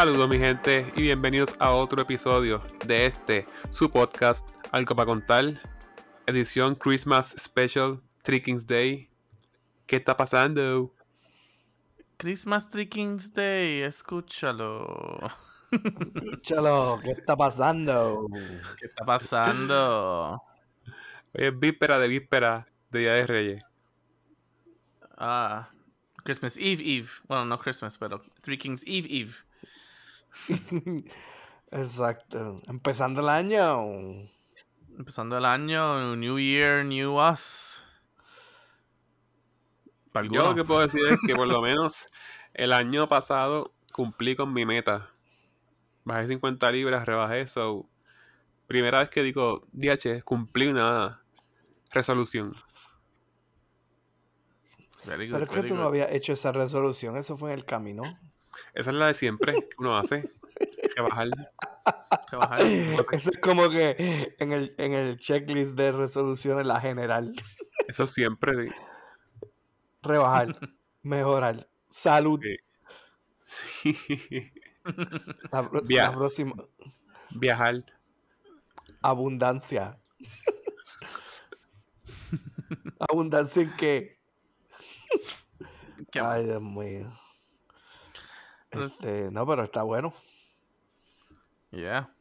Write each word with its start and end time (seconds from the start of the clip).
Saludos 0.00 0.30
mi 0.30 0.38
gente 0.38 0.90
y 0.96 1.02
bienvenidos 1.02 1.54
a 1.58 1.72
otro 1.72 2.00
episodio 2.00 2.62
de 2.86 3.04
este, 3.04 3.46
su 3.68 3.90
podcast, 3.90 4.48
Algo 4.72 4.96
para 4.96 5.04
contar, 5.04 5.60
edición 6.24 6.74
Christmas 6.74 7.34
Special, 7.38 8.00
Trickings 8.22 8.66
Day. 8.66 9.10
¿Qué 9.84 9.96
está 9.96 10.16
pasando? 10.16 10.94
Christmas 12.16 12.70
Trickings 12.70 13.30
Day, 13.34 13.82
escúchalo. 13.82 15.18
Escúchalo, 15.70 16.98
¿qué 17.02 17.10
está 17.10 17.36
pasando? 17.36 18.26
¿Qué 18.78 18.86
está 18.86 19.04
pasando? 19.04 20.42
Hoy 21.34 21.44
es 21.44 21.58
víspera 21.58 21.98
de 21.98 22.08
víspera 22.08 22.66
de 22.90 22.98
Día 23.00 23.12
de 23.12 23.26
Reyes. 23.26 23.64
Ah, 25.18 25.68
Christmas 26.24 26.56
Eve 26.56 26.82
Eve. 26.96 27.08
Bueno, 27.28 27.44
no 27.44 27.58
Christmas, 27.58 27.98
pero 27.98 28.22
Three 28.40 28.56
Kings 28.56 28.82
Eve 28.86 29.06
Eve. 29.10 29.49
Exacto. 31.70 32.56
Empezando 32.66 33.20
el 33.20 33.28
año. 33.28 34.28
Empezando 34.96 35.38
el 35.38 35.44
año, 35.44 36.16
New 36.16 36.38
Year, 36.38 36.84
New 36.84 37.18
Us. 37.18 37.84
Yo 40.30 40.42
lo 40.42 40.54
que 40.54 40.64
puedo 40.64 40.80
decir 40.80 41.00
es 41.06 41.18
que 41.26 41.34
por 41.34 41.46
lo 41.46 41.62
menos 41.62 42.08
el 42.54 42.72
año 42.72 43.08
pasado 43.08 43.72
cumplí 43.92 44.34
con 44.34 44.52
mi 44.52 44.66
meta. 44.66 45.10
Bajé 46.04 46.28
50 46.28 46.72
libras, 46.72 47.06
rebajé 47.06 47.42
eso. 47.42 47.88
Primera 48.66 49.00
vez 49.00 49.10
que 49.10 49.22
digo, 49.22 49.66
DH, 49.72 50.22
cumplí 50.24 50.66
una 50.66 51.22
resolución. 51.92 52.56
Very 55.06 55.28
good, 55.28 55.38
Pero 55.38 55.44
es 55.44 55.60
que 55.60 55.68
tú 55.68 55.74
no 55.76 55.84
habías 55.84 56.12
hecho 56.12 56.32
esa 56.32 56.52
resolución, 56.52 57.16
eso 57.16 57.36
fue 57.36 57.52
en 57.52 57.58
el 57.58 57.64
camino. 57.64 58.02
Esa 58.74 58.90
es 58.90 58.96
la 58.96 59.06
de 59.08 59.14
siempre 59.14 59.52
que 59.54 59.76
uno 59.78 59.96
hace. 59.96 60.30
Que 60.94 61.00
bajar. 61.02 61.28
Que 62.28 62.36
bajar. 62.36 62.60
Eso 63.12 63.30
es 63.32 63.38
como 63.40 63.68
que 63.70 64.34
en 64.38 64.52
el, 64.52 64.74
en 64.78 64.92
el 64.92 65.16
checklist 65.16 65.76
de 65.76 65.92
resoluciones, 65.92 66.66
la 66.66 66.80
general. 66.80 67.32
Eso 67.88 68.06
siempre. 68.06 68.68
sí. 68.68 68.74
Rebajar, 70.02 70.56
mejorar, 71.02 71.68
salud. 71.88 72.40
Sí. 73.44 74.52
La, 75.52 75.68
pro- 75.68 75.82
Via- 75.82 76.04
la 76.10 76.12
próxima, 76.16 76.54
Viajar. 77.30 77.84
abundancia. 79.02 79.98
¿Abundancia 82.98 83.62
en 83.62 83.76
qué? 83.76 84.18
Qué 86.12 86.20
Ay, 86.20 86.44
Dios 86.44 86.62
mío. 86.62 87.10
Pues- 88.70 88.92
Este, 88.92 89.30
no, 89.30 89.46
pero 89.46 89.64
está 89.64 89.82
bueno. 89.82 90.14
Yeah. 91.70 92.12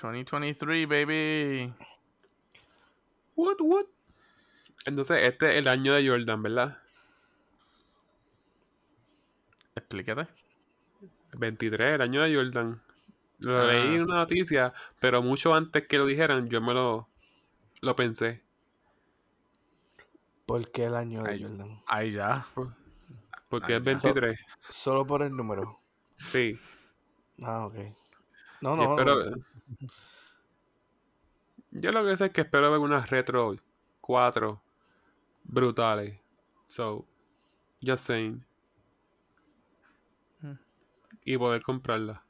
2023, 0.00 0.86
baby. 0.88 1.72
What, 3.34 3.56
what? 3.60 3.86
Entonces, 4.86 5.22
este 5.26 5.50
es 5.52 5.56
el 5.56 5.68
año 5.68 5.94
de 5.94 6.08
Jordan, 6.08 6.42
¿verdad? 6.42 6.78
Explícate. 9.74 10.26
23, 11.32 11.94
el 11.96 12.00
año 12.00 12.22
de 12.22 12.34
Jordan. 12.34 12.80
Lo 13.38 13.58
Ah. 13.60 13.64
leí 13.72 13.96
en 13.96 14.02
una 14.04 14.16
noticia, 14.16 14.72
pero 15.00 15.22
mucho 15.22 15.54
antes 15.54 15.86
que 15.86 15.98
lo 15.98 16.06
dijeran, 16.06 16.48
yo 16.48 16.60
me 16.62 16.72
lo, 16.72 17.08
lo 17.82 17.96
pensé. 17.96 18.42
¿Por 20.46 20.70
qué 20.70 20.84
el 20.84 20.94
año 20.94 21.22
de 21.22 21.30
Ay. 21.30 21.42
Jordan? 21.42 21.82
Ahí 21.86 22.12
ya. 22.12 22.46
Porque 23.48 23.76
es 23.76 23.82
ya. 23.82 23.84
23. 23.84 24.38
Solo 24.70 25.06
por 25.06 25.22
el 25.22 25.34
número. 25.36 25.80
Sí. 26.18 26.58
Ah, 27.42 27.66
ok. 27.66 27.74
No, 28.60 28.74
no. 28.76 28.90
espero- 28.96 29.36
Yo 31.70 31.92
lo 31.92 32.04
que 32.04 32.16
sé 32.16 32.26
es 32.26 32.32
que 32.32 32.40
espero 32.42 32.70
ver 32.70 32.80
unas 32.80 33.10
retro 33.10 33.54
4 34.00 34.60
brutales. 35.44 36.18
So, 36.68 37.04
just 37.82 38.06
saying. 38.06 38.44
Hmm. 40.40 40.54
Y 41.24 41.36
poder 41.36 41.62
comprarla. 41.62 42.22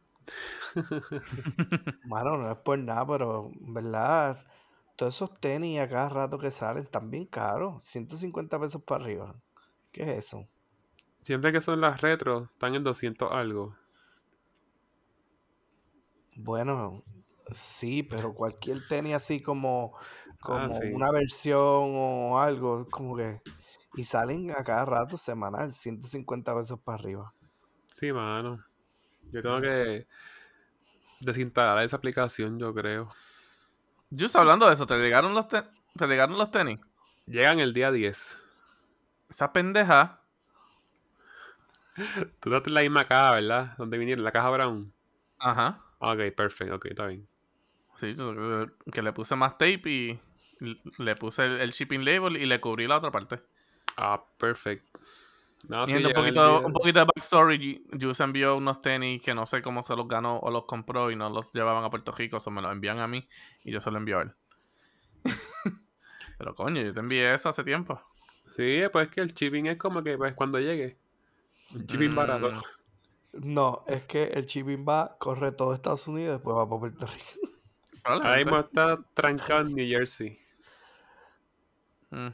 Mano, 2.04 2.36
no 2.36 2.50
es 2.50 2.58
por 2.58 2.78
nada, 2.78 3.06
pero, 3.06 3.50
en 3.54 3.72
¿verdad? 3.74 4.44
Todos 4.96 5.14
esos 5.14 5.38
tenis 5.40 5.78
a 5.80 5.88
cada 5.88 6.08
rato 6.08 6.38
que 6.38 6.50
salen 6.50 6.82
están 6.84 7.10
bien 7.10 7.26
caros. 7.26 7.82
150 7.84 8.58
pesos 8.58 8.82
para 8.82 9.04
arriba. 9.04 9.34
¿Qué 9.92 10.02
es 10.02 10.08
eso? 10.26 10.46
Siempre 11.26 11.50
que 11.52 11.60
son 11.60 11.80
las 11.80 12.00
retro, 12.00 12.48
están 12.52 12.76
en 12.76 12.84
200 12.84 13.32
algo. 13.32 13.76
Bueno, 16.36 17.02
sí, 17.52 18.02
pero 18.02 18.34
cualquier 18.34 18.86
tenis 18.86 19.14
así 19.14 19.40
como, 19.42 19.96
como 20.40 20.66
Ah, 20.66 20.70
sí. 20.70 20.86
una 20.94 21.10
versión 21.10 21.58
o 21.94 22.38
algo, 22.40 22.86
como 22.90 23.16
que... 23.16 23.40
Y 23.94 24.04
salen 24.04 24.50
a 24.50 24.62
cada 24.62 24.84
rato 24.84 25.16
semanal, 25.16 25.72
150 25.72 26.54
pesos 26.54 26.78
para 26.80 26.98
arriba. 26.98 27.34
Sí, 27.86 28.12
mano. 28.12 28.64
Yo 29.32 29.42
tengo 29.42 29.60
que 29.60 30.06
desinstalar 31.20 31.84
esa 31.84 31.96
aplicación, 31.96 32.58
yo 32.58 32.72
creo. 32.74 33.10
Just 34.10 34.36
hablando 34.36 34.66
de 34.66 34.74
eso, 34.74 34.86
¿te 34.86 34.96
llegaron 34.98 35.34
los, 35.34 35.48
te- 35.48 35.62
¿te 35.96 36.06
llegaron 36.06 36.38
los 36.38 36.50
tenis? 36.50 36.80
Llegan 37.26 37.60
el 37.60 37.72
día 37.72 37.90
10. 37.92 38.38
Esa 39.30 39.52
pendeja. 39.52 40.25
Tú 42.40 42.50
date 42.50 42.70
la 42.70 42.82
misma 42.82 43.06
caja, 43.06 43.32
¿verdad? 43.32 43.76
Donde 43.78 43.98
vinieron, 43.98 44.24
la 44.24 44.32
caja 44.32 44.50
brown. 44.50 44.92
Ajá. 45.38 45.82
Ok, 45.98 46.34
perfecto, 46.36 46.76
ok, 46.76 46.86
está 46.86 47.06
bien. 47.06 47.26
Sí, 47.96 48.14
yo- 48.14 48.66
que 48.92 49.02
le 49.02 49.12
puse 49.12 49.36
más 49.36 49.56
tape 49.56 49.88
y 49.90 50.20
le 50.98 51.14
puse 51.14 51.46
el, 51.46 51.60
el 51.60 51.70
shipping 51.72 52.04
label 52.04 52.36
y 52.36 52.46
le 52.46 52.60
cubrí 52.60 52.86
la 52.86 52.98
otra 52.98 53.10
parte. 53.10 53.40
Ah, 53.96 54.22
perfecto. 54.38 54.98
No, 55.68 55.86
sí, 55.86 55.94
un, 55.94 56.06
el 56.06 56.12
poquito, 56.12 56.62
un 56.66 56.72
poquito 56.72 57.00
de 57.00 57.06
backstory, 57.06 57.86
Juice 58.00 58.22
envió 58.22 58.56
unos 58.56 58.82
tenis 58.82 59.20
que 59.22 59.34
no 59.34 59.46
sé 59.46 59.62
cómo 59.62 59.82
se 59.82 59.96
los 59.96 60.06
ganó 60.06 60.38
o 60.38 60.50
los 60.50 60.64
compró 60.66 61.10
y 61.10 61.16
no 61.16 61.28
los 61.30 61.50
llevaban 61.50 61.82
a 61.82 61.90
Puerto 61.90 62.12
Rico, 62.12 62.38
o 62.44 62.50
me 62.50 62.62
los 62.62 62.70
envían 62.70 63.00
a 63.00 63.08
mí 63.08 63.26
y 63.64 63.72
yo 63.72 63.80
se 63.80 63.90
los 63.90 63.98
envío 63.98 64.18
a 64.18 64.22
él. 64.22 64.32
Pero 66.38 66.54
coño, 66.54 66.82
yo 66.82 66.92
te 66.92 67.00
envié 67.00 67.34
eso 67.34 67.48
hace 67.48 67.64
tiempo. 67.64 68.00
Sí, 68.56 68.82
pues 68.92 69.08
es 69.08 69.14
que 69.14 69.20
el 69.22 69.32
shipping 69.34 69.66
es 69.66 69.76
como 69.76 70.02
que 70.02 70.16
pues, 70.16 70.34
cuando 70.34 70.60
llegue. 70.60 70.98
Shipping 71.72 72.14
barato. 72.14 72.50
Mm. 72.50 73.54
No, 73.54 73.84
es 73.86 74.04
que 74.04 74.24
el 74.24 74.88
va, 74.88 75.16
corre 75.18 75.52
todo 75.52 75.74
Estados 75.74 76.08
Unidos 76.08 76.28
y 76.28 76.32
después 76.34 76.56
va 76.56 76.68
para 76.68 76.80
Puerto 76.80 77.06
Rico. 77.06 77.52
Ahora 78.04 78.20
Probablemente. 78.20 78.44
mismo 78.44 78.58
está 78.60 79.04
trancado 79.14 79.60
en 79.62 79.74
New 79.74 79.86
Jersey. 79.88 80.38
Mm. 82.10 82.28
Yo 82.28 82.32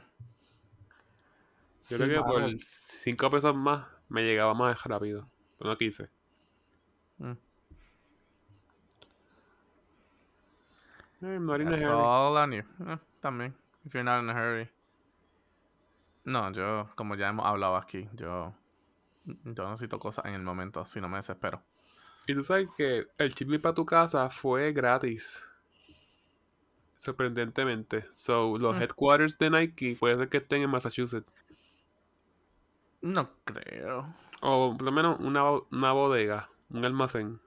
Sí, 1.79 1.95
creo 1.97 2.23
que 2.23 2.29
por 2.31 2.59
5 2.59 3.31
pesos 3.31 3.55
más 3.55 3.85
me 4.07 4.23
llegaba 4.23 4.53
más 4.53 4.81
rápido. 4.83 5.27
Pero 5.57 5.71
no 5.71 5.77
quise. 5.77 6.09
Mm. 7.17 7.31
Eh, 11.23 11.39
not 11.39 11.61
in 11.61 11.67
a 11.67 11.77
hurry. 11.77 11.85
all. 11.85 12.53
Eh, 12.53 12.97
también. 13.21 13.55
If 13.85 13.93
you're 13.93 14.03
not 14.03 14.21
in 14.23 14.29
a 14.29 14.33
hurry. 14.33 14.69
No, 16.25 16.51
yo, 16.51 16.89
como 16.95 17.15
ya 17.15 17.29
hemos 17.29 17.45
hablado 17.45 17.75
aquí, 17.75 18.07
yo, 18.13 18.53
yo 19.25 19.69
necesito 19.69 19.99
cosas 19.99 20.25
en 20.25 20.33
el 20.35 20.41
momento, 20.43 20.85
si 20.85 20.99
no 21.01 21.09
me 21.09 21.17
desespero. 21.17 21.61
Y 22.27 22.33
tú 22.33 22.43
sabes 22.43 22.67
que 22.77 23.07
el 23.17 23.29
shipping 23.29 23.59
para 23.61 23.75
tu 23.75 23.85
casa 23.85 24.29
fue 24.29 24.71
gratis. 24.71 25.43
Sorprendentemente. 26.95 28.05
So, 28.13 28.57
los 28.57 28.75
Mm. 28.75 28.81
headquarters 28.81 29.37
de 29.37 29.49
Nike 29.49 29.95
puede 29.99 30.17
ser 30.17 30.29
que 30.29 30.37
estén 30.37 30.61
en 30.61 30.69
Massachusetts. 30.69 31.29
No 33.01 33.29
creo. 33.43 34.15
O 34.41 34.73
por 34.77 34.83
lo 34.83 34.91
menos 34.91 35.19
una, 35.19 35.43
una 35.71 35.91
bodega, 35.91 36.49
un 36.69 36.85
almacén. 36.85 37.39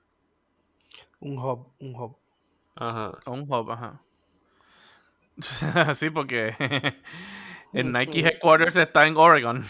un 1.21 1.39
hub, 1.39 1.73
un 1.81 1.95
hub. 1.95 2.17
Ajá. 2.77 3.13
O 3.25 3.33
un 3.33 3.51
hub, 3.51 3.71
ajá. 3.73 4.01
sí, 5.95 6.11
porque 6.11 6.55
el 7.73 7.93
Nike 7.93 8.21
Headquarters 8.21 8.77
está 8.77 9.07
en 9.07 9.17
Oregon. 9.17 9.65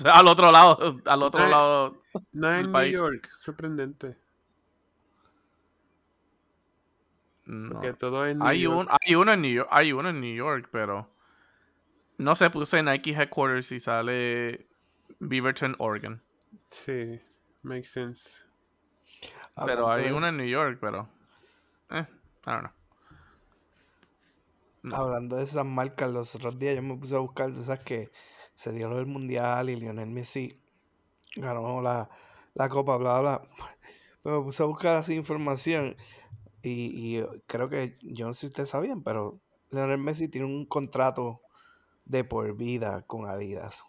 O 0.00 0.02
sea, 0.04 0.12
al 0.14 0.26
otro 0.28 0.50
lado, 0.52 1.00
al 1.04 1.22
otro 1.22 1.46
lado. 1.46 2.02
No 2.32 2.52
en 2.54 2.62
New 2.62 2.72
país. 2.72 2.92
York. 2.92 3.30
Sorprendente. 3.36 4.16
No. 7.46 7.70
Porque 7.74 7.92
todo 7.94 8.26
es 8.26 8.36
New 8.36 8.46
Hay, 8.46 8.60
York. 8.60 8.78
un, 8.78 8.88
hay 8.90 9.14
uno 9.14 9.32
en 9.32 9.42
New 9.42 9.52
York, 9.52 9.68
hay 9.72 9.92
uno 9.92 10.08
en 10.10 10.20
New 10.20 10.34
York, 10.34 10.68
pero 10.70 11.10
no 12.18 12.34
sé, 12.34 12.50
puse 12.50 12.82
Nike 12.82 13.10
Headquarters 13.12 13.72
y 13.72 13.80
sale 13.80 14.66
Beaverton, 15.18 15.74
Oregon. 15.78 16.22
Sí, 16.70 17.20
makes 17.62 17.88
sense. 17.88 18.44
Pero 19.66 19.90
hay 19.90 20.04
de- 20.04 20.12
uno 20.12 20.28
en 20.28 20.36
New 20.36 20.46
York, 20.46 20.78
pero 20.80 21.08
eh, 21.90 22.06
I 22.46 22.50
don't 22.50 22.60
know. 22.60 22.72
No. 24.82 24.96
Hablando 24.96 25.36
de 25.36 25.44
esas 25.44 25.66
marcas, 25.66 26.10
los 26.10 26.34
otros 26.34 26.58
días 26.58 26.76
yo 26.76 26.82
me 26.82 26.96
puse 26.96 27.14
a 27.14 27.18
buscar, 27.18 27.52
tú 27.52 27.62
sabes 27.62 27.84
que 27.84 28.10
se 28.60 28.72
dio 28.72 28.90
del 28.90 29.06
mundial 29.06 29.70
y 29.70 29.76
Lionel 29.76 30.10
Messi 30.10 30.54
ganó 31.34 31.80
la, 31.80 32.10
la 32.52 32.68
copa, 32.68 32.98
bla, 32.98 33.18
bla. 33.18 33.42
Pero 34.22 34.40
me 34.40 34.44
puse 34.44 34.62
a 34.62 34.66
buscar 34.66 34.96
así 34.96 35.14
información 35.14 35.96
y, 36.60 37.16
y 37.16 37.26
creo 37.46 37.70
que, 37.70 37.96
yo 38.02 38.26
no 38.26 38.34
sé 38.34 38.40
si 38.40 38.46
ustedes 38.48 38.68
sabían, 38.68 39.02
pero 39.02 39.40
Lionel 39.70 39.96
Messi 39.96 40.28
tiene 40.28 40.46
un 40.46 40.66
contrato 40.66 41.40
de 42.04 42.22
por 42.22 42.54
vida 42.54 43.00
con 43.06 43.26
Adidas. 43.26 43.82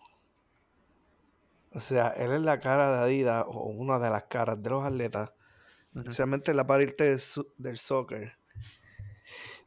O 1.74 1.82
sea, 1.82 2.08
él 2.12 2.32
es 2.32 2.42
la 2.42 2.62
cara 2.62 2.96
de 2.96 3.04
Adidas 3.04 3.44
o 3.50 3.66
una 3.66 4.00
de 4.00 4.10
las 4.10 4.24
caras 4.24 4.64
de 4.64 4.70
los 4.70 4.86
atletas, 4.86 5.34
especialmente 5.94 6.52
en 6.52 6.58
la 6.58 6.66
parte 6.66 7.04
del, 7.04 7.22
del 7.58 7.78
soccer. 7.78 8.38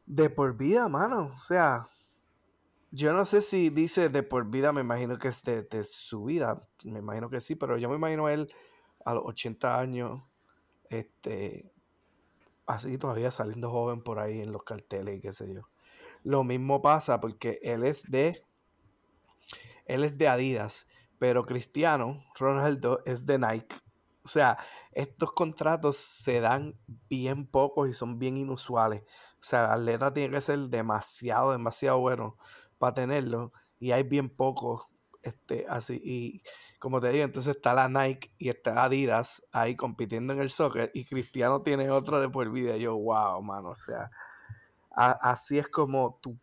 De 0.07 0.31
por 0.31 0.57
vida, 0.57 0.89
mano. 0.89 1.31
O 1.35 1.39
sea, 1.39 1.85
yo 2.95 3.11
no 3.13 3.25
sé 3.25 3.41
si 3.41 3.69
dice 3.69 4.07
de 4.07 4.23
por 4.23 4.49
vida, 4.49 4.71
me 4.71 4.81
imagino 4.81 5.19
que 5.19 5.27
es 5.27 5.43
de, 5.43 5.63
de 5.63 5.83
su 5.83 6.23
vida, 6.23 6.61
me 6.85 6.99
imagino 6.99 7.29
que 7.29 7.41
sí, 7.41 7.55
pero 7.55 7.77
yo 7.77 7.89
me 7.89 7.95
imagino 7.95 8.29
él 8.29 8.53
a 9.03 9.13
los 9.13 9.25
80 9.25 9.79
años, 9.79 10.23
este, 10.89 11.73
así 12.65 12.97
todavía 12.97 13.31
saliendo 13.31 13.69
joven 13.69 14.01
por 14.01 14.19
ahí 14.19 14.41
en 14.41 14.53
los 14.53 14.63
carteles 14.63 15.17
y 15.17 15.21
qué 15.21 15.33
sé 15.33 15.53
yo. 15.53 15.69
Lo 16.23 16.43
mismo 16.45 16.81
pasa 16.81 17.19
porque 17.19 17.59
él 17.63 17.83
es 17.83 18.09
de, 18.09 18.43
él 19.85 20.05
es 20.05 20.17
de 20.17 20.29
Adidas, 20.29 20.87
pero 21.19 21.45
Cristiano 21.45 22.23
Ronaldo 22.39 23.01
es 23.05 23.25
de 23.25 23.39
Nike. 23.39 23.75
O 24.23 24.27
sea, 24.27 24.57
estos 24.91 25.33
contratos 25.33 25.97
se 25.97 26.39
dan 26.39 26.79
bien 27.09 27.45
pocos 27.45 27.89
y 27.89 27.93
son 27.93 28.17
bien 28.17 28.37
inusuales. 28.37 29.03
O 29.39 29.43
sea, 29.43 29.65
el 29.65 29.71
atleta 29.81 30.13
tiene 30.13 30.33
que 30.33 30.41
ser 30.41 30.57
demasiado, 30.69 31.51
demasiado 31.51 31.99
bueno 31.99 32.37
para 32.77 32.93
tenerlo. 32.93 33.51
Y 33.79 33.91
hay 33.91 34.03
bien 34.03 34.29
pocos, 34.29 34.87
este, 35.21 35.65
así. 35.69 36.01
Y 36.03 36.43
como 36.79 37.01
te 37.01 37.09
digo, 37.09 37.23
entonces 37.25 37.55
está 37.55 37.73
la 37.73 37.89
Nike 37.89 38.31
y 38.37 38.49
está 38.49 38.83
Adidas 38.83 39.43
ahí 39.51 39.75
compitiendo 39.75 40.33
en 40.33 40.39
el 40.41 40.51
soccer. 40.51 40.91
Y 40.93 41.05
Cristiano 41.05 41.61
tiene 41.61 41.89
otro 41.89 42.19
de 42.19 42.29
por 42.29 42.49
vida. 42.51 42.77
Yo, 42.77 42.95
wow, 42.95 43.41
mano. 43.41 43.69
O 43.69 43.75
sea, 43.75 44.11
a- 44.95 45.11
así 45.31 45.57
es 45.57 45.67
como 45.67 46.19
tú, 46.21 46.37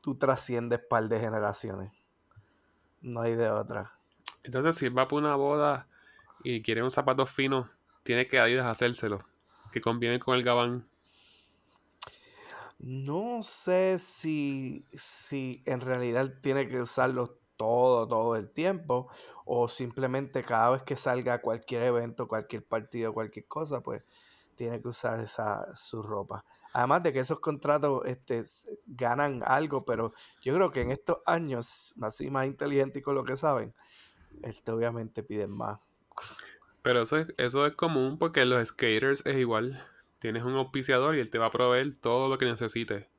tú 0.00 0.16
trasciendes 0.16 0.80
par 0.80 1.08
de 1.08 1.18
generaciones. 1.20 1.92
No 3.00 3.20
hay 3.22 3.34
de 3.36 3.50
otra. 3.50 3.92
Entonces, 4.42 4.76
si 4.76 4.88
va 4.88 5.08
por 5.08 5.22
una 5.22 5.36
boda 5.36 5.88
y 6.42 6.62
quiere 6.62 6.82
un 6.82 6.90
zapato 6.90 7.26
fino, 7.26 7.70
tiene 8.02 8.26
que 8.28 8.38
Adidas 8.38 8.66
hacérselo. 8.66 9.24
Que 9.72 9.80
conviene 9.80 10.20
con 10.20 10.36
el 10.36 10.44
gabán. 10.44 10.86
No 12.86 13.42
sé 13.42 13.98
si, 13.98 14.84
si 14.92 15.62
en 15.64 15.80
realidad 15.80 16.34
tiene 16.42 16.68
que 16.68 16.82
usarlo 16.82 17.38
todo, 17.56 18.06
todo 18.06 18.36
el 18.36 18.50
tiempo, 18.50 19.08
o 19.46 19.68
simplemente 19.68 20.44
cada 20.44 20.68
vez 20.68 20.82
que 20.82 20.94
salga 20.94 21.32
a 21.32 21.40
cualquier 21.40 21.84
evento, 21.84 22.28
cualquier 22.28 22.62
partido, 22.62 23.14
cualquier 23.14 23.46
cosa, 23.46 23.80
pues 23.80 24.02
tiene 24.54 24.82
que 24.82 24.88
usar 24.88 25.18
esa 25.20 25.74
su 25.74 26.02
ropa. 26.02 26.44
Además 26.74 27.02
de 27.02 27.14
que 27.14 27.20
esos 27.20 27.40
contratos 27.40 28.02
este, 28.04 28.44
ganan 28.84 29.42
algo, 29.46 29.86
pero 29.86 30.12
yo 30.42 30.54
creo 30.54 30.70
que 30.70 30.82
en 30.82 30.90
estos 30.90 31.20
años, 31.24 31.94
así 32.02 32.28
más 32.28 32.44
inteligentes 32.44 33.00
y 33.00 33.02
con 33.02 33.14
lo 33.14 33.24
que 33.24 33.38
saben, 33.38 33.72
este, 34.42 34.72
obviamente 34.72 35.22
piden 35.22 35.56
más. 35.56 35.80
Pero 36.82 37.00
eso 37.00 37.16
es, 37.16 37.28
eso 37.38 37.64
es 37.64 37.72
común 37.76 38.18
porque 38.18 38.44
los 38.44 38.68
skaters 38.68 39.24
es 39.24 39.38
igual. 39.38 39.82
Tienes 40.24 40.42
un 40.44 40.54
auspiciador 40.54 41.14
y 41.14 41.20
él 41.20 41.30
te 41.30 41.36
va 41.36 41.44
a 41.44 41.50
proveer 41.50 42.00
todo 42.00 42.30
lo 42.30 42.38
que 42.38 42.46
necesites. 42.46 43.10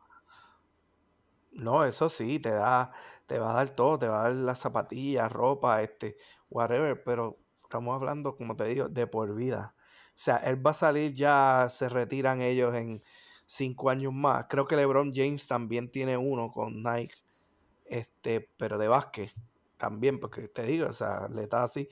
No, 1.51 1.85
eso 1.85 2.09
sí, 2.09 2.39
te 2.39 2.49
da, 2.49 2.93
te 3.27 3.37
va 3.37 3.51
a 3.51 3.53
dar 3.53 3.69
todo, 3.69 3.99
te 3.99 4.07
va 4.07 4.21
a 4.21 4.23
dar 4.23 4.33
las 4.33 4.57
zapatillas, 4.57 5.31
ropa, 5.31 5.83
este, 5.83 6.17
whatever, 6.49 7.03
pero 7.03 7.37
estamos 7.61 7.93
hablando, 7.93 8.35
como 8.35 8.55
te 8.55 8.63
digo, 8.63 8.89
de 8.89 9.05
por 9.05 9.35
vida. 9.35 9.75
O 9.77 10.13
sea, 10.15 10.37
él 10.37 10.65
va 10.65 10.71
a 10.71 10.73
salir 10.73 11.13
ya, 11.13 11.67
se 11.69 11.89
retiran 11.89 12.41
ellos 12.41 12.73
en 12.73 13.03
cinco 13.45 13.91
años 13.91 14.11
más. 14.11 14.47
Creo 14.49 14.65
que 14.65 14.75
LeBron 14.75 15.11
James 15.13 15.47
también 15.47 15.91
tiene 15.91 16.17
uno 16.17 16.49
con 16.51 16.81
Nike, 16.81 17.13
este, 17.85 18.49
pero 18.57 18.79
de 18.79 18.87
básquet 18.87 19.31
también, 19.77 20.19
porque 20.19 20.47
te 20.47 20.63
digo, 20.63 20.87
o 20.87 20.93
sea, 20.93 21.27
le 21.27 21.43
está 21.43 21.61
así. 21.61 21.87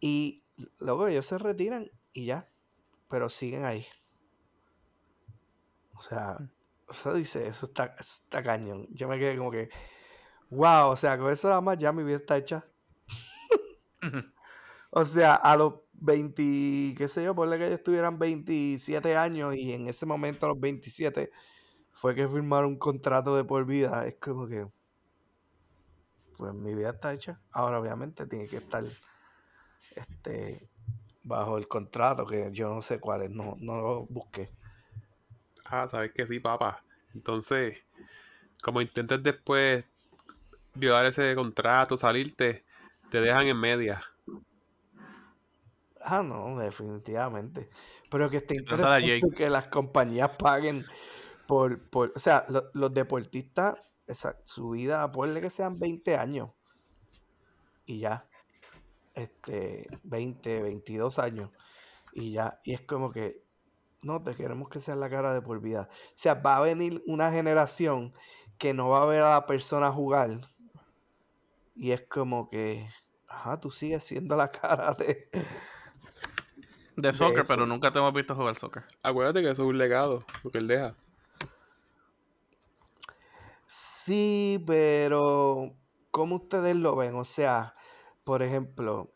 Y 0.00 0.44
luego 0.80 1.08
ellos 1.08 1.24
se 1.24 1.38
retiran 1.38 1.90
y 2.12 2.26
ya, 2.26 2.46
pero 3.08 3.30
siguen 3.30 3.64
ahí. 3.64 3.86
O 5.98 6.02
sea, 6.02 6.38
eso 6.88 7.14
dice, 7.14 7.46
eso 7.46 7.66
está, 7.66 7.86
eso 7.98 8.22
está 8.24 8.42
cañón. 8.42 8.86
Yo 8.90 9.08
me 9.08 9.18
quedé 9.18 9.36
como 9.36 9.50
que, 9.50 9.68
wow, 10.50 10.90
o 10.90 10.96
sea, 10.96 11.18
con 11.18 11.30
eso 11.32 11.48
nada 11.48 11.60
más 11.60 11.78
ya 11.78 11.92
mi 11.92 12.04
vida 12.04 12.16
está 12.16 12.36
hecha. 12.36 12.64
O 14.90 15.04
sea, 15.04 15.34
a 15.34 15.54
los 15.54 15.74
20, 15.92 16.94
qué 16.96 17.08
sé 17.08 17.22
yo, 17.22 17.34
ponle 17.34 17.58
que 17.58 17.66
ellos 17.66 17.82
tuvieran 17.82 18.18
27 18.18 19.16
años 19.16 19.54
y 19.54 19.74
en 19.74 19.86
ese 19.86 20.06
momento 20.06 20.46
a 20.46 20.48
los 20.48 20.58
27 20.58 21.30
fue 21.92 22.14
que 22.14 22.26
firmaron 22.26 22.70
un 22.70 22.78
contrato 22.78 23.36
de 23.36 23.44
por 23.44 23.66
vida. 23.66 24.06
Es 24.06 24.14
como 24.16 24.46
que, 24.48 24.66
pues 26.38 26.54
mi 26.54 26.74
vida 26.74 26.90
está 26.90 27.12
hecha. 27.12 27.38
Ahora 27.52 27.78
obviamente 27.80 28.26
tiene 28.26 28.46
que 28.48 28.56
estar 28.56 28.82
este, 29.94 30.70
bajo 31.22 31.58
el 31.58 31.68
contrato, 31.68 32.26
que 32.26 32.50
yo 32.50 32.72
no 32.74 32.80
sé 32.80 32.98
cuál 32.98 33.22
es, 33.22 33.30
no, 33.30 33.56
no 33.60 33.80
lo 33.80 34.06
busqué. 34.06 34.50
Ah, 35.70 35.86
sabes 35.88 36.12
que 36.12 36.26
sí, 36.26 36.40
papá. 36.40 36.84
Entonces, 37.14 37.78
como 38.62 38.80
intentes 38.82 39.22
después 39.22 39.84
violar 40.74 41.06
ese 41.06 41.34
contrato, 41.36 41.96
salirte, 41.96 42.64
te 43.10 43.20
dejan 43.20 43.48
en 43.48 43.60
media. 43.60 44.02
Ah, 46.00 46.22
no, 46.22 46.58
definitivamente. 46.58 47.68
Pero 48.10 48.30
que 48.30 48.38
esté 48.38 48.54
interesante 48.54 49.20
que 49.36 49.50
las 49.50 49.68
compañías 49.68 50.30
paguen 50.38 50.86
por, 51.46 51.90
por 51.90 52.12
o 52.16 52.18
sea, 52.18 52.46
lo- 52.48 52.70
los 52.74 52.94
deportistas, 52.94 53.76
esa- 54.06 54.38
su 54.44 54.70
vida, 54.70 55.10
ponle 55.12 55.40
que 55.40 55.50
sean 55.50 55.78
20 55.78 56.16
años 56.16 56.50
y 57.86 58.00
ya, 58.00 58.24
este, 59.14 59.88
20, 60.04 60.62
22 60.62 61.18
años 61.20 61.50
y 62.12 62.32
ya, 62.34 62.60
y 62.64 62.74
es 62.74 62.82
como 62.82 63.12
que, 63.12 63.47
no, 64.02 64.22
te 64.22 64.34
queremos 64.34 64.68
que 64.68 64.80
sea 64.80 64.96
la 64.96 65.10
cara 65.10 65.34
de 65.34 65.42
por 65.42 65.60
vida. 65.60 65.88
O 65.90 66.12
sea, 66.14 66.34
va 66.34 66.56
a 66.56 66.60
venir 66.60 67.02
una 67.06 67.30
generación 67.30 68.14
que 68.58 68.74
no 68.74 68.88
va 68.88 69.02
a 69.02 69.06
ver 69.06 69.22
a 69.22 69.34
la 69.34 69.46
persona 69.46 69.92
jugar 69.92 70.40
y 71.74 71.92
es 71.92 72.02
como 72.02 72.48
que, 72.48 72.88
ajá, 73.28 73.60
tú 73.60 73.70
sigues 73.70 74.02
siendo 74.04 74.36
la 74.36 74.50
cara 74.50 74.94
de... 74.94 75.30
De 76.96 77.12
soccer, 77.12 77.44
pero 77.46 77.64
nunca 77.64 77.92
te 77.92 78.00
hemos 78.00 78.12
visto 78.12 78.34
jugar 78.34 78.58
soccer. 78.58 78.82
Acuérdate 79.04 79.40
que 79.40 79.50
eso 79.50 79.62
es 79.62 79.68
un 79.68 79.78
legado, 79.78 80.24
lo 80.42 80.50
que 80.50 80.58
él 80.58 80.66
deja. 80.66 80.96
Sí, 83.68 84.64
pero 84.66 85.76
¿cómo 86.10 86.36
ustedes 86.36 86.74
lo 86.74 86.96
ven? 86.96 87.14
O 87.14 87.24
sea, 87.24 87.76
por 88.24 88.42
ejemplo, 88.42 89.12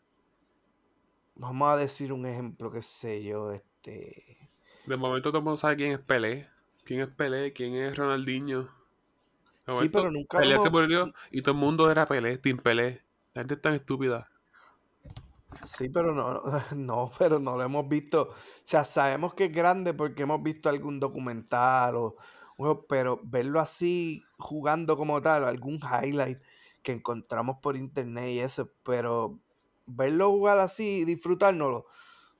vamos 1.35 1.69
a 1.69 1.75
decir 1.75 2.13
un 2.13 2.25
ejemplo, 2.25 2.71
qué 2.71 2.81
sé 2.81 3.21
yo, 3.23 3.51
este... 3.51 4.42
De 4.85 4.97
momento 4.97 5.29
todo 5.29 5.39
el 5.39 5.43
mundo 5.45 5.57
sabe 5.57 5.77
quién 5.77 5.91
es 5.93 5.99
Pelé, 5.99 6.49
quién 6.83 7.01
es 7.01 7.09
Pelé, 7.09 7.53
quién 7.53 7.75
es 7.75 7.95
Ronaldinho. 7.95 8.69
De 9.65 9.73
Sí, 9.79 9.89
pero 9.89 10.11
nunca 10.11 10.39
Pelé 10.39 10.59
se 10.59 10.69
murió 10.69 11.13
y 11.31 11.41
todo 11.41 11.53
el 11.53 11.59
mundo 11.59 11.89
era 11.89 12.05
Pelé, 12.05 12.37
Team 12.37 12.57
Pelé. 12.57 13.03
La 13.33 13.41
gente 13.41 13.55
es 13.55 13.61
tan 13.61 13.73
estúpida. 13.73 14.29
Sí, 15.63 15.89
pero 15.89 16.13
no, 16.13 16.41
no, 16.75 17.11
pero 17.17 17.39
no 17.39 17.55
lo 17.55 17.63
hemos 17.63 17.87
visto. 17.87 18.29
O 18.29 18.35
sea, 18.63 18.83
sabemos 18.83 19.33
que 19.33 19.45
es 19.45 19.51
grande 19.51 19.93
porque 19.93 20.23
hemos 20.23 20.41
visto 20.43 20.69
algún 20.69 20.99
documental 20.99 21.95
o, 21.95 22.17
pero 22.87 23.19
verlo 23.23 23.59
así 23.59 24.23
jugando 24.37 24.97
como 24.97 25.21
tal, 25.21 25.45
algún 25.45 25.79
highlight 25.79 26.39
que 26.81 26.91
encontramos 26.91 27.57
por 27.61 27.75
internet 27.75 28.29
y 28.29 28.39
eso, 28.39 28.71
pero 28.83 29.39
verlo 29.85 30.29
jugar 30.29 30.59
así 30.59 30.99
y 30.99 31.05
disfrutárnoslo, 31.05 31.85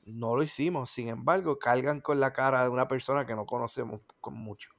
no 0.06 0.36
lo 0.36 0.44
hicimos. 0.44 0.90
Sin 0.90 1.08
embargo, 1.10 1.60
cargan 1.60 2.02
con 2.02 2.20
la 2.20 2.34
cara 2.34 2.64
de 2.64 2.70
una 2.70 2.88
persona 2.88 3.26
que 3.26 3.36
no 3.36 3.46
conocemos 3.46 4.02
con 4.22 4.34
mucho. 4.36 4.70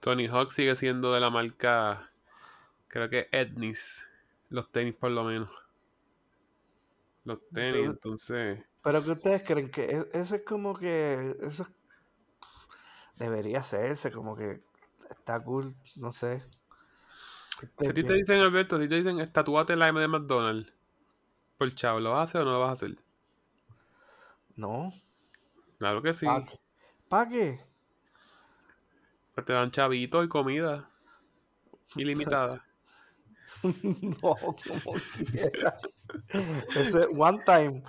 Tony 0.00 0.26
Hawk 0.28 0.52
sigue 0.52 0.76
siendo 0.76 1.12
de 1.12 1.20
la 1.20 1.30
marca, 1.30 2.10
creo 2.88 3.08
que 3.10 3.28
Etnis, 3.32 4.06
los 4.50 4.70
tenis 4.70 4.94
por 4.94 5.10
lo 5.10 5.24
menos. 5.24 5.50
Los 7.24 7.40
tenis, 7.52 7.72
Pero- 7.72 7.90
entonces... 7.90 8.64
Pero 8.82 9.02
que 9.02 9.10
ustedes 9.10 9.42
creen 9.42 9.68
que 9.68 9.84
e- 9.84 10.08
eso 10.12 10.36
es 10.36 10.42
como 10.44 10.76
que 10.78 11.36
eso 11.42 11.64
es- 11.64 11.70
debería 13.16 13.58
hacerse, 13.60 14.12
como 14.12 14.36
que 14.36 14.60
está 15.10 15.42
cool, 15.42 15.74
no 15.96 16.12
sé. 16.12 16.44
Si 17.80 17.88
a 17.88 17.92
ti 17.92 18.04
te 18.04 18.12
dicen, 18.12 18.40
Alberto, 18.40 18.78
si 18.78 18.86
te 18.88 18.96
dicen, 18.96 19.18
estatúate 19.18 19.74
la 19.74 19.88
M 19.88 19.98
de 19.98 20.06
McDonald's, 20.06 20.72
por 21.56 21.72
chavo, 21.74 22.00
¿lo 22.00 22.10
vas 22.12 22.20
a 22.20 22.22
hacer 22.24 22.40
o 22.42 22.44
no 22.44 22.52
lo 22.52 22.60
vas 22.60 22.70
a 22.70 22.72
hacer? 22.72 22.96
No. 24.56 24.92
Claro 25.78 26.02
que 26.02 26.14
sí. 26.14 26.26
¿Para 27.08 27.30
qué? 27.30 27.60
Pues 29.34 29.46
te 29.46 29.52
dan 29.52 29.70
chavito 29.70 30.24
y 30.24 30.28
comida 30.28 30.90
ilimitada. 31.94 32.64
no, 33.62 34.18
como 34.20 34.94
quiera. 35.30 35.76
Ese 36.74 37.06
one 37.16 37.40
time. 37.44 37.82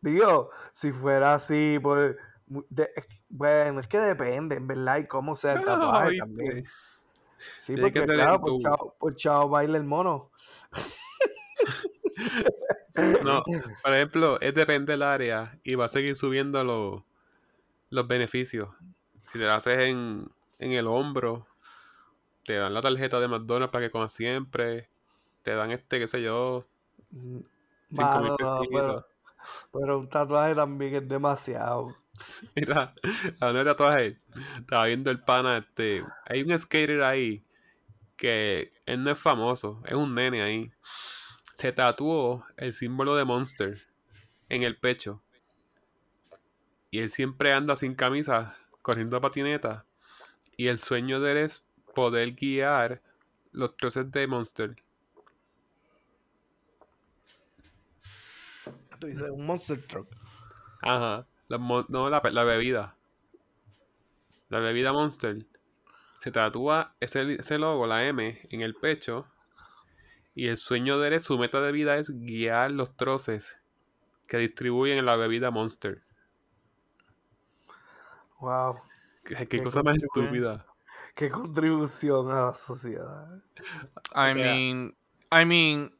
Digo, 0.00 0.50
si 0.72 0.92
fuera 0.92 1.34
así, 1.34 1.78
por, 1.82 2.16
de- 2.46 2.90
bueno, 3.28 3.80
es 3.80 3.88
que 3.88 3.98
depende, 3.98 4.56
en 4.56 4.66
verdad, 4.66 4.98
y 4.98 5.06
cómo 5.06 5.36
sea 5.36 5.54
el 5.54 5.60
tatuaje 5.64 6.18
también. 6.18 6.64
Sí, 7.56 7.76
porque 7.76 8.04
claro, 8.04 8.40
por 8.40 8.60
chao, 8.60 8.96
por 8.98 9.14
chao 9.14 9.48
baila 9.48 9.78
el 9.78 9.84
mono. 9.84 10.30
No, 13.20 13.42
por 13.82 13.94
ejemplo, 13.94 14.40
es 14.40 14.54
depende 14.54 14.92
del 14.92 15.02
área 15.02 15.58
y 15.64 15.74
va 15.74 15.86
a 15.86 15.88
seguir 15.88 16.16
subiendo 16.16 16.62
los, 16.64 17.02
los 17.90 18.08
beneficios. 18.08 18.70
Si 19.28 19.38
te 19.38 19.46
lo 19.46 19.52
haces 19.52 19.78
en, 19.80 20.30
en 20.58 20.72
el 20.72 20.86
hombro, 20.88 21.46
te 22.44 22.54
dan 22.56 22.74
la 22.74 22.80
tarjeta 22.82 23.20
de 23.20 23.28
McDonald's 23.28 23.72
para 23.72 23.86
que 23.86 23.90
comas 23.90 24.12
siempre. 24.12 24.88
Te 25.42 25.54
dan 25.54 25.70
este, 25.72 25.98
qué 26.00 26.08
sé 26.08 26.22
yo, 26.22 26.66
Mm, 27.12 27.40
cinco 27.92 28.20
mil 28.20 28.32
pero, 28.72 29.04
pero 29.72 29.98
un 29.98 30.08
tatuaje 30.08 30.54
también 30.54 30.94
es 30.94 31.08
demasiado. 31.08 31.96
Mira, 32.56 32.94
hablando 33.40 33.58
de 33.58 33.64
tatuaje, 33.64 34.18
estaba 34.58 34.86
viendo 34.86 35.10
el 35.10 35.20
pana, 35.20 35.58
este, 35.58 36.04
hay 36.26 36.42
un 36.42 36.58
skater 36.58 37.02
ahí 37.02 37.44
que 38.16 38.72
él 38.86 39.04
no 39.04 39.10
es 39.12 39.18
famoso, 39.18 39.82
es 39.86 39.94
un 39.94 40.14
nene 40.14 40.42
ahí. 40.42 40.72
Se 41.56 41.72
tatuó 41.72 42.44
el 42.56 42.72
símbolo 42.72 43.16
de 43.16 43.24
Monster 43.24 43.86
en 44.48 44.62
el 44.62 44.76
pecho. 44.76 45.22
Y 46.90 46.98
él 46.98 47.10
siempre 47.10 47.52
anda 47.52 47.76
sin 47.76 47.94
camisa, 47.94 48.56
corriendo 48.82 49.20
patineta. 49.20 49.86
Y 50.56 50.68
el 50.68 50.78
sueño 50.78 51.20
de 51.20 51.32
él 51.32 51.38
es 51.38 51.64
poder 51.94 52.32
guiar 52.32 53.00
los 53.52 53.76
troces 53.76 54.10
de 54.10 54.26
Monster. 54.26 54.76
Tú 58.98 59.06
dices, 59.08 59.30
un 59.30 59.46
monster 59.46 59.84
truck. 59.84 60.06
Ajá. 60.80 61.26
La 61.48 61.58
no, 61.58 62.08
la, 62.08 62.22
la 62.30 62.44
bebida. 62.44 62.96
La 64.48 64.60
bebida 64.60 64.92
Monster. 64.92 65.44
Se 66.20 66.30
tatúa 66.30 66.94
ese, 67.00 67.34
ese 67.34 67.58
logo, 67.58 67.86
la 67.86 68.06
M, 68.06 68.40
en 68.48 68.60
el 68.60 68.74
pecho. 68.74 69.26
Y 70.34 70.48
el 70.48 70.56
sueño 70.56 70.98
de 70.98 71.14
él, 71.14 71.20
su 71.20 71.38
meta 71.38 71.60
de 71.60 71.72
vida 71.72 71.96
es 71.96 72.10
guiar 72.10 72.70
los 72.70 72.96
troces 72.96 73.58
que 74.26 74.38
distribuyen 74.38 74.98
en 74.98 75.06
la 75.06 75.16
bebida 75.16 75.50
Monster. 75.50 76.02
Wow, 78.40 78.80
Qué, 79.24 79.34
qué 79.36 79.46
Qué 79.46 79.62
cosa 79.62 79.82
más 79.82 79.92
contribución. 79.98 80.24
estúpida. 80.24 80.66
qué 81.14 81.30
contribución 81.30 82.30
a 82.30 82.46
la 82.46 82.54
sociedad. 82.54 83.42
I 84.14 84.34
mean, 84.34 84.96
I 85.30 85.44
mean, 85.44 85.92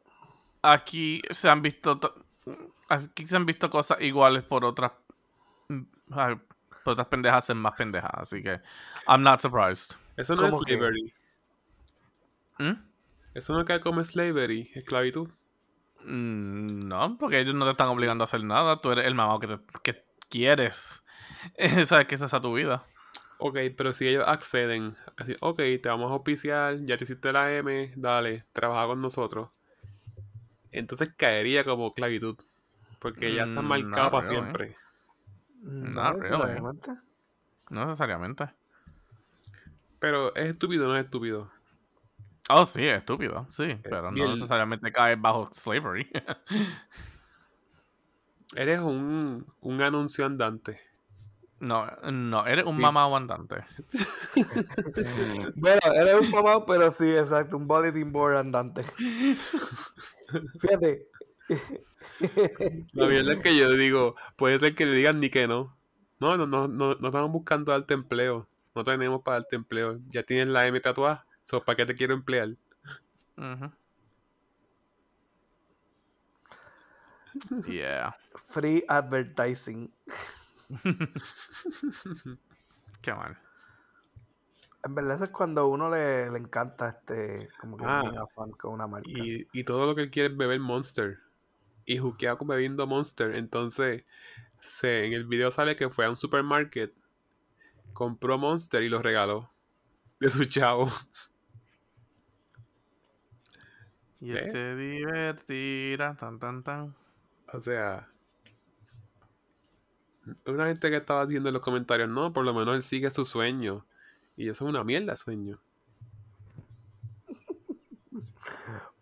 aquí 0.63 1.23
se 1.31 1.49
han 1.49 1.63
visto, 1.63 1.99
to- 1.99 2.15
aquí 2.89 3.27
se 3.27 3.37
han 3.37 3.47
visto 3.47 3.71
cosas 3.71 4.01
iguales 4.01 4.43
por 4.43 4.65
otras, 4.65 4.93
mm, 5.69 5.83
por 6.85 6.93
otras 6.93 7.07
pendejas 7.09 7.45
hacen 7.45 7.59
más 7.59 7.75
pendejas, 7.75 8.11
así 8.15 8.43
que 8.43 8.61
I'm 9.07 9.23
not 9.23 9.41
surprised. 9.41 9.97
Eso 10.17 10.35
no 10.35 10.45
es 10.47 10.51
¿Cómo 10.51 10.65
que? 10.65 10.73
slavery. 10.73 11.15
¿Mm? 12.59 12.92
Eso 13.35 13.55
no 13.55 13.65
cae 13.65 13.81
como 13.81 14.03
slavery, 14.05 14.71
esclavitud. 14.75 15.29
Mm, 16.05 16.89
No, 16.89 17.17
porque 17.19 17.41
ellos 17.41 17.55
no 17.55 17.65
te 17.65 17.71
están 17.71 17.89
obligando 17.89 18.25
a 18.25 18.27
hacer 18.27 18.45
nada. 18.45 18.81
Tú 18.81 18.91
eres 18.93 19.07
el 19.07 19.15
mamado 19.15 19.39
que, 19.41 19.47
te- 19.49 19.61
que 19.83 20.05
quieres. 20.29 21.03
Sabes 21.87 22.07
que 22.07 22.15
esa 22.17 22.27
es 22.27 22.43
tu 22.43 22.55
vida. 22.55 22.85
Ok, 23.39 23.59
pero 23.77 23.93
si 23.93 24.07
ellos 24.07 24.25
acceden, 24.27 24.97
así, 25.17 25.37
ok, 25.41 25.57
te 25.83 25.89
vamos 25.89 26.11
a 26.11 26.15
auspiciar, 26.15 26.79
ya 26.85 26.97
te 26.97 27.05
hiciste 27.05 27.33
la 27.33 27.53
M, 27.53 27.93
dale, 27.97 28.45
trabaja 28.53 28.87
con 28.87 29.01
nosotros. 29.01 29.49
Entonces 30.71 31.11
caería 31.17 31.65
como 31.65 31.89
esclavitud. 31.89 32.37
Porque 33.01 33.35
ya 33.35 33.45
estás 33.45 33.65
Mm, 33.65 33.69
marcado 33.69 34.11
para 34.13 34.23
really. 34.23 34.29
siempre. 34.29 34.77
No 35.63 36.13
really. 36.13 36.19
necesariamente. 36.19 36.93
No 37.71 37.85
necesariamente. 37.87 38.49
Pero 39.99 40.35
es 40.35 40.49
estúpido 40.51 40.87
o 40.87 40.89
no 40.89 40.97
es 40.97 41.05
estúpido. 41.05 41.51
Oh, 42.55 42.67
sí, 42.67 42.85
es 42.87 42.99
estúpido. 42.99 43.47
Sí, 43.51 43.77
pero 43.83 44.11
y 44.15 44.19
no 44.19 44.25
el- 44.25 44.31
necesariamente 44.33 44.93
cae 44.93 45.17
bajo 45.17 45.49
slavery. 45.53 46.09
Eres 48.55 48.81
un, 48.81 49.47
un 49.61 49.83
anuncio 49.83 50.27
andante. 50.27 50.79
no, 51.61 51.87
no, 52.11 52.47
eres 52.47 52.65
un 52.67 52.77
Sí. 52.77 52.83
mamado 52.83 53.17
andante. 53.17 53.65
Bueno, 55.55 55.81
eres 55.95 56.21
un 56.21 56.31
mamá, 56.31 56.65
pero 56.67 56.91
sí, 56.91 57.09
exacto, 57.11 57.57
un 57.57 57.67
bulletin 57.69 58.13
board 58.13 58.37
andante. 58.37 58.85
Fíjate. 60.61 61.07
La 62.93 63.07
verdad 63.07 63.35
es 63.35 63.41
que 63.43 63.57
yo 63.57 63.71
digo, 63.73 64.17
puede 64.37 64.59
ser 64.59 64.75
que 64.75 64.87
le 64.87 64.95
digan 64.97 65.21
ni 65.21 65.31
que 65.31 65.47
no. 65.47 65.77
No, 66.21 66.37
no, 66.37 66.47
no, 66.47 66.69
no, 66.69 66.95
no 66.95 67.09
estamos 67.09 67.31
buscando 67.33 67.73
darte 67.73 67.95
empleo. 67.95 68.49
No 68.75 68.85
tenemos 68.85 69.23
para 69.23 69.39
darte 69.41 69.57
empleo. 69.57 69.99
Ya 70.09 70.23
tienes 70.23 70.49
la 70.49 70.67
M 70.67 70.81
tatuada. 70.81 71.27
So, 71.45 71.63
¿Para 71.65 71.77
qué 71.77 71.87
te 71.87 71.95
quiero 71.95 72.15
emplear? 72.15 72.57
Yeah. 77.67 78.15
Free 78.37 78.85
advertising. 78.89 79.91
Qué 83.01 83.15
mal. 83.15 83.39
En 84.85 84.95
verdad 84.95 85.17
eso 85.17 85.25
es 85.25 85.31
cuando 85.31 85.63
a 85.63 85.67
uno 85.69 85.89
le, 85.89 86.31
le 86.31 86.39
encanta 86.39 86.89
este, 86.89 87.49
como 87.59 87.77
que 87.77 87.85
Ah. 87.87 88.03
bien 88.03 88.19
afán 88.19 88.51
con 88.53 88.73
una 88.75 88.87
marca. 88.87 89.09
Y, 89.09 89.47
y 89.53 89.65
todo 89.65 89.87
lo 89.87 89.95
que 89.95 90.03
él 90.03 90.11
quiere 90.11 90.29
es 90.31 90.37
beber 90.37 90.61
Monster. 90.61 91.21
Y 91.85 91.99
juquea 91.99 92.37
con 92.37 92.49
bebiendo 92.49 92.87
Monster. 92.87 93.35
Entonces, 93.35 94.05
se, 94.61 95.07
en 95.07 95.13
el 95.15 95.25
video 95.25 95.51
sale 95.51 95.77
que 95.77 95.89
fue 95.89 96.05
a 96.05 96.11
un 96.11 96.17
supermarket, 96.19 96.93
compró 97.93 98.39
Monster 98.39 98.83
y 98.83 98.89
lo 98.89 99.01
regaló. 99.03 99.51
De 100.21 100.29
su 100.31 100.45
chavo. 100.45 100.89
Y 104.23 104.33
¿Eh? 104.33 104.39
él 104.39 104.53
se 104.53 104.77
divertirá, 104.77 106.15
tan, 106.17 106.39
tan, 106.39 106.63
tan. 106.63 106.95
O 107.53 107.61
sea, 107.61 108.09
una 110.47 110.67
gente 110.69 110.89
que 110.91 110.97
estaba 110.97 111.27
diciendo 111.27 111.49
en 111.49 111.55
los 111.55 111.63
comentarios, 111.63 112.09
no, 112.09 112.33
por 112.33 112.45
lo 112.45 112.55
menos 112.55 112.77
él 112.77 112.83
sigue 112.85 113.11
su 113.11 113.25
sueño. 113.27 113.85
Y 114.37 114.49
eso 114.49 114.65
es 114.65 114.71
una 114.71 114.85
mierda 114.85 115.17
sueño. 115.17 115.59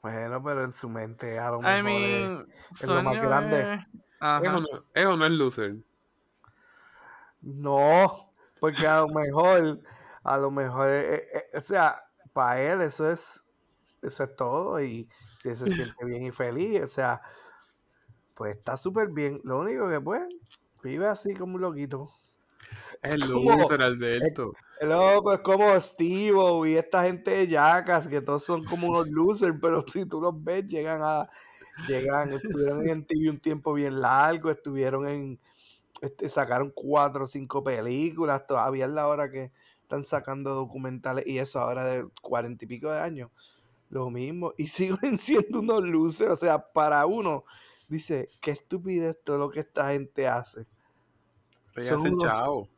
Bueno, 0.03 0.43
pero 0.43 0.65
en 0.65 0.73
su 0.73 0.89
mente 0.89 1.39
a 1.39 1.51
lo 1.51 1.59
I 1.59 1.63
mejor 1.63 1.77
es- 1.77 1.85
mean, 1.85 2.47
es 2.73 2.87
lo 2.87 3.03
más 3.03 3.21
grande. 3.21 3.61
es- 3.75 3.81
Ajá. 4.19 4.43
¿Es 4.47 4.51
o, 4.51 4.61
no, 4.61 4.67
¿Es 4.95 5.07
o 5.07 5.17
no 5.19 5.25
es 5.27 5.33
loser? 5.33 5.77
No, 7.43 8.33
porque 8.61 8.87
a 8.87 9.01
lo 9.01 9.09
mejor, 9.09 9.81
a 10.23 10.39
lo 10.39 10.51
mejor, 10.51 10.89
eh, 10.89 11.15
eh, 11.17 11.29
eh, 11.53 11.59
o 11.59 11.61
sea, 11.61 12.03
para 12.33 12.61
él 12.63 12.81
eso 12.81 13.11
es, 13.11 13.45
eso 14.03 14.25
es 14.25 14.37
todo 14.37 14.83
y 14.83 15.09
si 15.37 15.55
se 15.55 15.67
siente 15.95 16.05
bien 16.05 16.25
y 16.25 16.31
feliz, 16.31 16.83
o 16.83 16.87
sea, 16.87 17.23
pues 18.35 18.57
está 18.57 18.77
súper 18.77 19.09
bien. 19.09 19.41
Lo 19.45 19.61
único 19.61 19.89
que 19.89 20.01
pues, 20.01 20.23
vive 20.83 21.07
así 21.07 21.35
como 21.35 21.57
un 21.57 21.61
loquito. 21.61 22.11
Es 23.03 23.13
el 23.13 23.21
loser, 23.21 23.83
Alberto. 23.83 24.53
El 24.81 24.91
loco 24.91 25.33
es 25.33 25.41
como 25.41 25.79
Steve 25.81 26.71
y 26.71 26.77
esta 26.77 27.03
gente 27.03 27.31
de 27.31 27.47
Jackass, 27.47 28.09
que 28.09 28.23
todos 28.23 28.45
son 28.45 28.65
como 28.65 28.89
unos 28.89 29.09
losers, 29.09 29.57
pero 29.61 29.83
si 29.87 30.07
tú 30.07 30.21
los 30.21 30.43
ves, 30.43 30.67
llegan 30.67 31.01
a, 31.03 31.29
llegan, 31.87 32.33
estuvieron 32.33 32.89
en 32.89 33.05
TV 33.05 33.31
un 33.31 33.41
tiempo 33.41 33.75
bien 33.75 34.01
largo, 34.01 34.51
estuvieron 34.51 35.07
en, 35.07 35.39
este, 36.01 36.29
sacaron 36.29 36.73
cuatro 36.75 37.25
o 37.25 37.27
cinco 37.27 37.63
películas, 37.63 38.47
todavía 38.47 38.87
es 38.87 38.91
la 38.91 39.07
hora 39.07 39.31
que 39.31 39.53
están 39.83 40.07
sacando 40.07 40.55
documentales 40.55 41.27
y 41.27 41.39
eso 41.39 41.61
ahora 41.61 41.85
de 41.85 42.07
cuarenta 42.23 42.65
y 42.65 42.69
pico 42.69 42.91
de 42.91 43.01
años, 43.01 43.31
lo 43.91 44.09
mismo, 44.11 44.55
y 44.57 44.67
siguen 44.69 45.19
siendo 45.19 45.61
unos 45.61 45.83
losers, 45.83 46.31
o 46.31 46.37
sea, 46.37 46.59
para 46.73 47.05
uno, 47.07 47.45
dice, 47.89 48.29
qué 48.41 48.53
estupidez 48.53 49.19
todo 49.23 49.39
lo 49.39 49.51
que 49.51 49.61
esta 49.61 49.91
gente 49.91 50.27
hace. 50.27 50.67
Son 51.77 52.01
unos- 52.01 52.25
chao. 52.25 52.69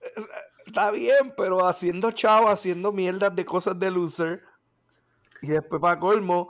Está 0.66 0.90
bien, 0.90 1.32
pero 1.36 1.64
haciendo 1.64 2.10
chavo, 2.10 2.48
haciendo 2.48 2.90
mierdas 2.92 3.34
de 3.36 3.44
cosas 3.44 3.78
de 3.78 3.88
loser. 3.88 4.42
Y 5.40 5.48
después, 5.48 5.80
para 5.80 6.00
colmo, 6.00 6.48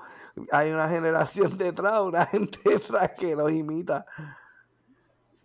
hay 0.50 0.70
una 0.70 0.88
generación 0.88 1.58
detrás, 1.58 2.00
una 2.00 2.25
gente 2.25 2.58
detrás 2.64 3.11
que 3.11 3.37
los 3.37 3.52
imita. 3.52 4.06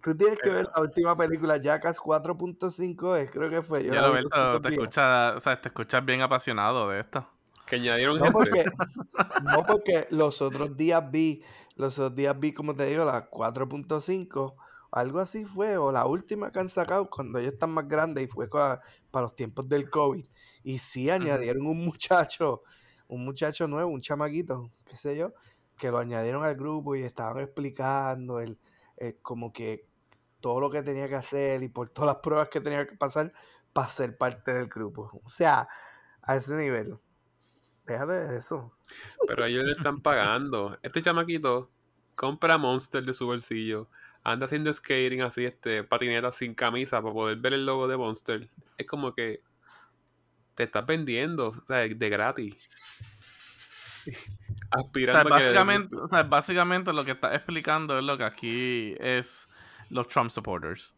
Tú 0.02 0.16
tienes 0.16 0.40
que 0.40 0.50
ver 0.50 0.68
la 0.74 0.82
última 0.82 1.18
película, 1.18 1.58
Jackass 1.58 2.00
4.5, 2.00 3.18
es, 3.18 3.30
creo 3.30 3.50
que 3.50 3.62
fue. 3.62 3.84
Yo 3.84 3.94
Ya 3.94 4.02
lo 4.02 4.14
ves, 4.14 4.26
te 4.62 4.70
escuchas, 4.70 5.36
o 5.36 5.40
sea, 5.40 5.60
te 5.62 5.68
escuchas 5.68 6.04
bien 6.04 6.22
apasionado 6.22 6.90
de 6.90 7.02
esto. 7.02 7.28
Que 7.72 7.78
añadieron 7.78 8.18
No 8.20 8.26
gente. 8.26 8.34
porque, 8.34 8.66
no, 9.44 9.66
porque 9.66 10.08
los 10.10 10.42
otros 10.42 10.76
días 10.76 11.10
vi, 11.10 11.42
los 11.78 11.98
otros 12.00 12.16
días 12.18 12.38
vi, 12.38 12.54
como 12.54 12.76
te 12.76 12.86
digo, 12.86 13.06
la 13.06 13.30
4.5, 13.30 14.56
algo 14.92 15.20
así 15.20 15.46
fue, 15.46 15.78
o 15.78 15.90
la 15.92 16.06
última 16.06 16.52
que 16.52 16.60
han 16.60 16.68
sacado 16.68 17.10
cuando 17.10 17.40
ellos 17.40 17.54
están 17.54 17.70
más 17.72 17.88
grandes 17.88 18.26
y 18.26 18.28
fue 18.28 18.50
cua- 18.50 18.82
para 19.10 19.24
los 19.24 19.36
tiempos 19.38 19.70
del 19.70 19.90
COVID. 19.90 20.26
Y 20.64 20.80
sí 20.80 21.10
añadieron 21.10 21.66
un 21.66 21.86
muchacho, 21.86 22.64
un 23.08 23.24
muchacho 23.24 23.68
nuevo, 23.70 23.90
un 23.90 24.02
chamaquito, 24.02 24.70
qué 24.86 24.98
sé 24.98 25.16
yo, 25.16 25.34
que 25.78 25.90
lo 25.92 25.98
añadieron 26.00 26.44
al 26.44 26.56
grupo 26.56 26.96
y 26.98 27.04
estaban 27.04 27.40
explicando 27.42 28.42
el, 28.42 28.60
como 29.22 29.54
que 29.54 29.88
todo 30.42 30.60
lo 30.60 30.70
que 30.70 30.84
tenía 30.84 31.08
que 31.08 31.16
hacer 31.16 31.64
y 31.64 31.70
por 31.70 31.88
todas 31.88 32.08
las 32.08 32.18
pruebas 32.18 32.50
que 32.50 32.60
tenía 32.60 32.86
que 32.86 32.98
pasar 32.98 33.32
para 33.72 33.88
ser 33.88 34.18
parte 34.18 34.52
del 34.54 34.68
grupo. 34.68 35.10
O 35.24 35.30
sea, 35.30 35.70
a 36.22 36.36
ese 36.36 36.54
nivel. 36.56 36.96
Déjate 37.86 38.14
de 38.14 38.38
eso. 38.38 38.72
Pero 39.28 39.46
ellos 39.46 39.64
le 39.64 39.72
están 39.74 40.02
pagando. 40.02 40.78
Este 40.82 41.02
chamaquito 41.02 41.70
compra 42.16 42.58
Monster 42.58 43.04
de 43.04 43.14
su 43.14 43.26
bolsillo. 43.26 43.88
Anda 44.24 44.46
haciendo 44.46 44.72
skating 44.72 45.22
así, 45.24 45.46
este, 45.46 45.84
patineta 45.84 46.32
sin 46.32 46.54
camisa 46.54 47.02
para 47.02 47.14
poder 47.14 47.38
ver 47.38 47.54
el 47.54 47.66
logo 47.66 47.88
de 47.88 47.98
Monster. 47.98 48.50
Es 48.78 48.86
como 48.86 49.14
que 49.16 49.42
te 50.56 50.64
estás 50.64 50.86
vendiendo, 50.86 51.50
o 51.50 51.66
sea, 51.68 51.78
de 51.88 52.10
gratis. 52.10 52.70
O 54.74 54.78
sea, 54.78 54.86
Aspirando 54.86 55.20
a 55.20 55.24
que- 55.24 55.30
básicamente, 55.30 55.96
o 55.98 56.08
sea, 56.08 56.24
básicamente 56.24 56.94
lo 56.94 57.04
que 57.04 57.12
está 57.12 57.36
explicando 57.36 57.98
es 58.00 58.04
lo 58.06 58.18
que 58.18 58.24
aquí 58.24 58.96
es 59.00 59.48
los 59.90 60.08
Trump 60.08 60.32
supporters. 60.32 60.96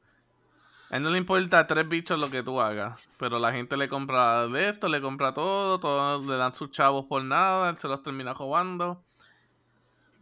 A 0.94 0.98
él 0.98 1.02
no 1.04 1.10
le 1.10 1.18
importa 1.18 1.66
tres 1.66 1.90
bichos 1.90 2.20
lo 2.20 2.30
que 2.30 2.44
tú 2.44 2.62
hagas, 2.62 3.10
pero 3.18 3.40
la 3.40 3.52
gente 3.52 3.76
le 3.78 3.90
compra 3.90 4.48
de 4.48 4.70
esto, 4.70 4.88
le 4.88 5.02
compra 5.02 5.34
todo, 5.34 5.80
todos 5.80 6.24
le 6.28 6.36
dan 6.38 6.54
sus 6.54 6.70
chavos 6.70 7.06
por 7.06 7.24
nada, 7.24 7.72
él 7.72 7.80
se 7.80 7.88
los 7.88 8.04
termina 8.04 8.36
robando. 8.36 9.04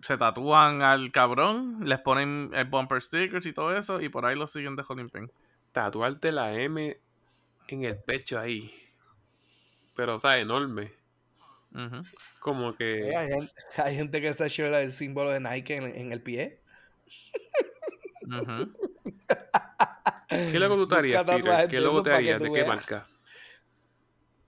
Se 0.01 0.17
tatúan 0.17 0.81
al 0.81 1.11
cabrón, 1.11 1.79
les 1.83 1.99
ponen 1.99 2.51
el 2.53 2.63
bumper 2.69 3.01
stickers 3.01 3.45
y 3.47 3.51
todo 3.51 3.75
eso, 3.75 3.99
y 3.99 4.07
por 4.07 4.25
ahí 4.25 4.37
lo 4.37 4.47
siguen 4.47 4.77
de 4.77 4.83
Pin. 5.11 5.29
tatuarte 5.73 6.31
la 6.31 6.53
M 6.53 6.97
en 7.67 7.83
el 7.83 7.97
pecho 7.97 8.39
ahí. 8.39 8.73
Pero, 9.93 10.15
o 10.15 10.19
sea, 10.21 10.39
enorme. 10.39 10.93
Como 12.39 12.69
Eh, 12.69 12.75
que. 12.77 13.15
hay, 13.17 13.27
gente, 13.27 13.51
hay 13.75 13.95
gente 13.97 14.21
que 14.21 14.33
se 14.33 14.43
ha 14.45 14.47
hecho 14.47 14.65
el- 14.67 14.93
símbolo 14.93 15.31
de 15.31 15.41
Nike 15.41 15.75
en, 15.75 15.83
en 15.83 16.11
el 16.13 16.21
pie. 16.21 16.61
Ujú. 18.25 18.71
¿Qué 20.27 20.59
logo 20.59 20.75
tú 20.75 20.87
te 20.87 20.95
harías, 20.95 21.23
Peter? 21.25 21.69
¿Qué 21.69 21.79
logo 21.79 22.03
te 22.03 22.13
harías? 22.13 22.41
¿De 22.41 22.51
qué 22.51 22.63
marca? 22.65 23.07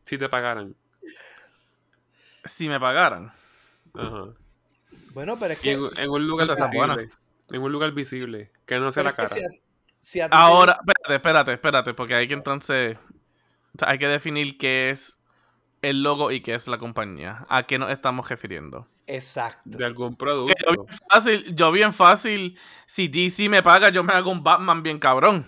Si 0.06 0.18
te 0.18 0.30
pagaran. 0.30 0.76
Si 2.46 2.68
me 2.68 2.80
pagaran. 2.80 3.32
Ajá. 3.94 4.26
Bueno, 5.14 5.38
pero 5.40 5.54
es 5.54 5.60
que. 5.60 5.74
en, 5.74 5.82
en 5.98 6.10
un 6.10 6.28
lugar 6.28 6.48
visible. 6.48 7.10
En 7.50 7.62
un 7.62 7.72
lugar 7.72 7.92
visible. 7.92 8.52
Que 8.66 8.80
no 8.80 8.92
sea 8.92 9.04
pero 9.04 9.12
la 9.12 9.16
cara. 9.16 9.36
si 9.36 9.44
a- 9.44 9.50
si 10.02 10.20
a 10.22 10.26
ti 10.26 10.32
te 10.32 10.36
Ahora, 10.36 10.74
espérate, 10.80 11.16
espérate, 11.16 11.54
espérate, 11.54 11.94
porque 11.94 12.16
hay 12.16 12.28
que 12.28 12.34
entonces. 12.34 12.98
o 13.76 13.80
sea, 13.80 13.90
hay 13.90 13.98
que 14.00 14.08
definir 14.08 14.58
qué 14.58 14.90
es 14.90 15.20
el 15.82 16.04
logo 16.04 16.32
y 16.32 16.42
qué 16.42 16.56
es 16.56 16.68
la 16.68 16.78
compañía. 16.78 17.46
¿A 17.50 17.64
qué 17.64 17.78
nos 17.78 17.92
estamos 17.92 18.30
refiriendo? 18.30 18.88
Exacto. 19.08 19.78
De 19.78 19.86
algún 19.86 20.16
Que 20.46 20.56
Yo 20.66 20.66
producto. 20.66 20.86
bien 20.88 21.00
fácil, 21.10 21.56
yo 21.56 21.72
bien 21.72 21.94
fácil. 21.94 22.58
Si 22.86 23.08
DC 23.08 23.50
me 23.50 23.62
paga, 23.64 23.90
yo 23.90 24.04
me 24.04 24.14
hago 24.14 24.32
un 24.32 24.44
Batman 24.44 24.84
bien 24.84 25.00
cabrón. 25.00 25.46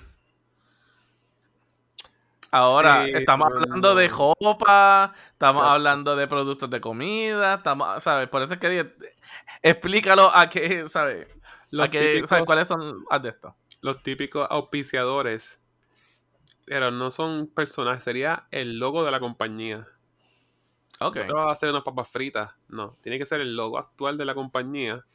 Ahora, 2.52 3.06
Sí, 3.06 3.12
estamos 3.14 3.48
hablando 3.52 3.96
de 3.96 4.08
ropa, 4.08 5.14
estamos 5.34 5.64
Exacto. 5.64 5.70
hablando 5.70 6.16
de 6.16 6.28
productos 6.28 6.70
de 6.70 6.80
comida, 6.80 7.56
estamos, 7.56 8.02
¿sabes? 8.04 8.30
Por 8.30 8.44
eso 8.44 8.54
es 8.54 8.60
que 8.60 8.96
explícalo 9.62 10.32
a 10.34 10.50
qué, 10.50 10.88
¿sabes? 10.88 11.28
Los 11.72 11.88
A 11.88 11.90
qué, 11.90 12.24
¿sabes? 12.26 12.46
¿Cuáles 12.46 12.68
son 12.68 13.04
las 13.10 13.22
de 13.22 13.30
esto? 13.30 13.56
los 13.82 14.02
típicos 14.04 14.48
auspiciadores, 14.50 15.62
pero 16.66 16.92
no 16.92 17.12
son 17.12 17.48
personajes, 17.48 18.04
sería 18.04 18.48
el 18.52 18.80
logo 18.80 19.04
de 19.04 19.12
la 19.12 19.20
compañía. 19.20 19.86
Ok. 21.00 21.16
No 21.18 21.26
te 21.26 21.34
vas 21.34 21.48
a 21.48 21.52
hacer 21.52 21.70
unas 21.70 21.84
papas 21.84 22.08
fritas, 22.10 22.58
no. 22.70 22.98
Tiene 23.02 23.18
que 23.20 23.26
ser 23.26 23.42
el 23.42 23.56
logo 23.56 23.78
actual 23.78 24.18
de 24.18 24.26
la 24.26 24.34
compañía 24.34 25.06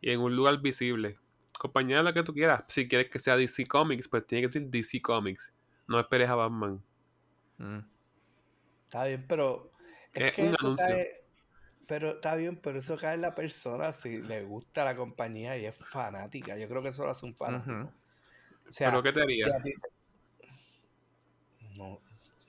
y 0.00 0.10
en 0.10 0.20
un 0.20 0.34
lugar 0.36 0.58
visible. 0.60 1.18
Compañía 1.58 1.98
de 1.98 2.02
la 2.02 2.12
que 2.12 2.22
tú 2.22 2.32
quieras. 2.34 2.64
Si 2.68 2.88
quieres 2.88 3.08
que 3.10 3.18
sea 3.18 3.36
DC 3.36 3.66
Comics, 3.66 4.08
pues 4.08 4.26
tiene 4.26 4.46
que 4.46 4.52
ser 4.52 4.62
DC 4.68 5.00
Comics. 5.00 5.52
No 5.86 5.98
esperes 5.98 6.28
a 6.28 6.34
Batman. 6.34 6.82
Mm. 7.58 7.78
Está 8.84 9.04
bien, 9.04 9.24
pero. 9.28 9.70
Es, 10.12 10.24
Es 10.26 10.32
que 10.32 10.42
un 10.42 10.48
eso 10.48 10.56
anuncio. 10.66 10.86
cae. 10.86 11.18
Pero 11.86 12.10
está 12.12 12.36
bien, 12.36 12.56
pero 12.56 12.78
eso 12.78 12.96
cae 12.96 13.14
en 13.14 13.20
la 13.22 13.34
persona 13.34 13.92
si 13.92 14.22
le 14.22 14.44
gusta 14.44 14.84
la 14.84 14.96
compañía 14.96 15.56
y 15.58 15.66
es 15.66 15.74
fanática. 15.74 16.56
Yo 16.56 16.68
creo 16.68 16.82
que 16.82 16.88
eso 16.88 17.04
lo 17.04 17.10
hace 17.10 17.26
un 17.26 17.34
fanático. 17.34 17.72
Ujú. 17.72 17.90
O 18.68 18.72
sea, 18.72 18.90
¿Pero 18.90 19.02
qué 19.02 19.12
te 19.12 19.20
si 19.20 19.24
haría? 19.24 19.46
a 19.56 19.62
ti- 19.62 19.74
No, 21.74 22.00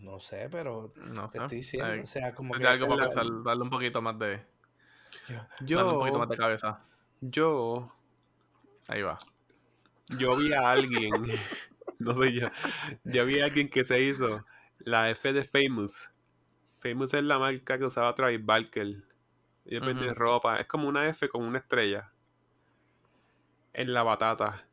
no 0.04 0.20
sé, 0.20 0.48
pero 0.52 0.94
No 0.98 1.28
te 1.28 1.40
sé. 1.40 1.44
estoy 1.44 1.58
diciendo, 1.60 2.04
o 2.04 2.08
sea, 2.08 2.34
como 2.34 2.54
que 2.54 2.68
algo 2.68 2.88
para 2.88 3.02
la- 3.02 3.08
pensar, 3.08 3.26
darle 3.44 3.64
un 3.64 3.70
poquito 3.70 4.02
más 4.02 4.20
de, 4.20 4.46
yo- 5.28 5.78
darle 5.78 5.92
un 5.94 6.00
poquito 6.00 6.20
más 6.20 6.30
de 6.30 6.38
cabeza. 6.38 6.82
yo, 7.22 7.92
Ahí 8.88 9.02
va. 9.02 9.18
yo 10.10 10.36
vi 10.36 10.52
a 10.54 10.72
alguien, 10.72 11.12
no 12.00 12.14
soy 12.14 12.40
yo, 12.40 12.50
yo 13.06 13.26
vi 13.26 13.40
a 13.40 13.46
alguien 13.46 13.70
que 13.70 13.84
se 13.86 14.02
hizo 14.02 14.46
la 14.80 15.10
F 15.10 15.32
de 15.34 15.44
Famous. 15.44 16.10
Famous 16.80 17.14
es 17.14 17.24
la 17.24 17.40
marca 17.40 17.78
que 17.78 17.86
usaba 17.86 18.14
Travis 18.14 18.46
Barker. 18.46 19.04
Ellos 19.66 19.86
venden 19.86 20.10
Ujú. 20.10 20.16
ropa, 20.20 20.58
es 20.58 20.68
como 20.68 20.90
una 20.90 21.08
F 21.08 21.30
con 21.30 21.44
una 21.46 21.60
estrella. 21.60 22.12
En 23.72 23.94
la 23.94 24.04
batata. 24.04 24.68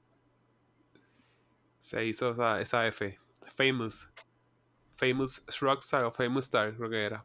Se 1.79 2.05
hizo 2.05 2.33
esa, 2.33 2.61
esa 2.61 2.87
F. 2.89 3.17
Famous. 3.55 4.10
Famous 5.01 5.43
Rockstar 5.61 6.05
o 6.05 6.13
Famous 6.13 6.45
Star, 6.45 6.77
creo 6.77 6.91
que 6.91 7.03
era. 7.03 7.25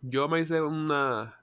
Yo 0.00 0.28
me 0.28 0.40
hice 0.40 0.60
una. 0.60 1.40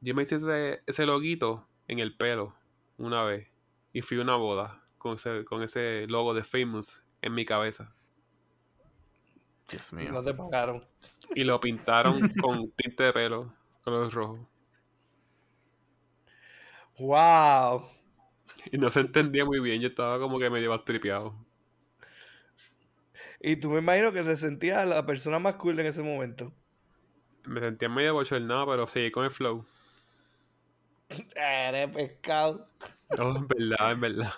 Yo 0.00 0.14
me 0.14 0.22
hice 0.22 0.36
ese, 0.36 0.82
ese 0.86 1.04
loguito 1.06 1.68
en 1.88 1.98
el 1.98 2.16
pelo 2.16 2.56
una 2.96 3.22
vez. 3.22 3.48
Y 3.92 4.00
fui 4.00 4.18
a 4.18 4.22
una 4.22 4.36
boda 4.36 4.82
con 4.96 5.16
ese, 5.16 5.44
con 5.44 5.62
ese 5.62 6.06
logo 6.08 6.32
de 6.32 6.42
Famous 6.42 7.02
en 7.20 7.34
mi 7.34 7.44
cabeza. 7.44 7.94
Dios 9.68 9.92
no 9.92 9.98
mío. 9.98 10.22
te 10.22 10.32
pagaron. 10.32 10.86
Y 11.34 11.44
lo 11.44 11.60
pintaron 11.60 12.28
con 12.40 12.70
tinte 12.72 13.04
de 13.04 13.12
pelo, 13.12 13.54
color 13.82 14.10
rojo. 14.10 14.48
¡Wow! 16.98 17.88
Y 18.70 18.78
no 18.78 18.90
se 18.90 19.00
entendía 19.00 19.44
muy 19.44 19.60
bien, 19.60 19.80
yo 19.80 19.88
estaba 19.88 20.18
como 20.18 20.38
que 20.38 20.50
medio 20.50 20.70
bastripeado. 20.70 21.34
Y 23.42 23.56
tú 23.56 23.68
me 23.68 23.80
imagino 23.80 24.10
que 24.10 24.22
te 24.22 24.36
sentías 24.38 24.88
la 24.88 25.04
persona 25.04 25.38
más 25.38 25.56
cool 25.56 25.78
en 25.80 25.86
ese 25.86 26.02
momento. 26.02 26.54
Me 27.44 27.60
sentía 27.60 27.88
medio 27.88 28.14
bochornado, 28.14 28.66
pero 28.66 28.88
seguí 28.88 29.12
con 29.12 29.24
el 29.24 29.30
flow. 29.30 29.64
Eres 31.36 31.88
pescado. 31.94 32.66
No, 33.16 33.36
en 33.36 33.46
verdad, 33.48 33.92
en 33.92 34.00
verdad. 34.00 34.32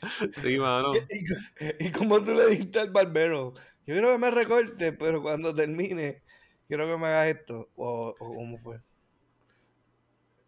Sí, 0.32 0.58
mano. 0.58 0.94
¿Y, 1.10 1.86
y 1.86 1.92
cómo 1.92 2.22
tú 2.22 2.34
le 2.34 2.46
dijiste 2.46 2.78
al 2.80 2.90
barbero? 2.90 3.54
Yo 3.86 3.94
quiero 3.94 4.12
que 4.12 4.18
me 4.18 4.30
recorte, 4.30 4.92
pero 4.92 5.22
cuando 5.22 5.54
termine, 5.54 6.22
quiero 6.68 6.86
que 6.86 6.96
me 6.96 7.06
hagas 7.08 7.28
esto. 7.36 7.70
¿O, 7.74 8.10
o 8.18 8.34
cómo 8.34 8.58
fue? 8.58 8.80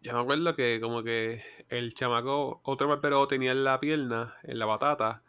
Yo 0.01 0.13
me 0.13 0.19
acuerdo 0.19 0.55
que 0.55 0.79
como 0.81 1.03
que 1.03 1.43
el 1.69 1.93
chamaco, 1.93 2.61
otro 2.63 2.87
barbero 2.87 3.27
tenía 3.27 3.51
en 3.51 3.63
la 3.63 3.79
pierna, 3.79 4.35
en 4.43 4.59
la 4.59 4.65
batata, 4.65 5.23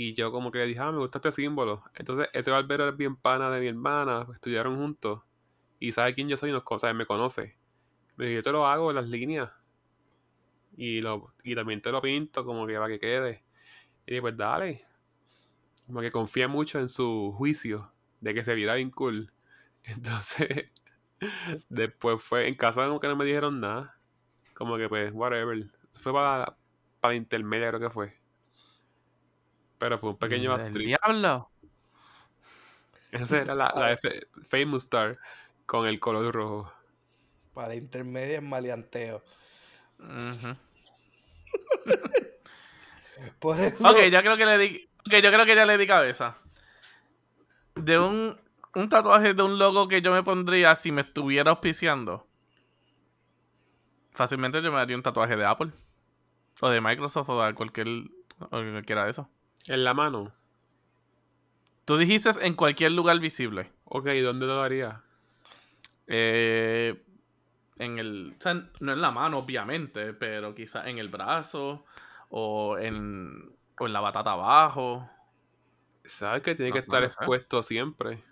y 0.00 0.14
yo 0.14 0.30
como 0.30 0.52
que 0.52 0.58
le 0.58 0.66
dije, 0.66 0.78
ah, 0.78 0.92
me 0.92 0.98
gusta 0.98 1.18
este 1.18 1.32
símbolo. 1.32 1.82
Entonces, 1.96 2.28
ese 2.32 2.52
barbero 2.52 2.88
es 2.88 2.96
bien 2.96 3.16
pana 3.16 3.50
de 3.50 3.60
mi 3.60 3.66
hermana, 3.66 4.28
estudiaron 4.32 4.76
juntos, 4.76 5.22
y 5.80 5.90
sabe 5.90 6.14
quién 6.14 6.28
yo 6.28 6.36
soy, 6.36 6.50
y 6.50 6.52
nos, 6.52 6.62
sabe, 6.80 6.94
me 6.94 7.04
conoce. 7.04 7.58
Me 8.14 8.26
dijo, 8.26 8.36
yo 8.36 8.42
te 8.44 8.52
lo 8.52 8.64
hago 8.64 8.90
en 8.90 8.94
las 8.96 9.08
líneas, 9.08 9.52
y, 10.76 11.00
lo, 11.00 11.34
y 11.42 11.56
también 11.56 11.82
te 11.82 11.90
lo 11.90 12.00
pinto 12.00 12.44
como 12.44 12.64
que 12.64 12.74
para 12.74 12.86
que 12.86 13.00
quede. 13.00 13.42
Y 14.06 14.12
dije, 14.12 14.20
pues 14.20 14.36
dale. 14.36 14.86
Como 15.88 16.00
que 16.00 16.12
confié 16.12 16.46
mucho 16.46 16.78
en 16.78 16.88
su 16.88 17.34
juicio 17.36 17.92
de 18.20 18.34
que 18.34 18.44
se 18.44 18.54
viera 18.54 18.76
bien 18.76 18.92
cool. 18.92 19.32
Entonces, 19.82 20.70
después 21.68 22.22
fue, 22.22 22.46
en 22.46 22.54
casa 22.54 22.86
como 22.86 23.00
que 23.00 23.08
no 23.08 23.16
me 23.16 23.24
dijeron 23.24 23.58
nada. 23.58 23.98
Como 24.54 24.76
que 24.76 24.88
pues, 24.88 25.10
whatever. 25.12 25.72
Fue 26.00 26.12
para, 26.12 26.56
para 27.00 27.16
intermedia 27.16 27.70
creo 27.70 27.80
que 27.80 27.90
fue. 27.90 28.27
Pero 29.78 29.98
fue 29.98 30.10
un 30.10 30.16
pequeño 30.18 30.56
El 30.56 30.74
diablo. 30.74 31.50
Esa 33.10 33.38
era 33.40 33.54
la, 33.54 33.72
la 33.74 33.92
F- 33.92 34.26
Famous 34.48 34.84
Star 34.84 35.18
con 35.66 35.86
el 35.86 35.98
color 36.00 36.34
rojo. 36.34 36.72
Para 37.54 37.74
intermedia 37.74 38.38
en 38.38 38.48
maleanteo. 38.48 39.22
Ujú. 39.98 40.56
Por 43.40 43.58
eso. 43.60 43.88
Ok, 43.88 44.08
ya 44.10 44.22
creo 44.22 44.36
que 44.36 44.46
le 44.46 44.58
di. 44.58 44.88
Ok, 45.06 45.14
yo 45.22 45.32
creo 45.32 45.46
que 45.46 45.54
ya 45.54 45.66
le 45.66 45.78
di 45.78 45.86
cabeza. 45.86 46.36
De 47.74 47.98
un, 47.98 48.38
un 48.74 48.88
tatuaje 48.88 49.34
de 49.34 49.42
un 49.42 49.58
logo 49.58 49.88
que 49.88 50.02
yo 50.02 50.12
me 50.12 50.22
pondría 50.22 50.74
si 50.74 50.92
me 50.92 51.00
estuviera 51.02 51.50
auspiciando. 51.50 52.26
Fácilmente 54.12 54.60
yo 54.62 54.72
me 54.72 54.78
haría 54.78 54.96
un 54.96 55.02
tatuaje 55.02 55.36
de 55.36 55.44
Apple. 55.46 55.72
O 56.60 56.68
de 56.68 56.80
Microsoft 56.80 57.28
o 57.30 57.42
de 57.44 57.54
cualquier. 57.54 57.88
O 58.40 58.48
cualquiera 58.50 59.04
de 59.04 59.10
eso. 59.10 59.28
En 59.66 59.84
la 59.84 59.94
mano. 59.94 60.32
Tú 61.84 61.96
dijiste 61.96 62.30
en 62.46 62.54
cualquier 62.54 62.92
lugar 62.92 63.18
visible. 63.18 63.72
Ok, 63.84 64.06
¿dónde 64.22 64.46
lo 64.46 64.62
haría? 64.62 65.02
Eh, 66.06 67.02
en 67.78 67.98
el. 67.98 68.34
O 68.38 68.42
sea, 68.42 68.54
no 68.80 68.92
en 68.92 69.00
la 69.00 69.10
mano, 69.10 69.38
obviamente, 69.38 70.12
pero 70.14 70.54
quizás 70.54 70.86
en 70.86 70.98
el 70.98 71.08
brazo. 71.08 71.84
o 72.30 72.78
en, 72.78 73.56
o 73.78 73.86
en 73.86 73.92
la 73.92 74.00
batata 74.00 74.32
abajo. 74.32 75.10
Sabes 76.04 76.42
que 76.42 76.54
tiene 76.56 76.70
No 76.70 76.72
que 76.72 76.78
estar 76.80 77.02
no 77.02 77.06
expuesto 77.06 77.62
siempre. 77.62 78.24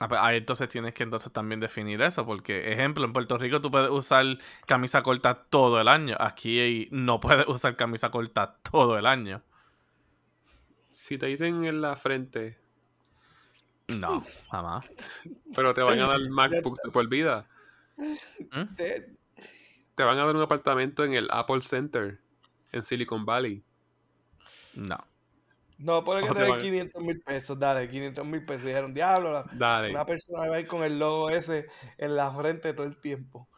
Ah, 0.00 0.08
pues, 0.08 0.20
Ahí 0.20 0.38
entonces 0.38 0.68
tienes 0.68 0.92
que 0.92 1.04
entonces 1.04 1.32
también 1.32 1.60
definir 1.60 2.02
eso, 2.02 2.26
porque, 2.26 2.72
ejemplo, 2.72 3.04
en 3.04 3.12
Puerto 3.12 3.38
Rico 3.38 3.60
tú 3.60 3.70
puedes 3.70 3.90
usar 3.90 4.26
camisa 4.66 5.02
corta 5.02 5.44
todo 5.44 5.80
el 5.80 5.86
año. 5.88 6.16
Aquí 6.18 6.88
no 6.90 7.20
puedes 7.20 7.46
usar 7.48 7.76
camisa 7.76 8.10
corta 8.10 8.56
todo 8.70 8.98
el 8.98 9.06
año. 9.06 9.42
Si 10.90 11.18
te 11.18 11.26
dicen 11.26 11.64
en 11.64 11.80
la 11.80 11.96
frente, 11.96 12.58
No, 13.88 14.24
jamás. 14.50 14.84
pero 15.54 15.74
te 15.74 15.82
van 15.82 16.00
a 16.00 16.06
dar 16.06 16.20
MacBook 16.30 16.78
de 16.84 16.90
por 16.90 17.08
vida, 17.08 17.46
¿Mm? 17.96 18.62
Eh, 18.78 19.14
te 19.94 20.02
van 20.02 20.18
a 20.18 20.24
dar 20.24 20.34
un 20.34 20.42
apartamento 20.42 21.04
en 21.04 21.14
el 21.14 21.28
Apple 21.30 21.60
Center, 21.60 22.20
en 22.72 22.82
Silicon 22.82 23.24
Valley. 23.24 23.62
No. 24.74 24.98
No, 25.78 26.04
por 26.04 26.16
que 26.20 26.22
¿Cómo 26.28 26.34
te 26.34 26.40
den 26.42 26.50
van? 26.50 26.60
500 26.60 27.02
mil 27.02 27.20
pesos, 27.20 27.58
dale, 27.58 27.88
500 27.88 28.24
mil 28.24 28.44
pesos. 28.44 28.64
Dijeron, 28.64 28.94
diablo, 28.94 29.32
la- 29.32 29.44
Dale. 29.52 29.90
una 29.90 30.06
persona 30.06 30.48
va 30.48 30.56
a 30.56 30.60
ir 30.60 30.66
con 30.66 30.82
el 30.84 30.98
logo 30.98 31.30
ese 31.30 31.66
en 31.98 32.16
la 32.16 32.30
frente 32.32 32.72
todo 32.74 32.86
el 32.86 33.00
tiempo. 33.00 33.48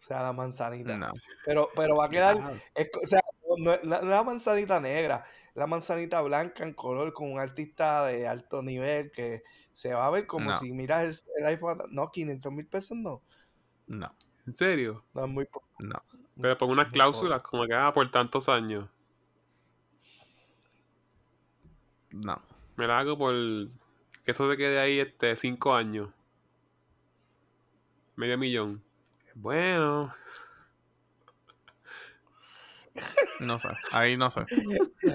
O 0.00 0.02
sea, 0.02 0.22
la 0.22 0.32
manzanita. 0.32 0.96
No. 0.96 1.12
Pero, 1.44 1.68
pero 1.74 1.96
va 1.96 2.06
a 2.06 2.08
quedar, 2.10 2.36
es 2.74 2.90
o 3.02 3.06
sea, 3.06 3.20
no 3.58 3.72
es 3.72 3.84
la, 3.84 4.02
la 4.02 4.22
manzanita 4.22 4.80
negra, 4.80 5.24
la 5.54 5.66
manzanita 5.66 6.20
blanca 6.22 6.62
en 6.64 6.74
color 6.74 7.12
con 7.12 7.32
un 7.32 7.40
artista 7.40 8.06
de 8.06 8.26
alto 8.28 8.62
nivel 8.62 9.10
que 9.10 9.42
se 9.72 9.92
va 9.92 10.06
a 10.06 10.10
ver 10.10 10.26
como 10.26 10.52
si 10.54 10.72
miras 10.72 11.24
el, 11.26 11.42
el 11.42 11.46
iPhone. 11.46 11.82
No, 11.90 12.10
500 12.10 12.52
mil 12.52 12.66
pesos 12.66 12.96
no. 12.96 13.22
No. 13.86 14.14
¿En 14.46 14.54
serio? 14.56 15.04
No 15.12 15.24
es 15.24 15.30
muy 15.30 15.44
poco. 15.44 15.66
No. 15.80 16.02
Pero 16.40 16.56
pon 16.58 16.70
unas 16.70 16.88
cláusulas 16.90 17.42
como 17.42 17.66
que 17.66 17.74
ah, 17.74 17.92
por 17.92 18.10
tantos 18.10 18.48
años. 18.48 18.88
No. 22.24 22.40
Me 22.76 22.86
la 22.86 22.98
hago 22.98 23.16
por 23.16 23.34
que 24.24 24.32
eso 24.32 24.48
te 24.50 24.56
quede 24.56 24.78
ahí 24.78 24.98
este 25.00 25.36
cinco 25.36 25.74
años. 25.74 26.08
Medio 28.16 28.38
millón. 28.38 28.82
Bueno, 29.34 30.12
No 33.40 33.58
sé. 33.58 33.68
Ahí 33.92 34.16
no 34.16 34.30
sé. 34.30 34.40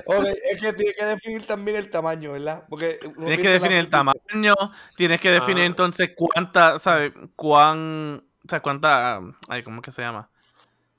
Ok, 0.05 0.25
es 0.51 0.61
que 0.61 0.73
tiene 0.73 0.93
que 0.93 1.05
definir 1.05 1.45
también 1.45 1.77
el 1.77 1.89
tamaño, 1.89 2.33
¿verdad? 2.33 2.63
Porque 2.69 2.99
uno 3.03 3.25
Tienes 3.25 3.39
que 3.39 3.49
definir 3.49 3.77
el 3.77 3.89
tamaño, 3.89 4.53
tienes 4.95 5.19
que 5.19 5.31
definir 5.31 5.63
Ah. 5.63 5.67
entonces 5.67 6.11
cuánta, 6.15 6.77
¿sabes? 6.77 7.13
Cuán, 7.35 8.23
o 8.45 8.49
sea, 8.49 8.59
cuánta, 8.61 9.19
ay, 9.47 9.63
¿cómo 9.63 9.77
es 9.77 9.81
que 9.85 9.91
se 9.91 10.03
llama? 10.03 10.29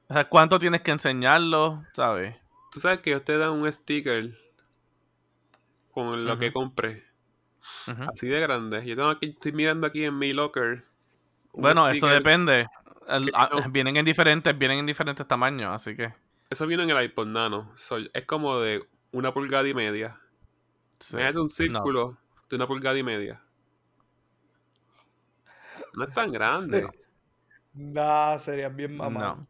O 0.09 0.15
sea, 0.15 0.29
cuánto 0.29 0.59
tienes 0.59 0.83
que 0.83 0.91
enseñarlo, 0.91 1.85
¿sabes? 1.95 2.37
tú 2.73 2.81
sabes 2.81 3.01
que 3.01 3.11
ellos 3.11 3.23
te 3.25 3.37
dan 3.37 3.51
un 3.51 3.71
sticker 3.71 4.35
con 5.92 6.26
lo 6.26 6.38
que. 6.38 6.52
Ujú. 7.87 8.05
Así 8.11 8.28
de 8.28 8.40
grande. 8.40 8.85
Yo 8.87 8.96
tengo 8.96 9.09
aquí, 9.11 9.26
estoy 9.31 9.52
mirando 9.52 9.87
aquí 9.87 10.05
en 10.05 10.18
mi 10.18 10.33
locker. 10.33 10.85
Bueno, 11.52 11.88
eso 11.88 12.07
depende. 12.07 12.66
El- 13.09 13.31
ah, 13.35 13.50
no- 13.52 13.70
vienen 13.70 13.96
en 13.96 14.05
diferentes, 14.05 14.57
vienen 14.59 14.78
en 14.81 14.87
diferentes 14.87 15.26
tamaños, 15.26 15.70
así 15.74 15.96
que 15.96 16.14
Eso 16.50 16.66
vino 16.66 16.83
en 16.85 16.90
el 16.90 17.05
iPod 17.05 17.26
Nano. 17.26 17.72
So, 17.76 17.98
es 17.98 18.24
como 18.26 18.61
de 18.61 18.87
una 19.12 19.35
pulgada 19.35 19.68
y 19.68 19.74
media. 19.74 20.20
sí. 21.00 21.16
Imagínate 21.16 21.38
un 21.40 21.44
No, 21.44 21.48
círculo 21.48 22.18
de 22.50 22.57
una 22.57 22.66
pulgada 22.66 22.98
y 22.98 23.02
media. 23.02 23.42
No 25.94 26.05
es 26.05 26.12
tan 26.12 26.33
grande. 26.33 26.87
Nah, 27.74 28.38
sería 28.40 28.68
bien 28.70 28.96
mamá. 28.96 29.20
no, 29.20 29.48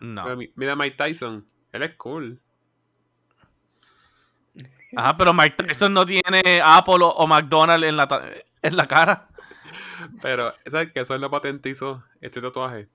no. 0.00 0.24
Pero 0.24 0.36
Mira 0.56 0.72
a 0.72 0.76
Mike 0.76 0.96
Tyson. 0.98 1.48
Él 1.72 1.82
es 1.84 1.94
cool. 1.96 2.41
Ajá, 4.96 5.16
pero 5.16 5.32
Mike 5.34 5.62
Tyson 5.64 5.92
no 5.94 6.04
tiene 6.06 6.60
Apple 6.62 6.96
o, 7.00 7.26
McDonald's 7.26 7.86
en 7.86 7.96
la, 7.96 8.06
ta- 8.08 8.28
en 8.62 8.76
la 8.76 8.86
cara. 8.86 9.28
Pero, 10.20 10.52
¿sabes 10.70 10.92
que 10.92 11.00
Eso 11.00 11.14
él 11.14 11.20
lo 11.20 11.30
patentizó, 11.30 12.04
este 12.20 12.40
tatuaje. 12.40 12.88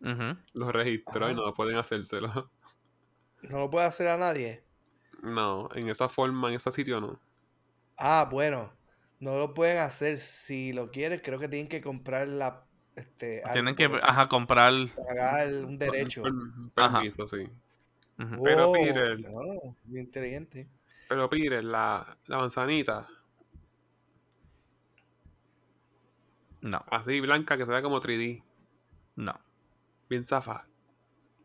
Ujú. 0.00 0.36
Lo 0.54 0.72
registró 0.72 1.30
y 1.30 1.34
no 1.34 1.54
pueden 1.54 1.76
hacérselo. 1.76 2.50
No 3.42 3.58
lo 3.58 3.70
puede 3.70 3.86
hacer 3.86 4.08
a 4.08 4.16
nadie. 4.16 4.62
No, 5.22 5.68
en 5.74 5.88
esa 5.88 6.08
forma, 6.08 6.48
en 6.48 6.56
ese 6.56 6.72
sitio 6.72 7.00
no. 7.00 7.20
Ah, 7.96 8.28
bueno. 8.30 8.72
No 9.20 9.38
lo 9.38 9.54
pueden 9.54 9.78
hacer. 9.78 10.18
Si 10.18 10.72
lo 10.72 10.90
quieres, 10.90 11.22
creo 11.22 11.38
que 11.38 11.48
tienen 11.48 11.68
que 11.68 11.80
comprar 11.80 12.26
la. 12.28 12.64
Este, 12.96 13.42
Tienen 13.52 13.74
que 13.74 13.86
ajá, 14.02 14.28
comprar. 14.28 14.72
pagar 14.96 15.48
un 15.48 15.78
derecho. 15.78 16.22
Permiso, 16.74 17.26
sí. 17.28 17.48
Pero, 18.44 18.70
Oh, 18.70 18.72
Peter. 18.72 19.18
no, 19.20 19.76
bien 19.84 20.04
inteligente. 20.06 20.68
Pero 21.12 21.28
Peter, 21.28 21.62
la, 21.62 22.16
la 22.26 22.38
manzanita, 22.38 23.06
No, 26.62 26.82
así 26.90 27.20
blanca 27.20 27.58
que 27.58 27.66
se 27.66 27.70
ve 27.70 27.82
como 27.82 28.00
3D, 28.00 28.42
no. 29.16 29.38
bien 30.08 30.24
zafa. 30.24 30.64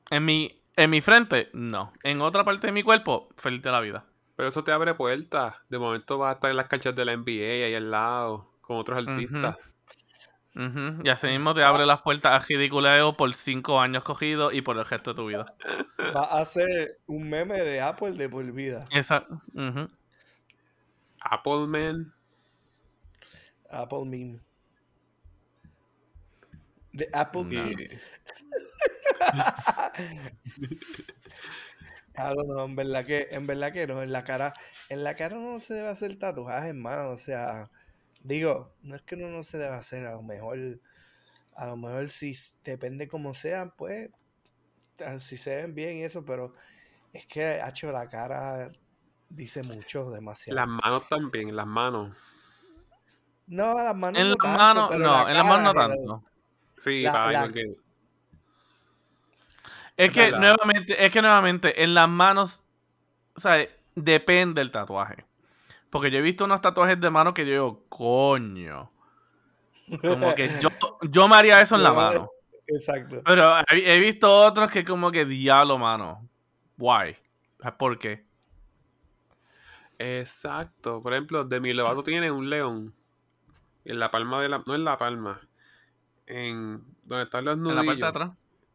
En 0.09 0.23
mi, 0.23 0.63
en 0.77 0.89
mi 0.89 1.01
frente, 1.01 1.49
no. 1.51 1.91
En 2.03 2.21
otra 2.21 2.45
parte 2.45 2.67
de 2.67 2.71
mi 2.71 2.81
cuerpo, 2.81 3.27
feliz 3.35 3.61
de 3.61 3.71
la 3.71 3.81
vida. 3.81 4.05
Pero 4.37 4.47
eso 4.47 4.63
te 4.63 4.71
abre 4.71 4.93
puertas. 4.93 5.55
De 5.67 5.77
momento 5.77 6.17
vas 6.17 6.29
a 6.29 6.33
estar 6.35 6.49
en 6.49 6.55
las 6.55 6.69
canchas 6.69 6.95
de 6.95 7.03
la 7.03 7.11
NBA 7.11 7.65
ahí 7.65 7.75
al 7.75 7.91
lado, 7.91 8.53
con 8.61 8.77
otros 8.77 9.03
Ujú. 9.03 9.53
Ujú, 10.57 11.03
Y 11.03 11.09
así 11.09 11.27
mismo 11.27 11.53
te 11.53 11.63
abre 11.63 11.85
las 11.85 12.01
puertas 12.01 12.31
a 12.33 12.39
ridiculeo 12.45 13.13
por 13.13 13.33
cinco 13.35 13.79
años 13.79 14.03
cogidos 14.03 14.53
y 14.55 14.61
por 14.61 14.77
el 14.77 14.85
resto 14.85 15.11
de 15.11 15.15
tu 15.15 15.27
vida. 15.27 15.53
Va 16.15 16.23
a 16.23 16.41
hacer 16.41 16.99
un 17.05 17.29
meme 17.29 17.61
de 17.61 17.79
Apple 17.79 18.11
de 18.13 18.27
por 18.27 18.51
vida. 18.51 18.87
Esa, 18.91 19.25
ujú. 19.53 19.87
Apple 21.21 21.67
Man, 21.67 22.11
Apple 23.69 24.05
meme. 24.05 24.39
De 26.93 27.07
Apple 27.13 27.43
No. 27.43 27.49
meme. 27.49 27.99
Claro, 32.13 32.43
no, 32.47 32.65
en 32.65 32.75
verdad 32.75 33.05
que, 33.05 33.27
en 33.31 33.45
verdad 33.45 33.71
que 33.71 33.85
no, 33.85 34.01
en 34.01 34.11
la 34.11 34.23
cara, 34.23 34.53
en 34.89 35.03
la 35.03 35.13
cara 35.15 35.37
no 35.37 35.59
se 35.59 35.75
debe 35.75 35.89
hacer 35.89 36.17
tatuajes, 36.17 36.69
hermano, 36.69 37.09
o 37.11 37.17
sea, 37.17 37.69
digo, 38.23 38.73
no 38.81 38.95
es 38.95 39.01
que 39.03 39.15
uno 39.15 39.29
no 39.29 39.43
se 39.43 39.57
debe 39.57 39.75
hacer, 39.75 40.05
a 40.05 40.13
lo 40.13 40.21
mejor, 40.21 40.57
a 41.55 41.67
lo 41.67 41.77
mejor 41.77 42.09
si 42.09 42.33
depende 42.63 43.07
como 43.07 43.33
sean, 43.33 43.73
pues, 43.77 44.09
si 45.19 45.37
se 45.37 45.55
ven 45.57 45.75
bien 45.75 45.97
y 45.97 46.03
eso, 46.03 46.25
pero 46.25 46.53
es 47.13 47.25
que, 47.27 47.59
hecho 47.67 47.91
la 47.91 48.07
cara 48.07 48.71
dice 49.29 49.63
mucho, 49.63 50.09
demasiado. 50.11 50.59
las 50.59 50.67
manos 50.67 51.07
también, 51.09 51.55
las 51.55 51.67
manos. 51.67 52.15
No, 53.47 53.73
las 53.75 53.95
manos 53.95 54.21
En 54.21 54.29
no 54.29 54.35
las 54.43 54.57
manos, 54.57 54.89
no, 54.91 54.99
la 54.99 55.31
en 55.31 55.37
las 55.37 55.45
manos 55.45 55.63
no 55.63 55.73
tanto. 55.73 56.23
Sí, 56.77 57.03
La- 57.03 57.13
para 57.13 57.31
la- 57.31 57.41
porque 57.43 57.75
Es 59.95 60.11
que 60.11 60.31
nuevamente, 60.31 61.05
es 61.05 61.11
que 61.11 61.21
nuevamente, 61.21 61.83
en 61.83 61.93
las 61.93 62.07
manos, 62.07 62.61
o 63.35 63.39
sea, 63.39 63.67
depende 63.95 64.61
del 64.61 64.71
tatuaje. 64.71 65.25
Porque 65.97 66.11
yo 66.11 66.19
he 66.19 66.21
visto 66.21 66.45
unos 66.45 66.61
tatuajes 66.61 66.99
de 66.99 67.09
mano 67.09 67.33
que 67.33 67.45
yo 67.45 67.51
digo, 67.51 67.85
coño. 67.89 68.91
Como 70.01 70.35
que 70.35 70.59
yo, 70.61 70.69
yo 71.09 71.27
me 71.27 71.35
haría 71.35 71.61
eso 71.61 71.75
en 71.75 71.83
la 71.83 71.89
No, 71.89 71.95
mano. 71.95 72.29
Exacto. 72.67 73.21
Pero 73.25 73.57
he, 73.71 73.95
he 73.95 73.99
visto 73.99 74.29
otros 74.45 74.69
que 74.71 74.83
como 74.83 75.09
que 75.11 75.25
diablo, 75.25 75.77
mano. 75.77 76.27
Why? 76.77 77.15
¿Por 77.77 77.97
qué? 77.97 78.25
Exacto. 79.99 81.01
Por 81.01 81.13
ejemplo, 81.13 81.43
Demi 81.43 81.73
Lovato 81.73 82.03
tiene 82.03 82.31
un 82.31 82.49
león. 82.49 82.93
En 83.85 83.99
la 83.99 84.11
palma 84.11 84.41
de 84.41 84.49
la. 84.49 84.63
No 84.65 84.75
en 84.75 84.83
la 84.83 84.97
palma. 84.97 85.39
En 86.25 86.83
donde 87.03 87.23
están 87.23 87.45
los 87.45 87.55
En 87.55 87.63
la 87.63 87.69
parte 87.75 87.81
de 87.81 87.87
nudillos. 87.87 88.09
atrás. 88.09 88.31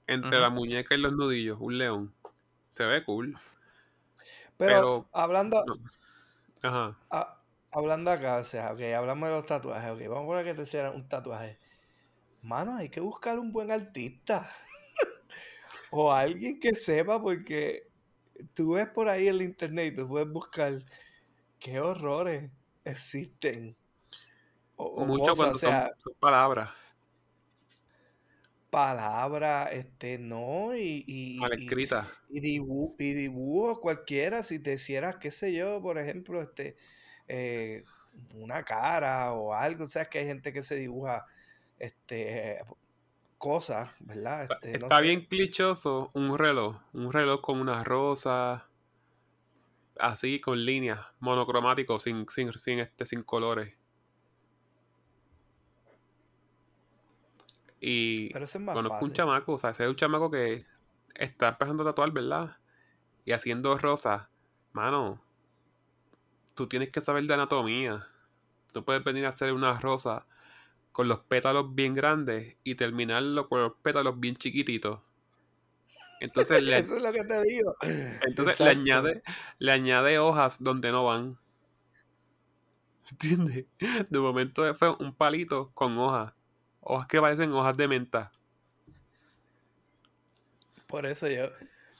Entre 0.06 0.40
la 0.40 0.50
muñeca 0.50 0.94
y 0.94 0.98
los 0.98 1.12
nudillos. 1.12 1.58
Un 1.60 1.78
león. 1.78 2.14
Se 2.70 2.84
ve 2.86 3.04
cool. 3.04 3.38
Pero, 4.56 5.06
pero- 5.06 5.08
hablando, 5.12 5.64
no. 5.66 5.74
Ajá. 6.62 6.96
Ah, 7.10 7.40
hablando 7.70 8.10
acá, 8.10 8.36
o 8.36 8.44
sea, 8.44 8.72
ok, 8.72 8.80
hablamos 8.96 9.28
de 9.28 9.34
los 9.34 9.46
tatuajes, 9.46 9.90
ok, 9.90 10.00
vamos 10.08 10.24
a 10.24 10.26
poner 10.26 10.44
que 10.44 10.54
te 10.54 10.62
hicieran 10.62 10.94
un 10.94 11.08
tatuaje. 11.08 11.58
Mano, 12.42 12.76
hay 12.76 12.88
que 12.88 13.00
buscar 13.00 13.38
un 13.38 13.52
buen 13.52 13.70
artista. 13.70 14.50
o 15.90 16.12
alguien 16.12 16.58
que 16.58 16.74
sepa, 16.74 17.20
porque 17.20 17.88
tú 18.54 18.72
ves 18.72 18.88
por 18.88 19.08
ahí 19.08 19.28
el 19.28 19.42
internet 19.42 19.92
y 19.92 19.96
tú 19.96 20.08
puedes 20.08 20.28
buscar 20.28 20.84
qué 21.58 21.80
horrores 21.80 22.50
existen. 22.84 23.76
O, 24.76 24.84
o 24.84 25.04
Mucho 25.06 25.36
cosas, 25.36 25.36
cuando 25.36 25.56
o 25.56 25.58
sea, 25.58 25.86
son, 25.88 26.00
son 26.00 26.14
palabras 26.18 26.81
palabras, 28.72 29.70
este, 29.74 30.18
no, 30.18 30.76
y, 30.76 31.04
y, 31.08 31.40
mal 31.40 31.52
y- 31.54 31.64
escritas. 31.64 32.08
y 32.30 32.40
dibu- 32.42 32.96
y 32.98 33.14
dibujo 33.14 33.80
cualquiera, 33.80 34.42
si 34.42 34.58
te 34.60 34.74
hicieras, 34.74 35.16
qué 35.18 35.30
sé 35.30 35.54
yo, 35.54 35.82
por 35.82 35.98
ejemplo, 35.98 36.42
este, 36.42 36.76
eh, 37.28 37.84
una 38.34 38.64
cara 38.64 39.32
o 39.34 39.54
algo, 39.54 39.84
o 39.84 39.88
sea, 39.88 40.06
que 40.10 40.20
hay 40.20 40.26
gente 40.26 40.52
que 40.54 40.64
se 40.64 40.76
dibuja, 40.76 41.26
este, 41.78 42.58
cosas, 43.38 43.90
¿verdad? 44.00 44.44
Está, 44.44 44.54
Este, 44.54 44.78
no 44.78 44.90
está 44.90 45.00
sé. 45.00 45.02
bien 45.02 45.26
clichoso 45.26 46.10
un 46.14 46.38
reloj. 46.38 46.80
Un 46.92 47.12
reloj 47.12 47.40
con 47.40 47.60
una 47.60 47.82
rosa. 47.84 48.68
Así, 49.98 50.38
con 50.40 50.64
líneas. 50.66 51.00
Monocromático, 51.20 51.98
sin, 51.98 52.26
sin, 52.28 52.52
sin, 52.58 52.78
este, 52.80 53.06
sin 53.06 53.22
colores. 53.22 53.78
Y 57.84 58.32
Pero 58.32 58.44
eso 58.44 58.58
es 58.58 58.64
más 58.64 58.76
conozco 58.76 59.04
un 59.04 59.12
chamaco, 59.12 59.54
o 59.54 59.58
sea, 59.58 59.70
ese 59.70 59.82
es 59.82 59.90
un 59.90 59.96
chamaco 59.96 60.30
que 60.30 60.64
está 61.16 61.48
empezando 61.48 61.82
a 61.82 61.86
tatuar, 61.86 62.12
¿verdad? 62.12 62.56
Y 63.24 63.32
haciendo 63.32 63.76
rosas. 63.76 64.28
Mano, 64.72 65.20
tú 66.54 66.68
tienes 66.68 66.90
que 66.90 67.00
saber 67.00 67.24
de 67.24 67.34
anatomía. 67.34 68.06
Tú 68.72 68.84
puedes 68.84 69.02
venir 69.02 69.26
a 69.26 69.30
hacer 69.30 69.52
una 69.52 69.80
rosa 69.80 70.26
con 70.92 71.08
los 71.08 71.20
pétalos 71.20 71.74
bien 71.74 71.94
grandes 71.94 72.56
y 72.62 72.76
terminarlo 72.76 73.48
con 73.48 73.60
los 73.60 73.72
pétalos 73.82 74.20
bien 74.20 74.36
chiquititos. 74.36 75.00
Entonces 76.20 76.62
le, 76.62 76.78
Eso 76.78 76.96
es 76.96 77.02
lo 77.02 77.10
que 77.10 77.24
te 77.24 77.42
digo. 77.42 77.74
entonces 77.80 78.60
le 78.60 78.70
añade, 78.70 79.22
le 79.58 79.72
añade 79.72 80.20
hojas 80.20 80.62
donde 80.62 80.92
no 80.92 81.06
van. 81.06 81.36
¿Entiendes? 83.10 83.66
De 84.08 84.18
momento 84.20 84.72
fue 84.76 84.94
un 85.00 85.12
palito 85.12 85.72
con 85.74 85.98
hojas. 85.98 86.32
Hojas 86.82 87.06
que 87.06 87.20
parecen 87.20 87.52
hojas 87.52 87.76
de 87.76 87.88
menta. 87.88 88.32
Por 90.86 91.06
eso 91.06 91.28
yo, 91.28 91.50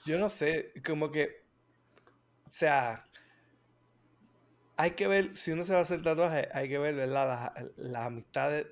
yo 0.05 0.19
no 0.19 0.29
sé, 0.29 0.73
como 0.85 1.11
que, 1.11 1.45
o 2.47 2.51
sea, 2.51 3.07
hay 4.77 4.91
que 4.91 5.07
ver, 5.07 5.35
si 5.35 5.53
uno 5.53 5.65
se 5.65 5.73
va 5.73 5.79
a 5.79 5.83
hacer 5.83 6.03
tatuaje, 6.03 6.49
hay 6.53 6.69
que 6.69 6.79
ver, 6.79 6.95
¿verdad? 6.95 7.55
Las, 7.57 7.67
las 7.77 8.07
amistades 8.07 8.67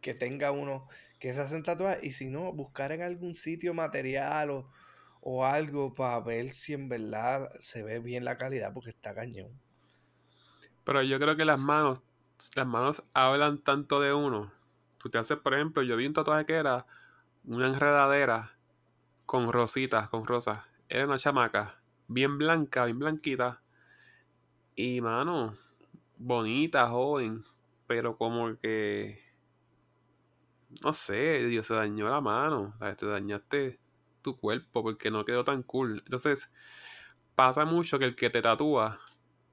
que 0.00 0.14
tenga 0.14 0.50
uno 0.50 0.88
que 1.20 1.32
se 1.32 1.40
hacen 1.40 1.62
tatuajes 1.62 2.02
y 2.02 2.12
si 2.12 2.30
no, 2.30 2.52
buscar 2.52 2.90
en 2.90 3.02
algún 3.02 3.34
sitio 3.34 3.74
material 3.74 4.50
o, 4.50 4.70
o 5.20 5.44
algo 5.44 5.94
para 5.94 6.18
ver 6.20 6.50
si 6.50 6.72
en 6.72 6.88
verdad 6.88 7.48
se 7.60 7.84
ve 7.84 8.00
bien 8.00 8.24
la 8.24 8.38
calidad 8.38 8.72
porque 8.72 8.90
está 8.90 9.14
cañón. 9.14 9.52
Pero 10.84 11.02
yo 11.02 11.20
creo 11.20 11.36
que 11.36 11.44
las 11.44 11.60
manos, 11.60 12.02
las 12.56 12.66
manos 12.66 13.04
hablan 13.14 13.58
tanto 13.58 14.00
de 14.00 14.12
uno. 14.12 14.52
Tú 15.02 15.10
por 15.42 15.54
ejemplo, 15.54 15.82
yo 15.82 15.96
vi 15.96 16.06
un 16.06 16.12
tatuaje 16.12 16.46
que 16.46 16.54
era 16.54 16.86
una 17.44 17.66
enredadera 17.66 18.56
con 19.26 19.52
rositas, 19.52 20.08
con 20.08 20.24
rosas. 20.24 20.60
Era 20.88 21.06
una 21.06 21.18
chamaca, 21.18 21.82
bien 22.08 22.38
blanca, 22.38 22.84
bien 22.84 22.98
blanquita. 22.98 23.62
Y 24.76 25.00
mano, 25.00 25.56
bonita, 26.18 26.88
joven. 26.88 27.44
Pero 27.86 28.16
como 28.16 28.56
que. 28.58 29.20
No 30.82 30.92
sé, 30.92 31.46
Dios, 31.46 31.66
se 31.66 31.74
dañó 31.74 32.08
la 32.08 32.20
mano. 32.20 32.74
¿sabes? 32.78 32.96
Te 32.96 33.06
dañaste 33.06 33.80
tu 34.22 34.36
cuerpo 34.36 34.82
porque 34.82 35.10
no 35.10 35.24
quedó 35.24 35.44
tan 35.44 35.62
cool. 35.62 36.02
Entonces, 36.04 36.50
pasa 37.34 37.64
mucho 37.64 37.98
que 37.98 38.04
el 38.04 38.16
que 38.16 38.30
te 38.30 38.42
tatúa, 38.42 39.00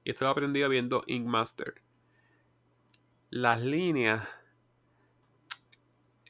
y 0.04 0.10
esto 0.10 0.24
lo 0.24 0.30
he 0.30 0.32
aprendido 0.32 0.68
viendo 0.68 1.02
Ink 1.06 1.26
Master, 1.26 1.82
las 3.30 3.60
líneas, 3.62 4.26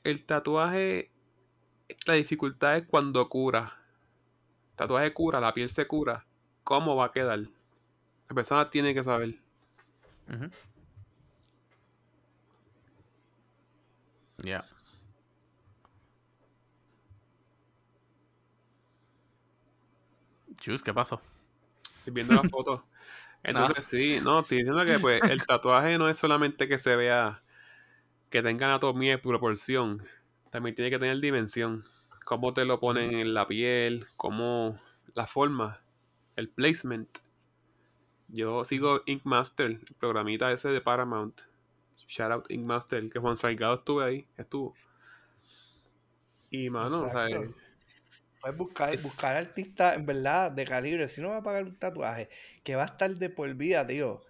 el 0.04 0.24
tatuaje, 0.24 1.10
la 2.06 2.14
dificultad 2.14 2.76
es 2.76 2.86
cuando 2.86 3.28
cura. 3.28 3.76
El 4.70 4.76
tatuaje 4.76 5.12
cura, 5.12 5.40
la 5.40 5.54
piel 5.54 5.70
se 5.70 5.86
cura. 5.86 6.26
¿Cómo 6.64 6.96
va 6.96 7.06
a 7.06 7.12
quedar? 7.12 7.40
La 8.28 8.34
persona 8.34 8.70
tiene 8.70 8.94
que 8.94 9.04
saber. 9.04 9.34
Yeah. 14.42 14.64
Chus, 20.60 20.82
¿qué 20.82 20.94
pasó? 20.94 21.20
Estoy 21.98 22.12
viendo 22.12 22.34
la 22.34 22.48
foto. 22.48 22.84
Entonces, 23.42 23.86
sí, 23.86 24.20
no, 24.22 24.40
estoy 24.40 24.58
diciendo 24.58 24.84
que 24.84 24.98
pues 24.98 25.22
el 25.22 25.44
tatuaje 25.46 25.96
no 25.98 26.08
es 26.08 26.18
solamente 26.18 26.68
que 26.68 26.78
se 26.78 26.94
vea, 26.96 27.42
que 28.30 28.42
tenga 28.42 28.66
anatomía 28.66 29.14
y 29.14 29.16
proporción, 29.18 30.06
también 30.50 30.74
tiene 30.74 30.90
que 30.90 30.98
tener 30.98 31.20
dimensión. 31.20 31.84
Cómo 32.24 32.54
te 32.54 32.64
lo 32.64 32.78
ponen 32.78 33.12
en 33.14 33.34
la 33.34 33.46
piel, 33.48 34.06
cómo 34.16 34.80
la 35.14 35.26
forma, 35.26 35.82
el 36.36 36.48
placement. 36.48 37.18
Yo 38.28 38.64
sigo 38.64 39.02
Ink 39.06 39.22
Master, 39.24 39.66
el 39.66 39.94
programita 39.98 40.52
ese 40.52 40.68
de 40.68 40.80
Paramount. 40.80 41.40
Shout 42.06 42.30
out 42.30 42.50
Ink 42.50 42.64
Master, 42.64 43.10
que 43.10 43.18
Juan 43.18 43.36
Salgado 43.36 43.74
estuve 43.74 44.04
ahí, 44.04 44.28
estuvo. 44.36 44.74
Y 46.50 46.70
mano, 46.70 47.02
o 47.02 47.10
sea, 47.10 47.28
Exacto. 47.28 47.54
Puedes 48.40 48.56
buscar, 48.56 48.98
buscar 49.02 49.36
artistas 49.36 49.96
en 49.96 50.06
verdad 50.06 50.50
de 50.50 50.64
calibre. 50.64 51.08
Si 51.08 51.20
uno 51.20 51.30
va 51.30 51.38
a 51.38 51.42
pagar 51.42 51.64
un 51.64 51.76
tatuaje 51.76 52.30
que 52.64 52.74
va 52.74 52.84
a 52.84 52.86
estar 52.86 53.10
de 53.10 53.28
por 53.28 53.52
vida, 53.54 53.86
tío, 53.86 54.22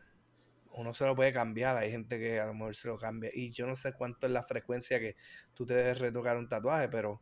uno 0.73 0.95
se 0.95 1.05
lo 1.05 1.15
puede 1.15 1.33
cambiar. 1.33 1.77
Hay 1.77 1.91
gente 1.91 2.19
que 2.19 2.41
a 2.41 2.47
lo 2.47 2.55
mejor 2.55 2.75
se 2.75 2.89
lo 2.89 2.99
cambia. 2.99 3.31
Y 3.33 3.51
yo 3.51 3.67
no 3.67 3.77
sé 3.77 3.93
cuánto 3.93 4.27
es 4.27 4.33
la 4.33 4.43
frecuencia 4.43 4.99
que 4.99 5.17
tú 5.55 5.67
te 5.67 5.75
debes 5.75 5.99
retocar 5.99 6.37
un 6.37 6.49
tatuaje, 6.49 6.89
pero 6.89 7.21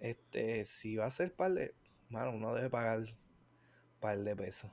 este, 0.00 0.64
si 0.64 0.96
va 0.96 1.06
a 1.06 1.10
ser 1.10 1.34
par 1.34 1.52
de. 1.52 1.74
Mano, 2.08 2.30
uno 2.30 2.54
debe 2.54 2.70
pagar 2.70 3.00
par 4.00 4.18
de 4.18 4.36
pesos. 4.36 4.70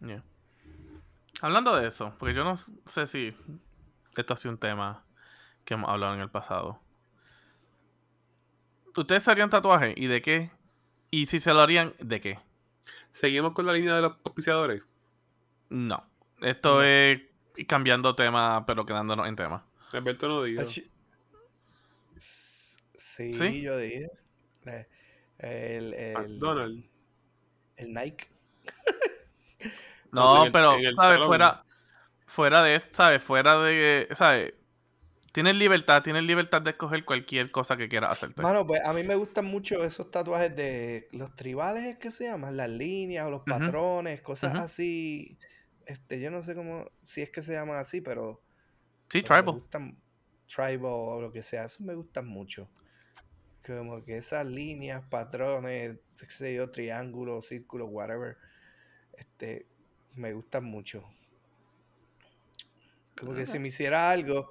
Yeah. 0.00 0.24
Hablando 1.40 1.76
de 1.76 1.86
eso, 1.86 2.14
porque 2.18 2.34
yo 2.34 2.42
no 2.42 2.56
sé 2.56 3.06
si 3.06 3.36
esto 4.16 4.34
ha 4.34 4.36
sido 4.36 4.52
un 4.52 4.58
tema 4.58 5.04
que 5.64 5.74
hemos 5.74 5.88
hablado 5.88 6.14
en 6.14 6.20
el 6.20 6.30
pasado. 6.30 6.80
¿Ustedes 8.96 9.26
harían 9.28 9.48
tatuaje? 9.48 9.94
¿Y 9.96 10.06
de 10.06 10.20
qué? 10.20 10.50
Y 11.10 11.26
si 11.26 11.40
se 11.40 11.52
lo 11.52 11.60
harían, 11.60 11.94
¿de 12.00 12.20
qué? 12.20 12.38
Seguimos 13.12 13.52
con 13.52 13.66
la 13.66 13.72
línea 13.74 13.94
de 13.96 14.02
los 14.02 14.12
auspiciadores. 14.24 14.82
No. 15.70 16.00
Esto 16.40 16.76
No. 16.76 16.82
es 16.82 17.20
cambiando 17.68 18.14
tema, 18.14 18.64
pero 18.66 18.84
quedándonos 18.84 19.28
en 19.28 19.36
tema. 19.36 19.64
Alberto 19.92 20.28
no 20.28 20.42
dijo. 20.42 20.64
Sí, 20.66 20.90
¿Sí? 23.32 23.60
yo 23.60 23.76
dije. 23.76 24.08
Eh, 24.66 24.86
El, 25.38 25.94
el, 25.94 26.12
McDonald's. 26.14 26.84
el 27.76 27.94
Nike. 27.94 28.26
No, 30.12 30.40
en 30.40 30.46
el- 30.46 30.52
pero, 30.52 30.74
en 30.74 30.84
el 30.86 30.94
¿sabes? 30.94 31.22
Fuera, 31.24 31.64
fuera 32.26 32.62
de, 32.62 32.82
¿sabes? 32.90 33.22
Fuera 33.22 33.58
de, 33.62 34.08
¿sabes? 34.12 34.54
Tienes 35.32 35.54
libertad, 35.56 36.02
tienes 36.02 36.24
libertad 36.24 36.60
de 36.60 36.70
escoger 36.70 37.04
cualquier 37.06 37.50
cosa 37.50 37.76
que 37.76 37.88
quieras 37.88 38.12
hacerte. 38.12 38.42
Mano, 38.42 38.66
pues 38.66 38.82
a 38.84 38.92
mí 38.92 39.02
me 39.02 39.14
gustan 39.14 39.46
mucho 39.46 39.82
esos 39.82 40.10
tatuajes 40.10 40.54
de 40.54 41.08
los 41.12 41.34
tribales, 41.34 41.84
¿es 41.84 41.98
que 41.98 42.10
se 42.10 42.24
llaman? 42.24 42.56
Las 42.56 42.68
líneas 42.68 43.26
o 43.26 43.30
los 43.30 43.42
patrones, 43.42 44.20
cosas 44.20 44.54
así. 44.56 45.38
Este, 45.86 46.20
yo 46.20 46.30
no 46.30 46.42
sé 46.42 46.54
cómo, 46.54 46.90
si 47.04 47.22
es 47.22 47.30
que 47.30 47.42
se 47.42 47.52
llaman 47.52 47.78
así, 47.78 48.02
pero, 48.02 48.42
Sí, 49.08 49.22
pero 49.22 49.42
me 49.42 49.42
tribal. 49.42 49.54
gustan 49.54 49.98
tribal 50.46 50.92
o 50.92 51.20
lo 51.22 51.32
que 51.32 51.42
sea, 51.42 51.64
esos 51.64 51.80
me 51.80 51.94
gustan 51.94 52.26
mucho. 52.26 52.68
Como 53.66 54.04
que 54.04 54.16
esas 54.16 54.46
líneas, 54.46 55.02
patrones, 55.08 55.98
qué 56.18 56.30
sé 56.30 56.54
yo, 56.54 56.70
triángulos, 56.70 57.46
círculos, 57.46 57.88
whatever, 57.90 58.36
este, 59.14 59.66
me 60.14 60.32
gustan 60.34 60.64
mucho. 60.64 61.04
Como 63.18 63.34
que 63.34 63.46
si 63.46 63.58
me 63.58 63.68
hiciera 63.68 64.10
algo, 64.10 64.50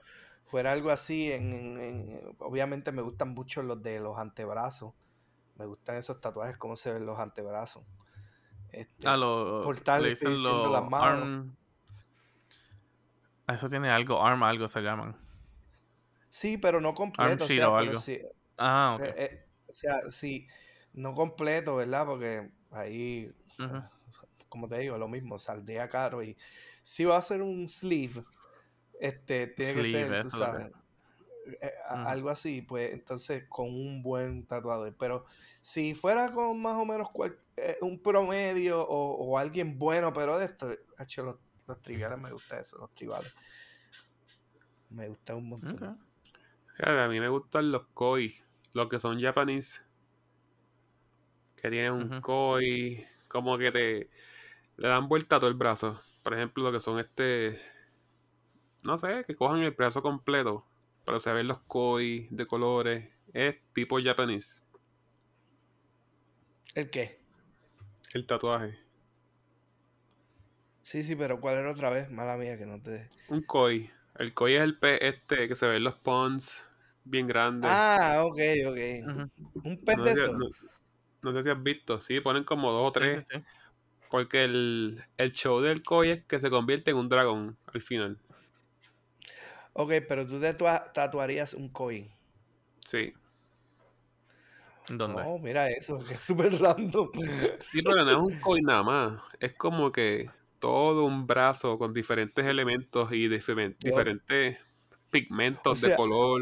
fuera 0.52 0.74
algo 0.74 0.90
así, 0.92 1.32
en, 1.32 1.54
en- 1.54 1.80
en- 1.80 2.36
obviamente 2.40 2.92
me 2.92 3.02
gustan 3.02 3.30
mucho 3.30 3.64
los 3.64 3.82
de 3.84 4.00
los 4.00 4.18
antebrazos. 4.20 4.94
Me 5.58 5.66
gustan 5.68 5.98
esos 5.98 6.22
tatuajes, 6.22 6.58
cómo 6.58 6.76
se 6.78 6.94
ven 6.94 7.06
los 7.08 7.20
antebrazos. 7.20 7.84
Este, 8.72 9.10
A 9.12 9.16
los, 9.18 9.32
por 9.62 9.82
tal, 9.82 10.04
le 10.04 10.10
dicen 10.12 10.42
los 10.44 10.72
las 10.72 10.84
manos. 10.84 11.32
arm... 11.32 11.56
A 13.46 13.54
Eso 13.54 13.70
tiene 13.70 13.92
algo, 13.92 14.26
arm 14.26 14.42
algo 14.42 14.68
se 14.68 14.82
llaman. 14.82 15.16
Sí, 16.30 16.58
pero 16.58 16.80
no 16.82 16.94
completo, 16.96 17.46
o 17.46 17.50
sheet 17.50 17.50
sea, 17.50 17.70
o 17.70 17.76
algo. 17.78 18.00
sí, 18.00 18.14
Ah, 18.58 18.96
ok. 18.98 19.08
eh, 19.08 19.14
eh, 19.18 19.50
o 19.68 19.74
sea, 19.74 20.12
sí, 20.12 20.48
no 20.94 21.14
completo, 21.16 21.76
¿verdad? 21.78 22.06
Porque 22.06 22.52
ahí, 22.72 23.32
eh, 23.68 23.82
como 24.50 24.68
te 24.68 24.80
digo, 24.80 24.98
lo 24.98 25.08
mismo, 25.08 25.40
saldría 25.40 25.90
caro 25.90 26.24
y 26.24 26.38
si 26.82 27.06
va 27.06 27.18
a 27.18 27.22
ser 27.22 27.42
un 27.42 27.68
sleeve, 27.70 28.26
este, 29.02 29.48
tiene 29.48 29.74
que 29.74 29.86
ser, 29.90 30.22
tú 30.22 30.30
sabes, 30.30 30.68
eh, 31.60 31.74
Ujú. 31.90 32.00
algo 32.06 32.30
así, 32.30 32.62
pues 32.62 32.94
entonces 32.94 33.46
con 33.50 33.68
un 33.68 34.04
buen 34.04 34.46
tatuador. 34.46 34.96
Pero 34.98 35.26
si 35.62 35.96
fuera 35.96 36.32
con 36.32 36.62
más 36.62 36.78
o 36.78 36.86
menos 36.86 37.10
cual- 37.10 37.38
eh, 37.58 37.78
un 37.82 38.00
promedio 38.02 38.82
o, 38.88 39.16
o 39.16 39.38
alguien 39.40 39.80
bueno, 39.80 40.14
pero 40.14 40.38
de 40.38 40.46
esto, 40.46 40.72
hecho, 41.00 41.24
los, 41.24 41.38
los 41.66 41.80
me 42.20 42.32
gusta 42.32 42.60
eso, 42.60 42.78
los 42.78 42.94
tribales. 42.94 43.34
Me 44.92 45.08
gusta 45.08 45.36
un 45.36 45.50
montón. 45.50 46.00
A 46.80 47.08
mí 47.08 47.20
me 47.20 47.30
gustan 47.30 47.72
los 47.72 47.88
koi, 47.94 48.36
los 48.74 48.88
que 48.88 49.00
son 49.00 49.20
japonés. 49.20 49.82
Que 51.56 51.70
tienen 51.70 51.94
un 51.94 52.08
Ujú. 52.08 52.22
koi, 52.22 53.06
como 53.28 53.58
que 53.58 53.72
te 53.72 54.10
le 54.78 54.88
dan 54.88 55.08
vuelta 55.08 55.38
a 55.38 55.40
todo 55.40 55.50
el 55.50 55.56
brazo. 55.56 56.02
Por 56.24 56.34
ejemplo, 56.36 56.64
lo 56.64 56.72
que 56.72 56.80
son 56.80 57.00
este 57.00 57.60
no 58.84 58.98
sé, 58.98 59.24
que 59.28 59.36
cojan 59.36 59.62
el 59.64 59.72
brazo 59.72 60.02
completo, 60.02 60.66
pero 61.06 61.20
se 61.20 61.34
ven 61.34 61.48
los 61.48 61.62
koi 61.62 62.28
de 62.32 62.48
colores, 62.48 63.10
es 63.34 63.58
tipo 63.74 64.00
japonés, 64.02 64.64
¿El 66.76 66.90
qué? 66.90 67.22
el 68.14 68.26
tatuaje. 68.26 68.78
Sí, 70.84 71.04
sí, 71.04 71.16
pero 71.16 71.40
¿cuál 71.42 71.56
era 71.58 71.72
otra 71.72 71.90
vez? 71.90 72.10
Mala 72.12 72.38
mía 72.38 72.58
que 72.58 72.66
no 72.68 72.80
te... 72.82 73.10
Un 73.36 73.40
koi. 73.54 73.78
El 74.26 74.30
koi 74.42 74.54
es 74.58 74.62
el 74.62 74.78
pez 74.78 75.00
este 75.02 75.48
que 75.48 75.56
se 75.56 75.68
ve 75.68 75.78
en 75.78 75.84
los 75.86 75.96
ponds 75.96 76.70
bien 77.04 77.26
grandes. 77.28 77.82
Ah, 77.90 78.24
ok, 78.26 78.38
ok. 78.68 78.78
¿Un 79.64 79.84
pez 79.86 79.98
no, 79.98 80.04
de 80.04 80.12
sé, 80.12 80.26
si- 80.26 80.30
eso? 80.30 80.32
no- 80.38 80.48
no 81.24 81.34
sé 81.34 81.44
si 81.44 81.50
has 81.50 81.64
visto, 81.64 82.02
sí, 82.02 82.20
ponen 82.22 82.44
como 82.44 82.72
dos 82.72 82.90
o 82.90 82.92
Sí, 82.98 83.06
tres. 83.06 83.20
sí, 83.20 83.22
sí. 83.30 83.46
Porque 84.10 84.44
el, 84.46 85.04
el 85.18 85.34
show 85.34 85.62
del 85.62 85.84
koi 85.84 86.12
es 86.12 86.26
que 86.26 86.40
se 86.42 86.50
convierte 86.52 86.92
en 86.92 86.98
un 86.98 87.10
dragón 87.10 87.58
al 87.68 87.82
final. 87.82 88.20
Ok, 89.74 89.92
pero 90.08 90.26
tú 90.28 90.40
tatua- 90.40 90.92
tatuarías 90.94 91.54
un 91.54 91.70
coin. 91.70 92.10
Sí. 92.86 93.14
¿Dónde? 94.90 95.22
Oh, 95.26 95.38
mira 95.40 95.70
eso, 95.70 96.00
que 96.00 96.16
es 96.16 96.20
súper 96.22 96.60
random. 96.60 97.10
Sí, 97.72 97.82
pero 97.82 98.04
no 98.04 98.12
es 98.12 98.18
un 98.18 98.40
koi 98.40 98.62
nada 98.62 98.84
más. 98.84 99.22
Es 99.40 99.54
como 99.54 99.92
que 99.92 100.30
todo 100.60 101.06
un 101.06 101.28
brazo 101.28 101.78
con 101.78 101.94
diferentes 101.94 102.46
elementos 102.46 103.12
y 103.14 103.30
dife- 103.30 103.76
diferentes 103.80 104.60
pigmentos 105.10 105.74
O 105.74 105.76
sea- 105.76 105.90
de 105.92 105.96
color. 105.96 106.42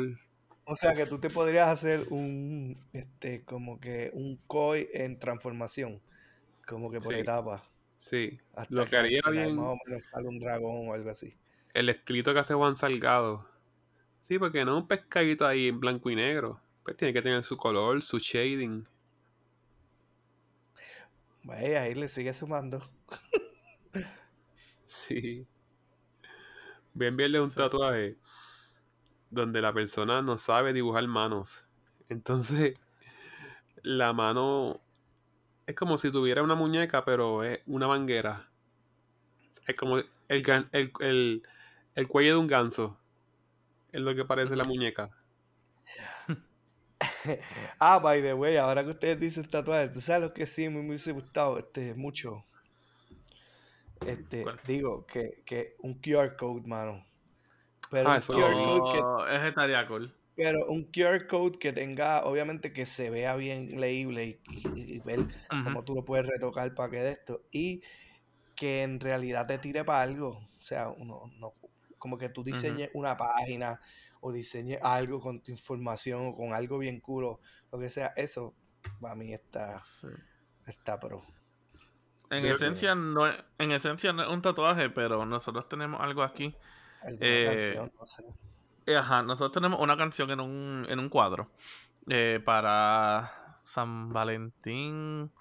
O 0.65 0.75
sea 0.75 0.93
que 0.93 1.05
tú 1.07 1.19
te 1.19 1.29
podrías 1.29 1.67
hacer 1.67 1.99
un, 2.11 2.77
este, 2.93 3.43
como 3.43 3.79
que 3.79 4.11
un 4.13 4.37
koi 4.47 4.87
en 4.93 5.19
transformación. 5.19 5.99
Como 6.67 6.91
que 6.91 6.99
por 6.99 7.13
Sí. 7.13 7.19
etapas. 7.21 7.61
Sí. 7.97 8.39
Hasta 8.55 8.73
Lo 8.73 8.85
que 8.87 8.97
haría 8.97 9.21
bien 9.31 9.55
Más 9.55 9.65
o 9.73 9.77
menos 9.85 10.03
sale 10.03 10.27
un 10.27 10.39
dragón 10.39 10.87
o 10.89 10.93
algo 10.93 11.09
así. 11.09 11.33
El 11.73 11.89
escrito 11.89 12.33
que 12.33 12.39
hace 12.39 12.53
Juan 12.53 12.75
Salgado. 12.75 13.47
Sí, 14.21 14.37
porque 14.39 14.65
no 14.65 14.77
es 14.77 14.83
un 14.83 14.87
pescadito 14.87 15.45
ahí 15.45 15.67
en 15.67 15.79
blanco 15.79 16.09
y 16.09 16.15
negro. 16.15 16.61
Pues 16.83 16.97
tiene 16.97 17.13
que 17.13 17.21
tener 17.21 17.43
su 17.43 17.57
color, 17.57 18.01
su 18.01 18.19
shading. 18.19 18.87
Vaya, 21.43 21.83
ahí 21.83 21.95
le 21.95 22.07
sigue 22.07 22.33
sumando. 22.33 22.89
Sí. 24.87 25.47
Bien 26.93 27.15
verle 27.17 27.39
un 27.39 27.49
tatuaje 27.49 28.17
donde 29.29 29.61
la 29.61 29.73
persona 29.73 30.21
no 30.21 30.37
sabe 30.37 30.73
dibujar 30.73 31.07
manos. 31.07 31.63
Entonces, 32.09 32.75
la 33.81 34.13
mano 34.13 34.81
es 35.67 35.75
como 35.75 35.97
si 35.97 36.11
tuviera 36.11 36.43
una 36.43 36.55
muñeca, 36.55 37.05
pero 37.05 37.43
es 37.43 37.61
una 37.67 37.87
manguera. 37.87 38.49
Es 39.67 39.75
como 39.75 39.97
el, 39.97 40.07
el, 40.27 40.91
el, 40.99 41.43
el 41.99 42.07
cuello 42.07 42.33
de 42.33 42.39
un 42.39 42.47
ganso. 42.47 42.97
Es 43.91 44.01
lo 44.01 44.15
que 44.15 44.25
parece 44.25 44.55
la 44.55 44.65
muñeca. 44.65 45.11
Ah, 47.79 47.99
by 47.99 48.21
the 48.21 48.33
way, 48.35 48.57
ahora 48.57 48.83
que 48.83 48.89
ustedes 48.91 49.19
dicen 49.19 49.49
tatuajes, 49.49 49.91
tú 49.93 50.01
sabes 50.01 50.21
lo 50.29 50.33
que 50.33 50.45
sí 50.45 50.67
me 50.69 50.85
hubiese 50.85 51.11
gustado, 51.11 51.57
este, 51.57 51.93
mucho. 51.95 52.45
Este, 54.03 54.39
¿Cuál? 54.43 54.59
digo, 54.63 55.05
que, 55.05 55.43
que 55.45 55.75
un 55.79 55.99
QR 56.01 56.35
code, 56.35 56.67
mano. 56.67 57.05
Pero 57.91 58.09
Ah, 58.09 58.17
un 58.17 58.21
eso 58.21 58.33
QR 58.33 58.61
code 58.61 58.83
que, 58.89 59.01
Oh, 59.01 59.25
ese 59.27 59.49
estaría 59.49 59.87
cool. 59.87 60.13
pero 60.35 60.67
un 60.69 60.85
QR 60.91 61.27
code 61.27 61.59
que 61.59 61.73
tenga, 61.73 62.23
obviamente, 62.25 62.71
que 62.73 62.85
se 62.85 63.09
vea 63.09 63.35
bien 63.35 63.79
leíble 63.81 64.25
y, 64.25 64.41
y- 64.73 64.95
y 64.95 64.99
ver 64.99 65.27
cómo 65.57 65.83
tú 65.83 65.95
lo 65.95 66.05
puedes 66.05 66.25
retocar 66.27 66.73
para 66.75 66.89
que 66.91 66.97
de 67.01 67.11
esto. 67.11 67.41
Y 67.51 67.83
que 68.55 68.83
en 68.83 68.99
realidad 69.01 69.47
te 69.47 69.59
tire 69.59 69.85
para 69.85 70.03
algo. 70.03 70.29
O 70.59 70.61
sea, 70.61 70.89
uno, 70.89 71.31
no, 71.39 71.55
como 71.99 72.17
que 72.17 72.29
tú 72.29 72.43
diseñes 72.43 72.89
una 72.93 73.15
página 73.15 73.79
o 74.21 74.31
diseñes 74.31 74.79
algo 74.81 75.19
con 75.21 75.41
tu 75.41 75.51
información 75.51 76.27
o 76.29 76.35
con 76.35 76.53
algo 76.53 76.79
bien 76.79 76.99
cool 77.01 77.25
o 77.25 77.39
lo 77.71 77.79
que 77.79 77.89
sea. 77.89 78.07
Eso, 78.15 78.53
para 78.99 79.13
mí 79.15 79.33
está, 79.33 79.83
Sí. 79.83 80.07
está 80.65 80.99
pro. 80.99 81.21
En 82.31 82.41
Creo- 82.43 82.55
esencia, 82.55 82.95
no 82.95 83.27
es, 83.27 83.35
en 83.57 83.71
esencia 83.71 84.13
no 84.13 84.23
es 84.23 84.29
un 84.29 84.41
tatuaje, 84.41 84.89
pero 84.89 85.25
nosotros 85.25 85.67
tenemos 85.69 85.99
algo 86.01 86.23
aquí. 86.23 86.55
Alguna 87.01 87.17
Eh, 87.27 87.45
canción, 87.73 87.91
no 87.99 88.05
sé. 88.05 88.23
Eh, 88.85 88.95
Ajá, 88.97 89.21
nosotros 89.23 89.51
tenemos 89.51 89.79
una 89.79 89.95
canción 89.97 90.29
en 90.31 90.39
un, 90.39 90.85
en 90.89 90.99
un 90.99 91.09
cuadro 91.09 91.49
eh, 92.07 92.41
para 92.43 93.57
San 93.61 94.11
Valentín 94.11 95.31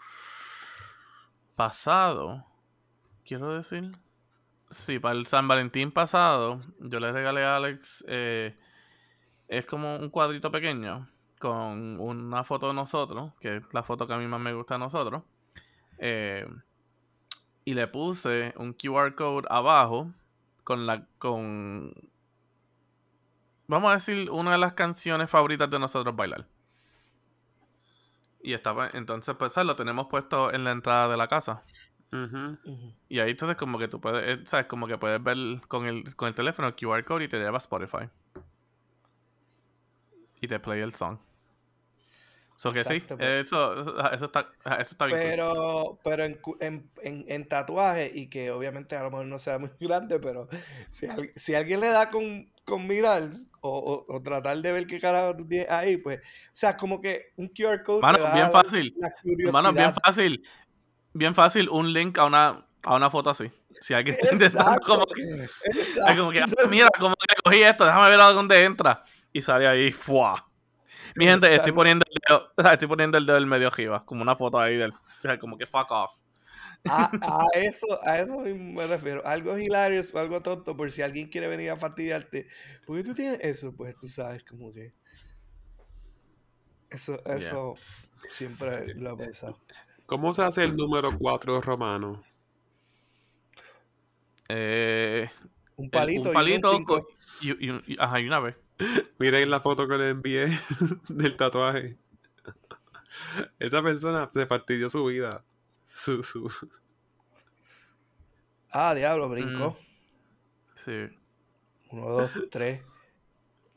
pasado. 1.57 2.45
Quiero 3.25 3.53
decir. 3.55 3.97
Sí, 4.71 4.99
para 4.99 5.15
el 5.19 5.27
San 5.27 5.49
Valentín 5.49 5.93
pasado, 5.93 6.61
yo 6.81 7.01
le 7.01 7.11
regalé 7.13 7.45
a 7.45 7.57
Alex. 7.57 8.05
eh, 8.07 8.57
es 9.49 9.67
como 9.67 9.97
un 9.97 10.11
cuadrito 10.11 10.51
pequeño 10.53 11.09
con 11.41 12.01
una 12.01 12.45
foto 12.45 12.69
de 12.69 12.75
nosotros, 12.75 13.33
que 13.41 13.59
es 13.59 13.63
la 13.73 13.83
foto 13.83 14.07
que 14.07 14.15
a 14.15 14.19
mí 14.19 14.27
más 14.27 14.41
me 14.41 14.53
gusta 14.55 14.75
de 14.75 14.81
nosotros. 14.81 15.23
eh, 15.99 16.47
y 17.65 17.75
le 17.75 17.87
puse 17.87 18.55
un 18.57 18.73
QR 18.73 19.15
code 19.15 19.47
abajo 19.51 20.13
con 20.65 20.87
la 20.87 21.07
con 21.19 21.93
vamos 23.69 23.91
a 23.91 23.95
decir 23.95 24.31
una 24.31 24.53
de 24.53 24.59
las 24.59 24.73
canciones 24.73 25.31
favoritas 25.31 25.71
de 25.71 25.79
nosotros 25.79 26.17
bailar. 26.17 26.47
Y 28.43 28.53
estaba 28.55 28.91
entonces 28.95 29.37
pues 29.39 29.57
lo 29.57 29.77
tenemos 29.77 30.07
puesto 30.09 30.53
en 30.53 30.65
la 30.65 30.73
entrada 30.73 31.09
de 31.09 31.17
la 31.17 31.29
casa. 31.29 31.63
Ujú. 32.13 32.57
Y 33.09 33.19
ahí 33.21 33.31
entonces 33.31 33.57
como 33.57 33.79
que 33.79 33.89
tú 33.89 34.01
puedes, 34.01 34.39
eh, 34.39 34.43
sabes, 34.47 34.67
como 34.67 34.87
que 34.87 34.97
puedes 34.99 35.23
ver 35.23 35.37
con 35.69 35.87
el 35.87 36.15
con 36.17 36.29
el 36.29 36.35
teléfono 36.35 36.69
el 36.69 36.75
QR 36.75 37.05
code 37.05 37.25
y 37.25 37.29
te 37.29 37.39
lleva 37.39 37.57
a 37.57 37.59
Spotify. 37.59 38.09
Y 40.41 40.49
te 40.49 40.59
play 40.61 40.81
el 40.81 40.95
song. 40.95 41.19
So 42.57 42.73
que 42.73 42.81
Exacto, 42.81 43.15
sí, 43.15 43.15
pues. 43.19 43.47
eso, 43.47 43.81
eso, 43.81 44.25
está 44.25 44.49
eso 44.81 44.93
está 44.93 45.07
bien. 45.07 45.19
cool. 45.19 45.31
Pero, 45.31 45.99
pero 46.03 46.25
en, 46.25 46.41
en, 46.61 46.91
en, 47.03 47.25
en 47.29 47.49
tatuaje, 47.49 48.11
y 48.13 48.29
que 48.29 48.51
obviamente 48.51 48.97
a 48.97 49.03
lo 49.05 49.11
mejor 49.11 49.27
no 49.27 49.39
sea 49.39 49.59
muy 49.59 49.71
grande, 49.81 50.19
pero 50.19 50.49
si, 50.91 51.07
al- 51.07 51.31
si 51.37 51.55
alguien 51.55 51.81
le 51.81 51.89
da 51.89 52.11
con, 52.11 52.51
con 52.65 52.85
mirar 52.87 53.23
o, 53.61 54.05
o- 54.09 54.13
o 54.17 54.23
tratar 54.23 54.61
de 54.61 54.73
ver 54.73 54.87
qué 54.89 54.99
carajo 55.01 55.37
tú 55.37 55.47
tienes 55.47 55.71
ahí, 55.71 55.99
pues, 55.99 56.19
o 56.19 56.23
sea, 56.53 56.77
como 56.77 57.01
que 57.01 57.27
un 57.37 57.49
QR 57.49 57.83
code 57.85 58.03
Mano, 58.03 58.19
te 58.19 58.23
da 58.25 58.35
bien 58.35 58.51
fácil. 58.51 58.95
Mano, 59.53 59.73
bien 59.73 59.93
fácil. 59.95 60.43
Bien 61.13 61.35
fácil 61.35 61.69
un 61.69 61.93
link 61.93 62.19
a 62.19 62.25
una 62.27 62.65
a 62.83 62.97
una 62.97 63.11
foto 63.11 63.31
así. 63.31 63.51
Si 63.81 63.95
alguien 63.95 64.17
está 64.17 64.33
intentando 64.33 64.81
como 64.87 65.07
que 65.07 65.23
Es 65.23 66.17
como 66.17 66.31
que, 66.31 66.41
ah, 66.41 66.47
mira, 66.69 66.89
como 66.99 67.15
que 67.17 67.35
cogí 67.45 67.63
esto, 67.63 67.85
déjame 67.85 68.11
ver 68.11 68.21
a 68.21 68.33
dónde 68.33 68.65
entra. 68.65 69.03
Y 69.33 69.43
sale 69.43 69.67
ahí, 69.67 69.93
¡fua! 69.93 70.49
Mi 71.15 71.27
gente, 71.27 71.53
estoy 71.55 71.73
poniendo 71.73 72.05
el 72.11 72.19
dedo, 72.29 72.53
estoy 72.73 72.89
poniendo 72.89 73.19
el 73.19 73.27
dedo 73.27 73.37
del 73.37 73.47
medio 73.47 73.69
arriba, 73.69 74.05
como 74.05 74.23
una 74.23 74.37
foto 74.37 74.59
ahí 74.59 74.77
del, 74.77 74.93
como 75.41 75.59
que 75.59 75.67
fuck 75.67 75.91
off. 75.91 76.13
A, 76.89 77.11
a 77.21 77.59
eso, 77.59 77.87
a 78.05 78.21
eso 78.21 78.39
me 78.39 78.87
refiero. 78.87 79.27
Algo 79.27 79.59
hilario 79.59 80.01
o 80.15 80.19
algo 80.19 80.41
tonto, 80.43 80.77
por 80.77 80.91
si 80.93 81.03
alguien 81.03 81.29
quiere 81.29 81.49
venir 81.49 81.71
a 81.71 81.77
fastidiarte. 81.77 82.47
¿Por 82.87 82.97
qué 82.97 83.05
tú 83.05 83.15
tienes 83.15 83.41
eso? 83.43 83.75
Pues 83.77 83.97
tú 83.99 84.07
sabes, 84.09 84.45
como 84.45 84.73
que. 84.73 84.95
Eso, 86.91 87.23
Yeah. 87.25 87.37
eso 87.37 87.75
siempre 88.31 88.95
lo 88.95 89.15
he 89.15 89.17
pensado. 89.17 89.59
¿Cómo 90.09 90.33
se 90.33 90.41
hace 90.43 90.65
el 90.65 90.75
número 90.75 91.19
4 91.19 91.61
romano? 91.61 92.25
Eh, 94.49 95.29
Un 95.77 95.85
el- 95.85 95.91
palito, 95.91 96.21
un 96.23 96.25
y 96.25 96.29
un 96.29 96.33
palito 96.33 97.09
y, 97.43 97.51
y- 97.51 97.83
y- 97.89 97.97
ajá, 98.01 98.19
y 98.19 98.27
una 98.27 98.41
vez. 98.41 98.57
Miren 99.19 99.51
la 99.51 99.61
foto 99.61 99.87
que 99.87 99.99
le 99.99 100.09
envié 100.09 100.47
del 101.11 101.37
tatuaje. 101.37 101.99
Esa 103.59 103.83
persona 103.83 104.31
se 104.33 104.47
fastidió 104.47 104.89
su 104.89 105.05
vida. 105.05 105.45
Su, 105.89 106.23
su... 106.23 106.51
Ah, 108.71 108.95
diablo, 108.95 109.29
brincó. 109.29 109.77
Sí, 110.87 111.11
Uno, 111.91 112.09
dos, 112.09 112.31
tres. 112.51 112.81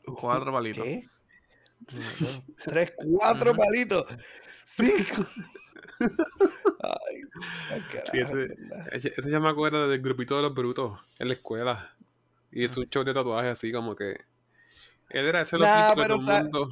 cuatro 0.18 0.50
palitos. 0.50 0.82
¿Qué? 0.82 1.06
Uno, 1.92 2.00
dos, 2.30 2.54
tres, 2.64 2.92
cuatro 2.96 3.54
palitos. 3.54 4.06
Cinco. 4.64 5.26
Ay, 6.82 7.82
carajo, 7.90 8.10
Sí, 8.10 8.18
ese, 8.18 8.48
ese, 8.92 9.08
ese 9.16 9.30
ya 9.30 9.40
me 9.40 9.48
acuerdo 9.48 9.88
del 9.88 10.00
grupito 10.00 10.36
de 10.36 10.42
los 10.42 10.54
brutos 10.54 11.00
en 11.18 11.28
la 11.28 11.34
escuela. 11.34 11.94
Y 12.50 12.64
es 12.64 12.76
un 12.76 12.88
show 12.88 13.04
de 13.04 13.14
tatuaje 13.14 13.48
así 13.48 13.72
como 13.72 13.96
que... 13.96 14.20
Él 15.10 15.26
era 15.26 15.42
ese 15.42 15.58
Nah, 15.58 15.94
loquito 15.94 15.94
que 15.94 16.02
pero 16.02 16.18
todo 16.18 16.36
el 16.36 16.42
mundo... 16.44 16.68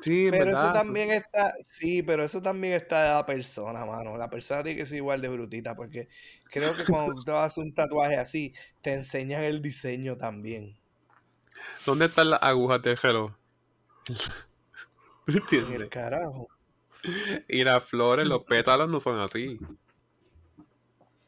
Sí, 0.00 0.28
Pero 0.30 0.50
eso 0.50 0.72
también 0.72 1.10
está, 1.10 1.54
sí, 1.60 2.02
pero 2.02 2.22
eso 2.24 2.42
también 2.42 2.74
está 2.74 3.02
de 3.02 3.14
la 3.14 3.24
persona, 3.24 3.86
mano. 3.86 4.18
La 4.18 4.28
persona 4.28 4.62
tiene 4.62 4.78
que 4.78 4.84
ser 4.86 4.98
igual 4.98 5.22
de 5.22 5.28
brutita, 5.28 5.74
porque 5.74 6.08
creo 6.50 6.76
que 6.76 6.84
cuando 6.84 7.14
tú 7.22 7.32
hacer 7.32 7.64
un 7.64 7.72
tatuaje 7.72 8.16
así, 8.16 8.52
te 8.82 8.92
enseñan 8.92 9.42
el 9.42 9.62
diseño 9.62 10.16
también. 10.16 10.76
¿Dónde 11.86 12.06
están 12.06 12.30
las 12.30 12.42
agujas 12.42 12.82
del 12.82 12.96
reloj? 12.96 13.32
En 15.28 15.72
el 15.72 15.88
carajo. 15.88 16.48
Y 17.48 17.64
las 17.64 17.84
flores, 17.84 18.26
los 18.26 18.44
pétalos 18.44 18.88
no 18.88 19.00
son 19.00 19.20
así. 19.20 19.58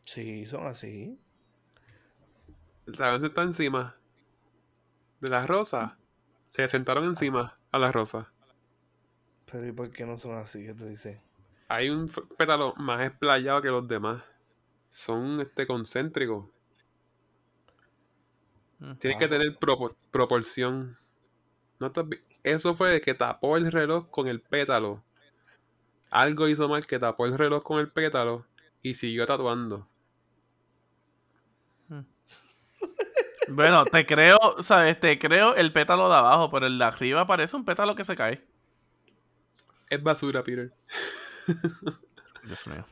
Sí, 0.03 0.45
son 0.47 0.67
así. 0.67 1.19
¿Saben 2.93 3.21
si 3.21 3.27
está 3.27 3.43
encima? 3.43 3.95
de 5.21 5.29
la 5.31 5.45
rosa, 5.47 5.99
se 6.49 6.69
sentaron 6.69 7.03
encima 7.05 7.59
a 7.73 7.79
la 7.81 7.91
rosa. 7.91 8.33
Pero 9.51 9.67
¿y 9.67 9.73
por 9.73 9.91
qué 9.91 10.07
no 10.07 10.17
son 10.17 10.37
así? 10.39 10.65
¿Qué 10.65 10.75
tú 10.75 10.85
dices? 10.85 11.19
Hay 11.67 11.91
un 11.91 12.09
pétalo 12.37 12.73
más 12.77 13.05
explayado 13.05 13.61
que 13.61 13.69
los 13.69 13.89
demás. 13.89 14.23
Son 14.91 15.41
este 15.41 15.67
concéntricos. 15.67 16.47
Mm. 18.79 18.95
Tiene 18.99 19.19
que 19.19 19.25
Ah. 19.25 19.29
tener 19.29 19.59
propo- 19.59 19.97
proporción. 20.13 20.97
¿No 21.81 21.91
te 21.91 22.03
Eso 22.45 22.77
fue 22.77 22.91
de 22.91 23.01
que 23.01 23.15
tapó 23.15 23.57
el 23.57 23.73
reloj 23.73 24.09
con 24.11 24.29
el 24.29 24.41
pétalo. 24.41 25.03
Algo 26.11 26.49
hizo 26.49 26.69
mal 26.69 26.87
que 26.87 26.99
tapó 26.99 27.25
el 27.27 27.39
reloj 27.39 27.63
con 27.63 27.79
el 27.81 27.91
pétalo 27.91 28.47
y 28.83 28.95
siguió 28.95 29.27
tatuando. 29.27 29.89
Bueno, 33.49 33.85
te 33.87 34.05
creo, 34.07 34.39
¿sabes? 34.63 35.01
Te 35.01 35.19
creo 35.19 35.55
el 35.55 35.73
pétalo 35.73 36.09
de 36.09 36.17
abajo, 36.17 36.51
pero 36.51 36.67
el 36.67 36.79
de 36.79 36.85
arriba 36.85 37.27
parece 37.27 37.57
un 37.57 37.65
pétalo 37.65 37.95
que 37.95 38.05
se 38.05 38.15
cae. 38.17 38.45
Es 39.91 40.03
basura, 40.03 40.43
Peter. 40.43 40.73
Dios 42.43 42.67
mío. 42.67 42.85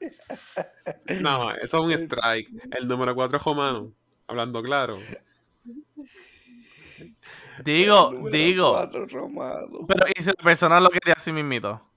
No, 1.20 1.50
eso 1.52 1.78
es 1.78 1.82
un 1.84 1.92
strike. 1.92 2.48
El 2.72 2.88
número 2.88 3.14
4 3.14 3.38
romano. 3.38 3.92
Hablando 4.26 4.62
claro. 4.62 4.98
Digo, 7.64 8.10
Número 8.12 8.30
digo. 8.30 8.72
cuatro, 8.72 9.06
Romano. 9.06 9.86
Pero 9.86 10.06
¿y 10.14 10.22
si 10.22 10.28
la 10.28 10.34
persona 10.44 10.80
lo 10.80 10.90
quería 10.90 11.14
así 11.14 11.32
mismito? 11.32 11.87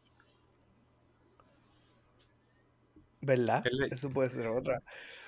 ¿Verdad? 3.21 3.63
Eso 3.91 4.09
puede 4.09 4.29
ser 4.29 4.47
otra. 4.47 4.81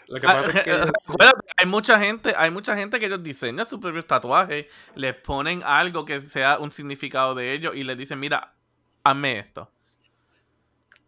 Lo 0.08 0.20
que 0.20 0.28
Ah, 0.28 0.44
es 0.48 0.54
que 0.64 0.72
Acuérdate, 0.72 1.48
hay 1.58 1.66
mucha 1.66 2.00
gente, 2.00 2.34
hay 2.38 2.52
mucha 2.52 2.76
gente 2.76 3.00
que 3.00 3.06
ellos 3.06 3.24
diseñan 3.24 3.66
sus 3.66 3.80
propios 3.80 4.06
tatuajes, 4.06 4.66
les 4.96 5.16
ponen 5.16 5.62
algo 5.64 6.04
que 6.06 6.20
sea 6.22 6.58
un 6.60 6.72
significado 6.72 7.36
de 7.36 7.54
ellos 7.54 7.74
y 7.76 7.84
les 7.84 7.98
dicen, 7.98 8.20
mira, 8.20 8.54
hazme 9.04 9.40
esto. 9.40 9.72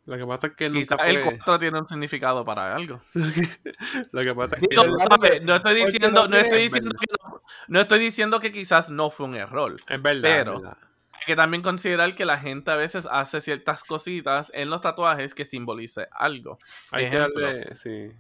lo 0.05 0.17
que 0.17 0.25
pasa 0.25 0.47
es 0.47 0.53
que 0.55 0.69
nunca 0.69 0.95
el 1.07 1.23
fue. 1.23 1.38
4 1.38 1.59
tiene 1.59 1.79
un 1.79 1.88
significado 1.88 2.45
para 2.45 2.75
algo. 2.75 3.01
Lo 4.11 4.21
que 4.21 4.33
pasa 4.36 4.55
es 4.55 4.67
que 4.67 5.39
no 5.41 5.55
estoy 5.55 5.75
diciendo, 5.75 6.09
no 6.11 6.27
no 6.29 6.38
estoy 6.38 6.61
diciendo 6.61 6.91
que 6.99 7.05
no, 7.21 7.41
no 7.67 7.79
estoy 7.81 7.99
diciendo 7.99 8.39
que 8.39 8.51
quizás 8.51 8.89
no 8.89 9.09
fue 9.09 9.25
un 9.25 9.36
error. 9.36 9.75
es 9.75 10.01
verdad. 10.01 10.21
pero- 10.21 10.55
es 10.57 10.61
verdad. 10.61 10.77
Hay 11.26 11.34
que 11.34 11.36
también 11.36 11.63
considerar 11.63 12.13
que 12.15 12.23
la 12.23 12.38
gente 12.38 12.69
a 12.69 12.76
veces 12.76 13.07
hace 13.09 13.41
ciertas 13.41 13.84
cositas 13.84 14.51
en 14.53 14.69
los 14.69 14.82
tatuajes 14.82 15.34
que 15.34 15.43
simbolice 15.43 16.07
algo. 16.11 16.57
Hay 16.91 17.09
que 17.09 17.17
Ejemplo. 17.17 17.45
darle. 17.47 17.76
Sí. 17.76 18.11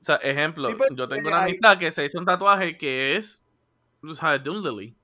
O 0.00 0.04
sea, 0.06 0.16
ejemplo, 0.16 0.68
Sí, 0.68 0.74
pues, 0.74 0.88
yo 0.94 1.06
tengo 1.06 1.28
eh, 1.28 1.32
una 1.32 1.42
hay- 1.42 1.50
amistad 1.50 1.76
que 1.78 1.92
se 1.92 2.04
hizo 2.06 2.18
un 2.18 2.24
tatuaje 2.24 2.78
que 2.78 3.16
es, 3.16 3.44
tú 4.00 4.14
sabes, 4.14 4.42
de 4.42 4.48
un 4.50 4.62
lily. 4.62 4.96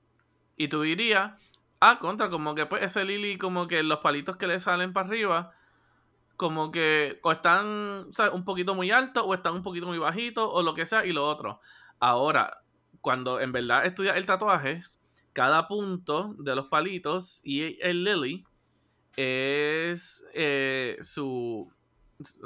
Y 0.57 0.67
tú 0.67 0.81
dirías, 0.81 1.33
ah, 1.79 1.99
contra, 1.99 2.29
como 2.31 2.55
que 2.55 2.65
pues 2.65 2.81
ese 2.83 3.05
lily, 3.05 3.37
como 3.37 3.67
que 3.67 3.83
los 3.83 3.99
palitos 3.99 4.37
que 4.37 4.47
le 4.47 4.59
salen 4.59 4.91
para 4.91 5.07
arriba, 5.07 5.51
como 6.37 6.71
que 6.71 7.19
o 7.21 7.31
están 7.31 8.07
¿sabes? 8.13 8.33
un 8.33 8.45
poquito 8.45 8.73
muy 8.73 8.89
altos 8.89 9.23
o 9.27 9.33
están 9.35 9.53
un 9.53 9.61
poquito 9.63 9.85
muy 9.85 9.99
bajitos 9.99 10.49
o 10.51 10.63
lo 10.63 10.73
que 10.73 10.87
sea 10.87 11.05
y 11.05 11.13
lo 11.13 11.27
otro. 11.27 11.61
Ahora, 11.99 12.63
cuando 13.01 13.39
en 13.39 13.51
verdad 13.51 13.85
estudias 13.85 14.17
el 14.17 14.25
tatuaje, 14.25 14.81
cada 15.33 15.67
punto 15.67 16.35
de 16.37 16.55
los 16.55 16.67
palitos 16.67 17.41
y 17.43 17.77
el 17.81 18.03
lily 18.03 18.45
es 19.17 20.23
eh, 20.33 20.97
su, 21.01 21.71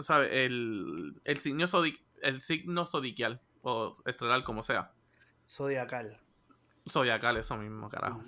¿sabes? 0.01 0.29
El, 0.31 1.15
el, 1.23 1.37
signo 1.37 1.65
zodi- 1.67 1.99
el 2.21 2.41
signo 2.41 2.85
zodiacal 2.85 3.39
o 3.61 3.97
estelar, 4.05 4.43
como 4.43 4.63
sea. 4.63 4.91
Zodiacal. 5.47 6.17
Zodiacal, 6.89 7.37
eso 7.37 7.57
mismo, 7.57 7.89
carajo. 7.89 8.23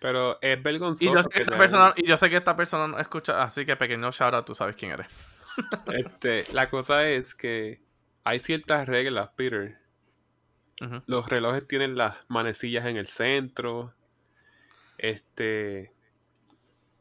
Pero 0.00 0.38
es 0.42 0.62
vergonzoso. 0.62 1.10
Y 1.10 1.14
yo, 1.14 1.22
sé 1.22 1.28
que 1.30 1.34
que 1.36 1.42
esta 1.42 1.56
persona, 1.58 1.86
hagan- 1.86 1.94
y 1.96 2.06
yo 2.06 2.16
sé 2.16 2.30
que 2.30 2.36
esta 2.36 2.56
persona 2.56 2.88
no 2.88 2.98
escucha, 2.98 3.42
así 3.42 3.64
que 3.64 3.76
pequeño 3.76 4.10
shout 4.12 4.34
out, 4.34 4.44
tú 4.46 4.54
sabes 4.54 4.76
quién 4.76 4.92
eres. 4.92 5.08
Este, 5.86 6.46
la 6.52 6.68
cosa 6.68 7.08
es 7.08 7.34
que 7.34 7.80
hay 8.24 8.40
ciertas 8.40 8.86
reglas, 8.86 9.30
Peter. 9.36 9.78
Los 11.06 11.28
relojes 11.28 11.66
tienen 11.68 11.96
las 11.96 12.24
manecillas 12.28 12.86
en 12.86 12.96
el 12.96 13.08
centro. 13.08 13.94
Este. 14.98 15.92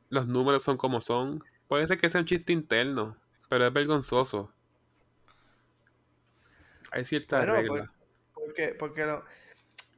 Los 0.10 0.26
números 0.28 0.64
son 0.64 0.78
como 0.78 1.00
son. 1.00 1.44
Puede 1.68 1.86
ser 1.88 2.00
que 2.00 2.10
sea 2.10 2.22
un 2.22 2.26
chiste 2.26 2.52
interno, 2.52 3.18
pero 3.50 3.68
es 3.68 3.72
vergonzoso. 3.74 4.52
Hay 6.92 7.06
ciertas 7.06 7.46
Bueno, 7.46 7.52
reglas. 7.52 7.90
Porque, 8.34 8.76
porque 8.80 9.06
lo, 9.06 9.24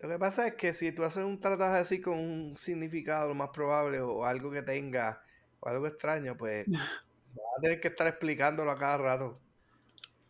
lo 0.01 0.09
que 0.09 0.19
pasa 0.19 0.47
es 0.47 0.55
que 0.55 0.73
si 0.73 0.91
tú 0.93 1.03
haces 1.03 1.23
un 1.25 1.39
tatuaje 1.39 1.79
así 1.79 2.01
con 2.01 2.17
un 2.19 2.57
significado, 2.57 3.29
lo 3.29 3.35
más 3.35 3.49
probable, 3.51 4.01
o 4.01 4.25
algo 4.25 4.51
que 4.51 4.63
tenga, 4.63 5.23
o 5.61 5.69
algo 5.69 5.87
extraño, 5.87 6.37
pues 6.37 6.67
vas 7.35 7.45
a 7.59 7.61
tener 7.61 7.81
que 7.81 7.89
estar 7.89 8.07
explicándolo 8.07 8.71
a 8.71 8.77
cada 8.77 8.97
rato. 8.99 9.41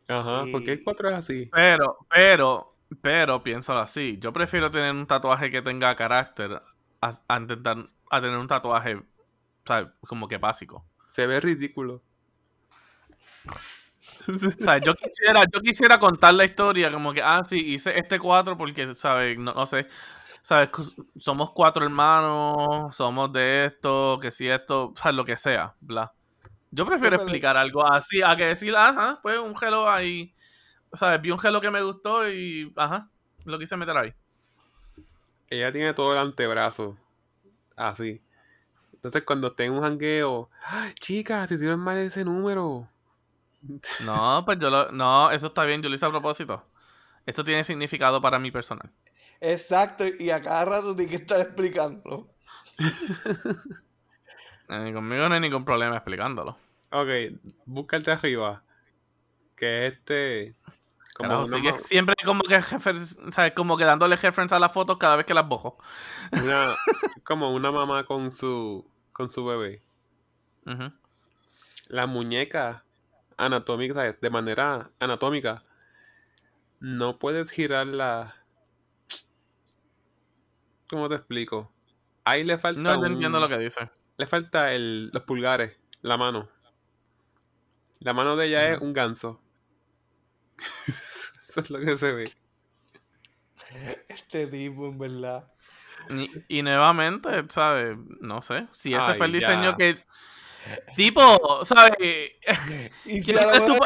Ajá, 0.07 0.49
porque 0.51 0.73
el 0.73 0.83
y- 0.83 0.83
4 0.83 1.09
es 1.09 1.15
así. 1.15 1.53
Pero, 1.53 1.99
pero, 2.09 2.76
pero, 3.01 3.43
piénsalo 3.43 3.79
así. 3.79 4.17
Yo 4.19 4.33
prefiero 4.33 4.71
tener 4.71 4.91
un 4.91 5.07
tatuaje 5.07 5.51
que 5.51 5.61
tenga 5.61 5.95
carácter 5.95 6.61
a, 7.01 7.11
a 7.27 7.37
intentar 7.37 7.89
a 8.09 8.21
tener 8.21 8.37
un 8.37 8.47
tatuaje, 8.47 9.01
¿sabes? 9.65 9.89
Como 10.07 10.27
que 10.27 10.37
básico. 10.37 10.85
Se 11.09 11.27
ve 11.27 11.39
ridículo. 11.39 12.01
O 14.27 14.63
sea, 14.63 14.77
yo 14.79 14.93
quisiera, 14.93 15.43
yo 15.53 15.61
quisiera 15.61 15.99
contar 15.99 16.33
la 16.33 16.43
historia 16.43 16.91
como 16.91 17.13
que, 17.13 17.21
ah, 17.21 17.43
sí, 17.43 17.73
hice 17.73 17.97
este 17.97 18.19
cuatro 18.19 18.57
porque, 18.57 18.93
¿sabes? 18.93 19.37
No, 19.37 19.53
no 19.53 19.65
sé, 19.65 19.87
¿sabes? 20.41 20.69
Somos 21.17 21.51
cuatro 21.51 21.85
hermanos, 21.85 22.95
somos 22.95 23.31
de 23.31 23.65
esto, 23.65 24.19
que 24.21 24.31
si 24.31 24.49
esto, 24.49 24.93
¿sabes? 24.97 25.15
Lo 25.15 25.23
que 25.25 25.37
sea, 25.37 25.75
bla. 25.79 26.13
Yo 26.71 26.85
prefiero 26.85 27.15
explicar 27.15 27.55
algo 27.55 27.85
así 27.85 28.21
a 28.21 28.35
que 28.35 28.45
decir, 28.47 28.75
ajá, 28.75 29.19
pues 29.23 29.39
un 29.39 29.55
gelo 29.57 29.89
ahí, 29.89 30.33
¿sabes? 30.93 31.21
Vi 31.21 31.31
un 31.31 31.39
gelo 31.39 31.61
que 31.61 31.71
me 31.71 31.81
gustó 31.81 32.29
y, 32.29 32.71
ajá, 32.75 33.09
lo 33.45 33.59
quise 33.59 33.77
meter 33.77 33.97
ahí. 33.97 34.13
Ella 35.49 35.71
tiene 35.71 35.93
todo 35.93 36.13
el 36.13 36.19
antebrazo. 36.19 36.97
Así. 37.75 38.21
Entonces 38.93 39.23
cuando 39.23 39.47
esté 39.47 39.65
en 39.65 39.73
un 39.73 39.81
jangueo, 39.81 40.49
¡Ah, 40.65 40.91
chicas, 40.99 41.47
te 41.47 41.55
hicieron 41.55 41.79
mal 41.79 41.97
ese 41.97 42.23
número. 42.23 42.89
No, 44.05 44.43
pues 44.45 44.59
yo 44.59 44.69
lo, 44.69 44.91
no, 44.91 45.31
eso 45.31 45.47
está 45.47 45.63
bien, 45.65 45.81
yo 45.81 45.89
lo 45.89 45.95
hice 45.95 46.05
a 46.05 46.09
propósito. 46.11 46.63
Esto 47.25 47.43
tiene 47.43 47.63
significado 47.63 48.21
para 48.21 48.39
mí 48.39 48.51
personal. 48.51 48.89
Exacto, 49.41 50.05
y 50.07 50.29
a 50.29 50.41
cada 50.41 50.63
rato 50.63 50.95
tienes 50.95 51.15
que 51.15 51.21
estar 51.23 51.39
explicándolo. 51.41 52.29
Eh, 54.69 54.91
conmigo 54.93 55.29
no 55.29 55.35
hay 55.35 55.39
ningún 55.39 55.63
problema 55.63 55.95
explicándolo. 55.95 56.57
Ok, 56.91 57.07
búscate 57.65 58.11
arriba. 58.11 58.63
Que 59.55 59.87
es 59.87 59.93
este. 59.93 60.55
Como 61.17 61.29
Carajo, 61.29 61.45
una, 61.47 61.57
sigue 61.57 61.71
ma- 61.71 61.79
siempre 61.79 62.15
como 62.23 62.43
que 62.43 63.53
como 63.55 63.75
que 63.77 63.83
dándole 63.85 64.15
reference 64.17 64.53
a 64.53 64.59
las 64.59 64.71
fotos 64.71 64.97
cada 64.97 65.15
vez 65.15 65.25
que 65.25 65.33
las 65.33 65.47
bojo. 65.47 65.77
una- 66.31 66.75
como 67.25 67.51
una 67.53 67.71
mamá 67.71 68.05
con 68.05 68.31
su 68.31 68.87
con 69.13 69.29
su 69.29 69.43
bebé. 69.45 69.81
Ujú. 70.67 70.91
La 71.87 72.05
muñeca 72.05 72.83
anatómica, 73.37 73.93
¿sabes? 73.95 74.21
de 74.21 74.29
manera 74.29 74.91
anatómica, 74.99 75.63
no 76.79 77.17
puedes 77.17 77.49
girarla. 77.49 78.35
¿Cómo 80.89 81.09
te 81.09 81.15
explico? 81.15 81.71
Ahí 82.25 82.43
le 82.43 82.57
falta 82.57 82.79
No, 82.79 82.99
un- 82.99 83.05
entiendo 83.07 83.39
lo 83.39 83.49
que 83.49 83.57
dice. 83.57 83.89
le 84.17 84.27
falta 84.27 84.73
el, 84.73 85.09
los 85.09 85.23
pulgares, 85.23 85.77
la 86.01 86.17
mano. 86.17 86.49
La 87.99 88.13
mano 88.13 88.35
de 88.35 88.45
ella 88.47 88.73
es 88.73 88.79
un 88.81 88.93
ganso. 88.93 89.41
Eso 91.57 91.61
es 91.61 91.69
lo 91.71 91.79
que 91.79 91.97
se 91.97 92.11
ve. 92.13 92.31
Este 94.07 94.45
tipo, 94.47 94.87
en 94.87 94.97
verdad. 94.99 95.51
Y, 96.09 96.59
y 96.59 96.61
nuevamente, 96.61 97.29
¿sabes? 97.49 97.97
No 98.21 98.41
sé. 98.43 98.67
Si 98.73 98.93
ese 98.93 99.15
fue 99.15 99.25
el 99.25 99.31
diseño 99.33 99.71
ya. 99.71 99.75
que. 99.75 99.97
Tipo, 100.95 101.65
¿sabes? 101.65 101.93
Y 103.05 103.21
si 103.21 103.33
¿Quién 103.33 103.39
a 103.39 103.43
lo 103.43 103.49
eres 103.53 103.65
tú. 103.65 103.77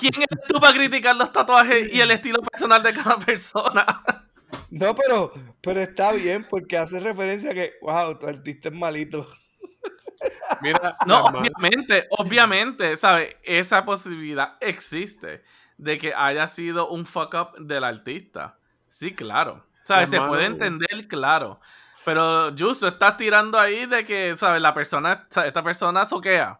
¿Quién 0.00 0.14
eres 0.14 0.44
tú 0.48 0.60
para 0.60 0.72
criticar 0.72 1.16
los 1.16 1.30
tatuajes 1.32 1.92
y 1.92 2.00
el 2.00 2.10
estilo 2.12 2.40
personal 2.42 2.82
de 2.82 2.94
cada 2.94 3.18
persona? 3.18 3.84
No, 4.70 4.94
pero, 4.94 5.32
pero 5.60 5.82
está 5.82 6.12
bien 6.12 6.46
porque 6.48 6.78
hace 6.78 6.98
referencia 7.00 7.50
a 7.50 7.54
que, 7.54 7.72
wow, 7.82 8.18
tu 8.18 8.26
artista 8.26 8.68
es 8.68 8.74
malito. 8.74 9.28
Mira, 10.62 10.94
No, 11.06 11.24
obviamente, 11.24 12.06
obviamente, 12.10 12.96
¿sabes? 12.96 13.36
Esa 13.42 13.84
posibilidad 13.84 14.56
existe 14.60 15.42
de 15.78 15.98
que 15.98 16.14
haya 16.14 16.46
sido 16.48 16.88
un 16.88 17.06
fuck 17.06 17.34
up 17.34 17.58
del 17.66 17.84
artista. 17.84 18.58
Sí, 18.88 19.14
claro. 19.14 19.64
¿Sabes? 19.82 20.10
Se 20.10 20.20
puede 20.20 20.46
entender, 20.46 21.06
claro. 21.08 21.60
Pero, 22.04 22.52
Justo, 22.58 22.88
estás 22.88 23.16
tirando 23.16 23.58
ahí 23.58 23.86
de 23.86 24.04
que, 24.04 24.34
¿sabes? 24.36 24.60
La 24.62 24.72
persona, 24.74 25.26
esta 25.28 25.62
persona 25.62 26.04
soquea. 26.06 26.58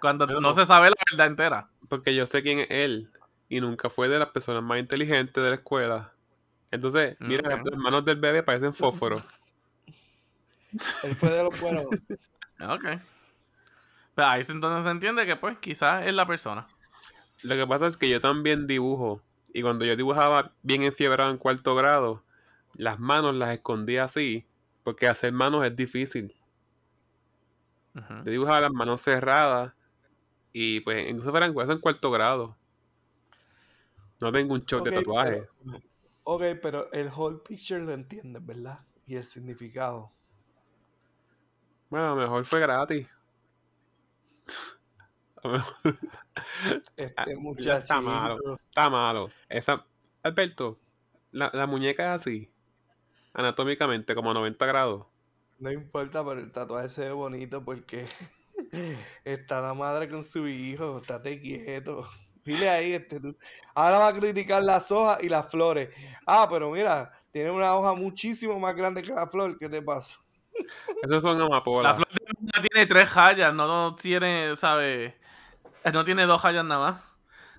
Cuando 0.00 0.26
No. 0.26 0.40
no 0.40 0.52
se 0.52 0.66
sabe 0.66 0.90
la 0.90 0.96
verdad 1.10 1.26
entera. 1.26 1.68
porque 1.88 2.14
yo 2.14 2.26
sé 2.26 2.42
quién 2.42 2.60
es 2.60 2.66
él. 2.70 3.10
Y 3.48 3.60
nunca 3.60 3.88
fue 3.88 4.08
de 4.08 4.18
las 4.18 4.28
personas 4.28 4.62
más 4.62 4.78
inteligentes 4.78 5.42
de 5.42 5.48
la 5.50 5.56
escuela. 5.56 6.12
Entonces, 6.70 7.16
mira, 7.20 7.48
las 7.48 7.64
manos 7.78 8.04
del 8.04 8.16
bebé 8.20 8.42
parecen 8.42 8.74
fósforo. 8.74 9.24
Él 11.02 11.14
fue 11.16 11.30
de 11.30 11.42
los 11.42 11.60
buenos. 11.60 11.84
Ok. 12.60 12.84
Pero 14.18 14.30
ahí 14.30 14.42
se- 14.42 14.50
entonces 14.50 14.82
se 14.82 14.90
entiende 14.90 15.24
que 15.26 15.36
pues 15.36 15.58
quizás 15.58 16.04
es 16.04 16.12
la 16.12 16.26
persona. 16.26 16.66
Lo 17.44 17.54
que 17.54 17.64
pasa 17.68 17.86
es 17.86 17.96
que 17.96 18.08
yo 18.08 18.20
también 18.20 18.66
dibujo. 18.66 19.22
Y 19.54 19.62
cuando 19.62 19.84
yo 19.84 19.94
dibujaba 19.94 20.50
bien 20.62 20.82
enfiebrado 20.82 21.30
en 21.30 21.38
cuarto 21.38 21.76
grado, 21.76 22.24
las 22.74 22.98
manos 22.98 23.36
las 23.36 23.50
escondía 23.50 24.02
así. 24.02 24.44
Porque 24.82 25.06
hacer 25.06 25.32
manos 25.32 25.64
es 25.64 25.76
difícil. 25.76 26.34
Ujú. 27.94 28.14
Yo 28.24 28.30
dibujaba 28.32 28.62
las 28.62 28.72
manos 28.72 29.02
cerradas. 29.02 29.72
Y 30.52 30.80
pues, 30.80 31.08
incluso 31.08 31.30
fueran 31.30 31.56
eso 31.56 31.70
en 31.70 31.78
cuarto 31.78 32.10
grado. 32.10 32.56
No 34.20 34.32
tengo 34.32 34.52
un 34.54 34.64
shock 34.64 34.80
Ok, 34.80 34.88
de 34.88 34.96
tatuaje. 34.96 35.48
pero- 35.64 35.78
ok, 36.24 36.42
pero 36.60 36.92
el 36.92 37.08
whole 37.14 37.38
picture 37.48 37.80
lo 37.80 37.92
entiendes, 37.92 38.44
¿verdad? 38.44 38.80
Y 39.06 39.14
el 39.14 39.22
significado. 39.22 40.10
Bueno, 41.88 42.06
a 42.06 42.10
lo 42.10 42.16
mejor 42.16 42.44
fue 42.44 42.58
gratis. 42.58 43.06
Este 46.96 47.14
Ah, 47.16 47.26
muchachito. 47.36 47.76
está 47.78 48.00
malo. 48.00 48.56
Está 48.68 48.90
malo. 48.90 49.30
Esa, 49.48 49.84
Alberto, 50.22 50.78
la, 51.32 51.50
la 51.54 51.66
muñeca 51.66 52.14
es 52.14 52.20
así. 52.20 52.50
Anatómicamente, 53.34 54.14
como 54.14 54.30
a 54.30 54.34
90 54.34 54.66
grados. 54.66 55.06
No 55.58 55.70
importa, 55.72 56.24
pero 56.24 56.40
el 56.40 56.52
tatuaje 56.52 56.88
se 56.88 57.04
ve 57.04 57.12
bonito 57.12 57.64
porque 57.64 58.06
está 59.24 59.60
la 59.60 59.74
madre 59.74 60.08
con 60.08 60.24
su 60.24 60.46
hijo. 60.48 60.98
Estate 60.98 61.40
quieto. 61.40 62.08
Dile 62.44 62.68
ahí, 62.70 62.92
este, 62.94 63.20
tú. 63.20 63.36
Ahora 63.74 63.98
va 63.98 64.08
a 64.08 64.14
criticar 64.14 64.62
las 64.62 64.90
hojas 64.90 65.22
y 65.22 65.28
las 65.28 65.50
flores. 65.50 65.90
Ah, 66.26 66.46
pero 66.50 66.70
mira, 66.70 67.12
tiene 67.30 67.50
una 67.50 67.74
hoja 67.74 67.92
muchísimo 67.94 68.58
más 68.58 68.74
grande 68.74 69.02
que 69.02 69.12
la 69.12 69.26
flor. 69.26 69.58
¿Qué 69.58 69.68
te 69.68 69.82
pasa? 69.82 70.18
Esos 71.02 71.22
son 71.22 71.38
La 71.38 71.44
amapolas. 71.44 71.96
flor 71.96 72.08
de 72.08 72.24
Luna 72.40 72.68
tiene 72.68 72.86
tres 72.86 73.14
rayas, 73.14 73.54
no, 73.54 73.66
no 73.66 73.94
tiene, 73.94 74.56
¿sabes? 74.56 75.14
No 75.94 76.04
tiene 76.04 76.26
dos 76.26 76.42
rayas 76.42 76.64
nada 76.64 76.92
más. 76.92 77.02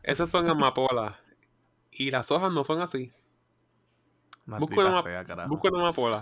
Esas 0.03 0.29
son 0.29 0.49
amapolas. 0.49 1.15
Y 1.91 2.11
las 2.11 2.31
hojas 2.31 2.51
no 2.51 2.63
son 2.63 2.81
así. 2.81 3.11
Busca 4.45 4.85
una, 4.87 5.03
sea, 5.03 5.25
carajo. 5.25 5.49
busca 5.49 5.69
una 5.69 5.79
amapola. 5.79 6.21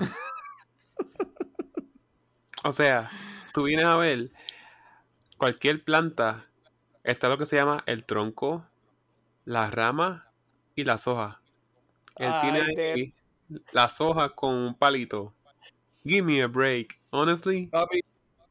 O 2.64 2.74
sea, 2.74 3.10
tú 3.54 3.64
vienes 3.64 3.86
a 3.86 3.96
ver 3.96 4.32
cualquier 5.38 5.84
planta. 5.84 6.46
Está 7.04 7.30
lo 7.30 7.38
que 7.38 7.46
se 7.46 7.56
llama 7.56 7.84
el 7.86 8.04
tronco, 8.04 8.66
las 9.46 9.74
ramas 9.74 10.24
y 10.76 10.84
las 10.84 11.08
hojas. 11.08 11.38
Él 12.18 12.34
tiene 12.42 12.64
de- 12.76 13.14
las 13.72 14.02
hojas 14.02 14.32
con 14.36 14.54
un 14.56 14.76
palito. 14.76 15.34
Give 16.04 16.24
me 16.24 16.42
a 16.42 16.48
break. 16.48 17.00
Honestly, 17.12 17.68
Papi, 17.68 18.02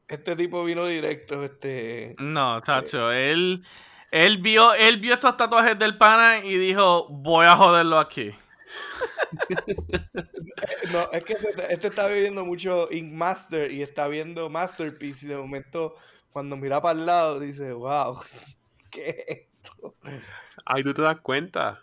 este 0.09 0.37
tipo 0.37 0.65
vino 0.65 0.87
directo, 0.87 1.45
este. 1.45 2.15
No, 2.19 2.61
chacho, 2.61 3.13
él, 3.13 3.65
él 4.11 4.39
vio, 4.39 4.75
él 4.75 4.99
vio 4.99 5.15
estos 5.15 5.37
tatuajes 5.37 5.79
del 5.79 5.99
pana 5.99 6.45
y 6.45 6.57
dijo, 6.57 7.09
voy 7.09 7.47
a 7.47 7.57
joderlo 7.57 7.99
aquí. 7.99 8.33
No, 10.93 11.11
es 11.13 11.25
que 11.25 11.35
este, 11.35 11.73
este 11.73 11.87
está 11.89 12.09
viviendo 12.09 12.45
mucho 12.45 12.89
Ink 12.91 13.13
Master 13.13 13.71
y 13.71 13.83
está 13.83 14.09
viendo 14.09 14.49
Masterpiece 14.49 15.27
y 15.27 15.29
de 15.29 15.37
momento 15.37 15.97
cuando 16.31 16.57
mira 16.57 16.81
para 16.81 16.99
el 16.99 17.07
lado 17.07 17.41
dice, 17.41 17.73
wow, 17.73 18.21
¿qué 18.91 19.09
es 19.09 19.39
esto? 19.63 19.95
ahí 20.65 20.83
tú 20.83 20.95
te 20.95 21.03
das 21.03 21.21
cuenta 21.21 21.83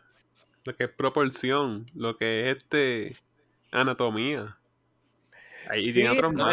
lo 0.64 0.76
que 0.76 0.86
es 0.86 0.90
proporción, 0.90 1.86
lo 1.94 2.18
que 2.18 2.50
es 2.50 2.58
este 2.58 3.14
anatomía. 3.72 4.58
Ahí 5.70 5.88
Sí, 5.88 5.94
tiene 5.94 6.10
otros 6.12 6.34
eso 6.36 6.44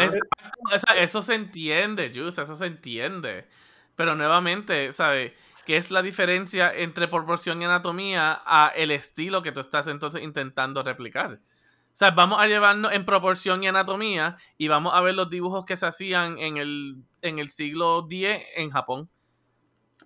más. 1.19 1.25
se 1.25 1.33
entiende, 1.35 2.11
Juice, 2.13 2.41
eso 2.41 2.55
se 2.55 2.65
entiende. 2.65 3.47
Pero 3.95 4.15
nuevamente, 4.15 4.91
¿sabes? 4.93 5.33
¿Qué 5.65 5.77
es 5.77 5.91
la 5.91 6.01
diferencia 6.01 6.73
entre 6.73 7.07
proporción 7.07 7.61
y 7.61 7.65
anatomía 7.65 8.41
a 8.45 8.71
el 8.75 8.91
estilo 8.91 9.41
que 9.41 9.51
tú 9.51 9.59
estás 9.59 9.87
entonces 9.87 10.23
intentando 10.23 10.81
replicar? 10.81 11.33
O 11.33 11.93
sea, 11.93 12.11
vamos 12.11 12.39
a 12.41 12.47
llevarnos 12.47 12.93
en 12.93 13.05
proporción 13.05 13.63
y 13.63 13.67
anatomía 13.67 14.37
y 14.57 14.69
vamos 14.69 14.93
a 14.95 15.01
ver 15.01 15.13
los 15.13 15.29
dibujos 15.29 15.65
que 15.65 15.75
se 15.77 15.85
hacían 15.85 16.37
en 16.39 16.57
el, 16.57 17.03
en 17.21 17.37
el 17.39 17.49
siglo 17.49 18.07
X 18.09 18.27
en 18.55 18.71
Japón. 18.71 19.09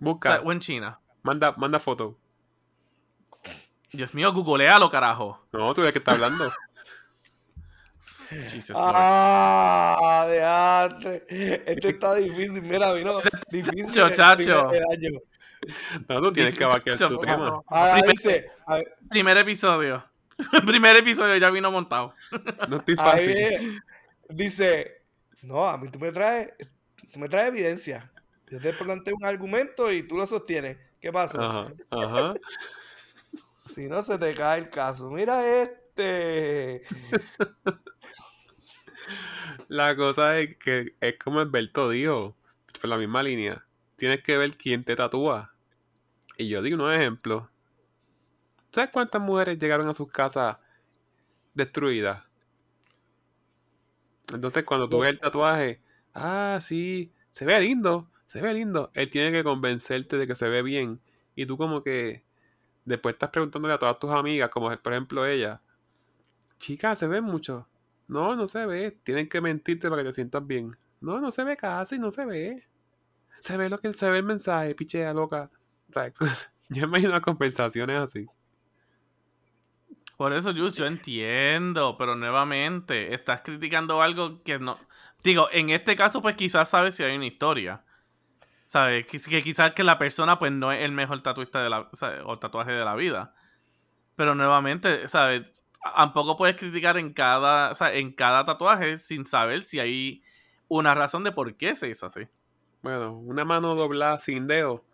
Busca, 0.00 0.28
sea, 0.30 0.40
o 0.40 0.52
en 0.52 0.60
China. 0.60 0.98
manda, 1.22 1.52
manda 1.56 1.78
foto. 1.78 2.18
Dios 3.92 4.14
mío, 4.14 4.32
googlealo, 4.32 4.90
carajo. 4.90 5.46
No, 5.52 5.72
tú 5.72 5.82
de 5.82 5.92
qué 5.92 5.98
estás 6.00 6.14
hablando. 6.16 6.52
Jesus. 8.28 8.76
Ah, 8.78 10.26
de 10.28 10.42
arte. 10.42 11.26
Este 11.66 11.88
está 11.90 12.14
difícil, 12.14 12.62
mira, 12.62 12.92
vino 12.92 13.20
difícil. 13.50 13.90
Chacho, 13.90 14.14
chacho. 14.14 14.68
año. 14.68 15.18
No, 16.08 16.20
tú 16.20 16.32
tienes 16.32 16.54
que 16.54 16.64
abarcar 16.64 16.96
tu 16.98 17.18
tema. 17.18 17.60
Ahora 17.66 17.94
Primer- 17.94 18.10
dice, 18.12 18.50
Primer 19.08 19.36
episodio. 19.38 20.04
Primer 20.66 20.96
episodio 20.96 21.36
ya 21.36 21.50
vino 21.50 21.70
montado. 21.70 22.12
No 22.68 22.76
estoy 22.76 22.94
ahí 22.98 23.10
fácil. 23.10 23.26
viene, 23.28 23.80
dice, 24.28 25.02
no, 25.42 25.66
a 25.68 25.78
mí 25.78 25.88
tú 25.90 25.98
me 25.98 26.12
traes, 26.12 26.50
tú 27.12 27.18
me 27.18 27.28
traes 27.28 27.48
evidencia. 27.48 28.10
Yo 28.50 28.60
te 28.60 28.72
planteo 28.74 29.14
un 29.16 29.24
argumento 29.24 29.90
y 29.90 30.02
tú 30.06 30.16
lo 30.16 30.26
sostienes. 30.26 30.76
¿Qué 31.00 31.10
pasa? 31.12 31.38
Ajá, 31.40 31.72
ajá. 31.90 32.34
Si 33.74 33.86
no 33.88 34.02
se 34.02 34.18
te 34.18 34.34
cae 34.34 34.60
el 34.60 34.70
caso. 34.70 35.10
Mira 35.10 35.44
este. 35.62 36.82
La 39.68 39.96
cosa 39.96 40.38
es 40.38 40.56
que 40.58 40.94
es 41.00 41.18
como 41.18 41.40
Alberto 41.40 41.90
dijo, 41.90 42.36
por 42.80 42.88
la 42.88 42.98
misma 42.98 43.22
línea. 43.22 43.64
Tienes 43.96 44.22
que 44.22 44.36
ver 44.36 44.56
quién 44.56 44.84
te 44.84 44.96
tatúa. 44.96 45.54
Y 46.36 46.48
yo 46.48 46.62
digo 46.62 46.76
unos 46.76 46.94
ejemplos. 46.94 47.44
¿Sabes 48.70 48.90
cuántas 48.90 49.22
mujeres 49.22 49.58
llegaron 49.58 49.88
a 49.88 49.94
sus 49.94 50.10
casas 50.10 50.58
destruidas? 51.54 52.24
Entonces 54.32 54.64
cuando 54.64 54.88
tú 54.88 55.00
ves 55.00 55.10
el 55.10 55.20
tatuaje, 55.20 55.80
ah, 56.14 56.58
sí, 56.60 57.12
se 57.30 57.44
ve 57.44 57.58
lindo, 57.60 58.10
se 58.26 58.40
ve 58.42 58.52
lindo. 58.52 58.90
Él 58.94 59.10
tiene 59.10 59.32
que 59.32 59.44
convencerte 59.44 60.18
de 60.18 60.26
que 60.26 60.34
se 60.34 60.48
ve 60.48 60.62
bien. 60.62 61.00
Y 61.34 61.46
tú 61.46 61.56
como 61.56 61.82
que 61.82 62.24
después 62.84 63.14
estás 63.14 63.30
preguntándole 63.30 63.74
a 63.74 63.78
todas 63.78 63.98
tus 63.98 64.10
amigas, 64.10 64.50
como 64.50 64.74
por 64.76 64.92
ejemplo 64.92 65.24
ella, 65.26 65.62
chica, 66.58 66.96
se 66.96 67.06
ve 67.06 67.20
mucho. 67.20 67.66
No, 68.08 68.36
no 68.36 68.48
se 68.48 68.66
ve. 68.66 68.98
Tienen 69.02 69.28
que 69.28 69.40
mentirte 69.40 69.88
para 69.88 70.02
que 70.02 70.08
te 70.10 70.14
sientas 70.14 70.46
bien. 70.46 70.76
No, 71.00 71.20
no 71.20 71.30
se 71.30 71.44
ve 71.44 71.56
casi, 71.56 71.98
no 71.98 72.10
se 72.10 72.24
ve. 72.24 72.66
Se 73.40 73.56
ve 73.56 73.68
lo 73.68 73.80
que 73.80 73.92
se 73.94 74.10
ve 74.10 74.18
el 74.18 74.24
mensaje, 74.24 74.74
pichea 74.74 75.12
loca. 75.12 75.50
O 75.88 75.92
sea, 75.92 76.12
yo 76.68 76.84
imagino 76.84 77.20
conversaciones 77.20 77.98
así. 77.98 78.26
Por 80.16 80.32
eso, 80.32 80.54
Jus, 80.54 80.74
yo 80.74 80.86
entiendo, 80.86 81.96
pero 81.98 82.16
nuevamente, 82.16 83.14
estás 83.14 83.42
criticando 83.42 84.00
algo 84.00 84.42
que 84.42 84.58
no. 84.58 84.78
Digo, 85.22 85.48
en 85.52 85.70
este 85.70 85.94
caso, 85.94 86.22
pues 86.22 86.36
quizás 86.36 86.70
sabes 86.70 86.94
si 86.94 87.02
hay 87.02 87.16
una 87.16 87.26
historia. 87.26 87.84
¿Sabes? 88.64 89.06
Que, 89.06 89.42
quizás 89.42 89.72
que 89.72 89.84
la 89.84 89.98
persona, 89.98 90.38
pues 90.38 90.52
no 90.52 90.72
es 90.72 90.82
el 90.82 90.92
mejor 90.92 91.22
tatuista 91.22 91.62
de 91.62 91.70
la, 91.70 91.90
o 92.24 92.38
tatuaje 92.38 92.72
de 92.72 92.84
la 92.84 92.94
vida. 92.94 93.34
Pero 94.16 94.34
nuevamente, 94.34 95.06
¿sabes? 95.06 95.42
Tampoco 95.82 96.36
puedes 96.36 96.56
criticar 96.56 96.96
en 96.98 97.12
cada, 97.12 97.72
o 97.72 97.74
sea, 97.74 97.94
en 97.94 98.12
cada 98.12 98.44
tatuaje 98.44 98.98
sin 98.98 99.24
saber 99.24 99.62
si 99.62 99.78
hay 99.80 100.22
una 100.68 100.94
razón 100.94 101.24
de 101.24 101.32
por 101.32 101.56
qué 101.56 101.76
se 101.76 101.88
hizo 101.88 102.06
así. 102.06 102.22
Bueno, 102.82 103.12
una 103.18 103.44
mano 103.44 103.74
doblada 103.74 104.20
sin 104.20 104.46
dedo. 104.46 104.84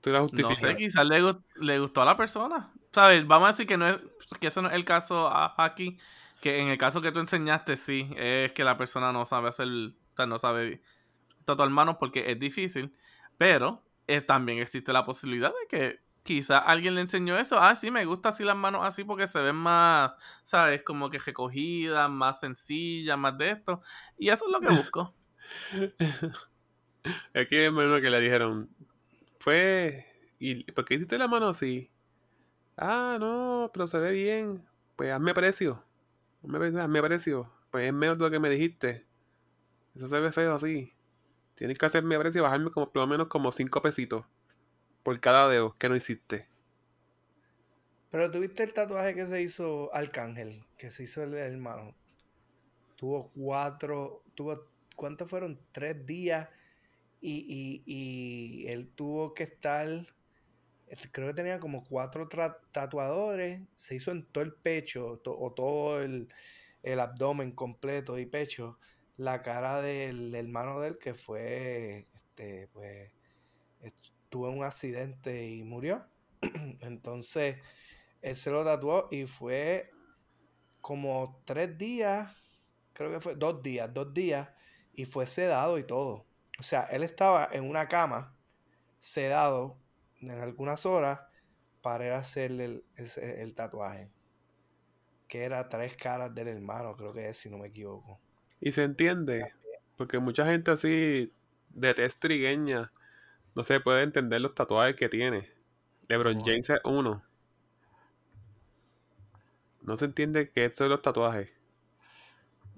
Tú 0.00 0.10
la 0.10 0.20
No 0.32 0.48
justificas. 0.48 0.58
sé, 0.58 0.76
quizás 0.76 1.06
le, 1.06 1.20
le 1.56 1.78
gustó 1.80 2.02
a 2.02 2.04
la 2.04 2.16
persona. 2.16 2.72
¿Sabes? 2.92 3.26
Vamos 3.26 3.48
a 3.48 3.52
decir 3.52 3.66
que 3.66 3.76
no 3.76 3.88
es, 3.88 3.98
que 4.40 4.46
eso 4.48 4.62
no 4.62 4.68
es 4.68 4.74
el 4.74 4.84
caso 4.84 5.28
aquí. 5.60 5.98
Que 6.40 6.60
en 6.60 6.68
el 6.68 6.78
caso 6.78 7.00
que 7.00 7.10
tú 7.10 7.18
enseñaste, 7.18 7.76
sí, 7.76 8.10
es 8.16 8.52
que 8.52 8.62
la 8.62 8.76
persona 8.78 9.12
no 9.12 9.24
sabe 9.26 9.48
hacer, 9.48 9.66
o 9.66 10.16
sea, 10.16 10.26
no 10.26 10.38
sabe 10.38 10.82
tatuar 11.44 11.70
manos 11.70 11.96
porque 11.98 12.30
es 12.30 12.38
difícil. 12.38 12.94
Pero 13.38 13.84
eh, 14.06 14.20
también 14.20 14.58
existe 14.60 14.92
la 14.92 15.04
posibilidad 15.04 15.52
de 15.52 15.68
que 15.68 16.00
quizás 16.34 16.62
alguien 16.66 16.94
le 16.94 17.00
enseñó 17.00 17.38
eso. 17.38 17.58
Ah, 17.60 17.74
sí, 17.74 17.90
me 17.90 18.04
gusta 18.04 18.28
así 18.30 18.44
las 18.44 18.56
manos 18.56 18.82
así 18.84 19.04
porque 19.04 19.26
se 19.26 19.40
ven 19.40 19.56
más, 19.56 20.12
¿sabes? 20.44 20.82
Como 20.82 21.10
que 21.10 21.18
recogidas, 21.18 22.10
más 22.10 22.40
sencillas, 22.40 23.18
más 23.18 23.36
de 23.38 23.50
esto. 23.52 23.80
Y 24.18 24.28
eso 24.28 24.46
es 24.46 24.52
lo 24.52 24.60
que 24.60 24.68
busco. 24.68 25.14
Es 27.32 27.48
que 27.48 27.64
hermano 27.66 28.00
que 28.00 28.10
le 28.10 28.20
dijeron, 28.20 28.68
fue, 29.40 30.06
¿y 30.38 30.64
por 30.72 30.84
qué 30.84 30.94
hiciste 30.94 31.18
la 31.18 31.28
mano 31.28 31.48
así? 31.48 31.90
Ah, 32.76 33.16
no, 33.20 33.70
pero 33.72 33.86
se 33.86 33.98
ve 33.98 34.12
bien. 34.12 34.66
Pues 34.96 35.12
hazme 35.12 35.34
precio. 35.34 35.84
Hazme, 36.42 36.58
pre- 36.58 36.80
hazme 36.80 37.02
precio. 37.02 37.50
Pues 37.70 37.86
es 37.86 37.92
menos 37.94 38.18
de 38.18 38.24
lo 38.24 38.30
que 38.30 38.38
me 38.40 38.50
dijiste. 38.50 39.06
Eso 39.94 40.08
se 40.08 40.20
ve 40.20 40.32
feo 40.32 40.54
así. 40.54 40.92
Tienes 41.54 41.78
que 41.78 41.86
hacerme 41.86 42.18
precio 42.18 42.40
y 42.40 42.42
bajarme 42.42 42.70
como 42.70 42.90
por 42.90 43.02
lo 43.02 43.06
menos 43.06 43.28
como 43.28 43.52
5 43.52 43.82
pesitos 43.82 44.24
por 45.02 45.20
cada 45.20 45.48
dedo 45.48 45.76
que 45.78 45.88
no 45.88 45.96
hiciste. 45.96 46.48
Pero 48.10 48.30
tuviste 48.30 48.62
el 48.62 48.72
tatuaje 48.72 49.14
que 49.14 49.26
se 49.26 49.42
hizo 49.42 49.94
Arcángel, 49.94 50.64
que 50.78 50.90
se 50.90 51.04
hizo 51.04 51.22
el 51.22 51.34
hermano. 51.34 51.94
Tuvo 52.96 53.30
cuatro, 53.34 54.24
tuvo, 54.34 54.66
¿cuántos 54.96 55.28
fueron? 55.28 55.60
Tres 55.72 56.06
días 56.06 56.48
y, 57.20 57.44
y, 57.46 57.82
y 57.84 58.66
él 58.68 58.90
tuvo 58.94 59.34
que 59.34 59.44
estar, 59.44 59.86
creo 61.12 61.28
que 61.28 61.34
tenía 61.34 61.60
como 61.60 61.84
cuatro 61.84 62.28
tatuadores, 62.72 63.60
se 63.74 63.96
hizo 63.96 64.10
en 64.10 64.24
todo 64.24 64.42
el 64.42 64.54
pecho 64.54 65.20
o 65.24 65.52
todo 65.52 66.00
el, 66.00 66.28
el 66.82 67.00
abdomen 67.00 67.52
completo 67.52 68.18
y 68.18 68.26
pecho, 68.26 68.78
la 69.16 69.42
cara 69.42 69.82
del 69.82 70.34
hermano 70.34 70.80
de 70.80 70.88
él 70.88 70.98
que 70.98 71.14
fue, 71.14 72.06
este, 72.14 72.68
pues, 72.72 73.12
tuvo 74.28 74.50
un 74.50 74.64
accidente 74.64 75.46
y 75.48 75.64
murió. 75.64 76.06
Entonces, 76.80 77.58
él 78.22 78.36
se 78.36 78.50
lo 78.50 78.64
tatuó 78.64 79.08
y 79.10 79.26
fue 79.26 79.90
como 80.80 81.42
tres 81.44 81.76
días, 81.78 82.36
creo 82.92 83.10
que 83.12 83.20
fue 83.20 83.34
dos 83.36 83.62
días, 83.62 83.92
dos 83.92 84.12
días, 84.14 84.48
y 84.94 85.04
fue 85.04 85.26
sedado 85.26 85.78
y 85.78 85.84
todo. 85.84 86.26
O 86.58 86.62
sea, 86.62 86.84
él 86.84 87.02
estaba 87.04 87.48
en 87.52 87.68
una 87.68 87.88
cama, 87.88 88.36
sedado 88.98 89.78
en 90.20 90.30
algunas 90.32 90.86
horas, 90.86 91.20
para 91.82 92.06
ir 92.06 92.12
a 92.12 92.18
hacerle 92.18 92.64
el, 92.66 92.84
el- 92.96 93.24
el 93.24 93.54
tatuaje. 93.54 94.10
Que 95.28 95.44
era 95.44 95.68
tres 95.68 95.96
caras 95.96 96.34
del 96.34 96.48
hermano, 96.48 96.96
creo 96.96 97.12
que 97.12 97.28
es, 97.28 97.36
si 97.38 97.48
no 97.48 97.58
me 97.58 97.68
equivoco. 97.68 98.18
Y 98.60 98.72
se 98.72 98.82
entiende, 98.82 99.52
porque 99.96 100.18
mucha 100.18 100.46
gente 100.46 100.70
así 100.70 101.32
de 101.70 101.94
tez 101.94 102.18
trigueña 102.18 102.92
no 103.58 103.64
se 103.64 103.80
puede 103.80 104.04
entender 104.04 104.40
los 104.40 104.54
tatuajes 104.54 104.94
que 104.94 105.08
tiene. 105.08 105.44
LeBron. 106.06 106.38
James 106.44 106.70
es 106.70 106.78
uno. 106.84 107.24
No 109.82 109.96
se 109.96 110.04
entiende 110.04 110.52
qué 110.52 110.70
son 110.72 110.90
los 110.90 111.02
tatuajes. 111.02 111.50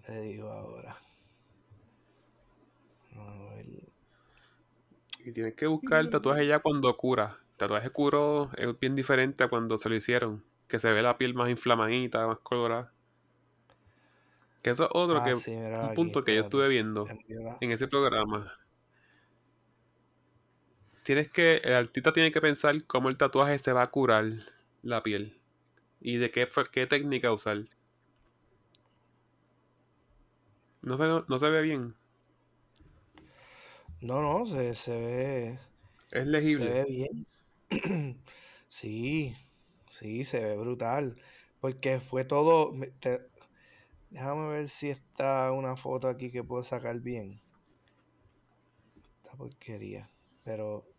Te 0.06 0.22
digo 0.22 0.50
ahora. 0.50 0.96
Y 5.18 5.32
tienes 5.32 5.52
que 5.52 5.66
buscar 5.66 6.00
el 6.00 6.08
tatuaje 6.08 6.46
ya 6.46 6.60
cuando 6.60 6.96
cura. 6.96 7.36
El 7.50 7.56
tatuaje 7.58 7.90
curó 7.90 8.50
es 8.56 8.80
bien 8.80 8.96
diferente 8.96 9.44
a 9.44 9.48
cuando 9.48 9.76
se 9.76 9.90
lo 9.90 9.96
hicieron. 9.96 10.42
Que 10.66 10.78
se 10.78 10.90
ve 10.90 11.02
la 11.02 11.18
piel 11.18 11.34
más 11.34 11.50
inflamadita, 11.50 12.26
más 12.26 12.38
colorada. 12.38 12.90
Que 14.62 14.70
eso 14.70 14.84
es 14.84 14.90
otro 14.94 15.18
Ah, 15.18 15.24
que 15.24 15.36
sí, 15.36 15.54
un 15.54 15.74
aquí, 15.74 15.94
punto 15.94 16.24
que 16.24 16.34
yo 16.36 16.40
estuve 16.44 16.68
viendo 16.68 17.06
en 17.60 17.70
ese 17.70 17.86
programa. 17.86 18.50
Tienes 21.02 21.28
que, 21.30 21.56
el 21.58 21.74
artista 21.74 22.12
tiene 22.12 22.32
que 22.32 22.40
pensar 22.40 22.84
cómo 22.86 23.10
el 23.10 23.18
tatuaje 23.18 23.58
se 23.58 23.72
va 23.74 23.82
a 23.82 23.90
curar 23.90 24.24
la 24.82 25.02
piel. 25.02 25.36
Y 26.00 26.18
de 26.18 26.30
qué, 26.30 26.48
qué 26.72 26.86
técnica 26.86 27.32
usar. 27.32 27.64
No 30.82 30.98
se, 30.98 31.06
no 31.26 31.38
se 31.38 31.48
ve 31.50 31.62
bien. 31.62 31.88
No, 34.00 34.20
no, 34.22 34.46
se, 34.46 34.74
se 34.74 34.92
ve. 34.92 35.58
Es 36.12 36.24
Se 36.44 36.64
legible. 36.64 36.70
ve 36.70 36.84
bien. 36.84 37.26
Sí, 38.68 39.36
sí, 39.90 40.24
se 40.24 40.44
ve 40.44 40.56
brutal. 40.56 41.16
Porque 41.60 42.00
fue 42.00 42.24
todo. 42.24 42.72
te- 43.00 43.20
déjame 44.10 44.48
ver 44.50 44.68
si 44.70 44.90
está 44.90 45.52
una 45.52 45.76
foto 45.76 46.08
aquí 46.08 46.30
que 46.32 46.44
puedo 46.44 46.62
sacar 46.64 47.00
bien. 47.00 47.42
Esta 49.22 49.36
porquería. 49.36 50.10
Pero 50.44 50.89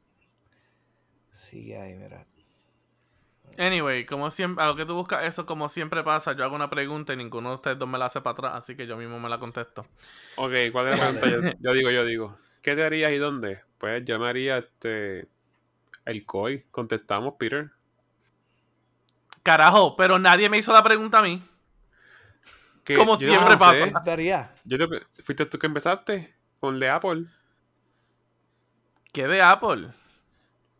sigue 1.41 1.79
ahí, 1.79 1.93
mira. 1.95 2.25
Anyway, 3.57 4.05
como 4.05 4.31
siempre, 4.31 4.63
a 4.63 4.67
lo 4.67 4.75
que 4.75 4.85
tú 4.85 4.95
buscas 4.95 5.25
eso, 5.25 5.45
como 5.45 5.67
siempre 5.67 6.03
pasa, 6.03 6.33
yo 6.33 6.45
hago 6.45 6.55
una 6.55 6.69
pregunta 6.69 7.13
y 7.13 7.17
ninguno 7.17 7.49
de 7.49 7.55
ustedes 7.55 7.77
dos 7.77 7.89
me 7.89 7.97
la 7.97 8.05
hace 8.05 8.21
para 8.21 8.33
atrás, 8.33 8.51
así 8.55 8.77
que 8.77 8.87
yo 8.87 8.95
mismo 8.95 9.19
me 9.19 9.27
la 9.27 9.39
contesto. 9.39 9.85
Ok, 10.37 10.51
¿cuál 10.71 10.87
es 10.87 10.99
la 10.99 11.19
pregunta? 11.19 11.27
Yo, 11.27 11.57
yo 11.59 11.73
digo, 11.73 11.91
yo 11.91 12.05
digo. 12.05 12.37
¿Qué 12.61 12.75
te 12.75 12.83
harías 12.83 13.11
y 13.11 13.17
dónde? 13.17 13.61
Pues 13.77 14.05
yo 14.05 14.19
me 14.19 14.27
haría 14.27 14.59
este. 14.59 15.27
El 16.05 16.25
COI. 16.25 16.63
Contestamos, 16.71 17.33
Peter. 17.37 17.71
Carajo, 19.43 19.95
pero 19.97 20.19
nadie 20.19 20.49
me 20.49 20.57
hizo 20.57 20.71
la 20.71 20.83
pregunta 20.83 21.19
a 21.19 21.23
mí. 21.23 21.43
Como 22.95 23.17
yo 23.19 23.27
siempre 23.27 23.57
pasa. 23.57 23.85
¿Qué 23.85 23.93
te 24.03 24.11
haría? 24.11 24.55
Yo 24.63 24.77
te- 24.77 25.23
¿Fuiste 25.23 25.45
tú 25.45 25.57
que 25.57 25.67
empezaste? 25.67 26.35
Con 26.59 26.75
el 26.75 26.79
de 26.79 26.89
Apple. 26.89 27.25
¿Qué 29.11 29.27
de 29.27 29.41
Apple? 29.41 29.89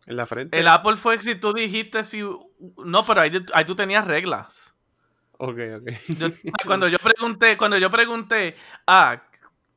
En 0.06 0.16
la 0.16 0.26
frente. 0.26 0.60
El 0.60 0.68
Apple 0.68 0.98
fue 0.98 1.20
si 1.20 1.36
tú 1.36 1.54
dijiste 1.54 2.04
si... 2.04 2.22
No, 2.84 3.06
pero 3.06 3.22
ahí, 3.22 3.32
ahí 3.54 3.66
tú 3.66 3.76
tenías 3.76 4.06
reglas. 4.06 4.76
Ok, 5.38 5.58
ok. 5.78 5.90
Yo- 6.18 6.30
cuando 6.66 6.88
yo 6.88 6.98
pregunté, 7.00 7.58
cuando 7.58 7.78
yo 7.78 7.90
pregunté, 7.90 8.56
ah, 8.88 9.24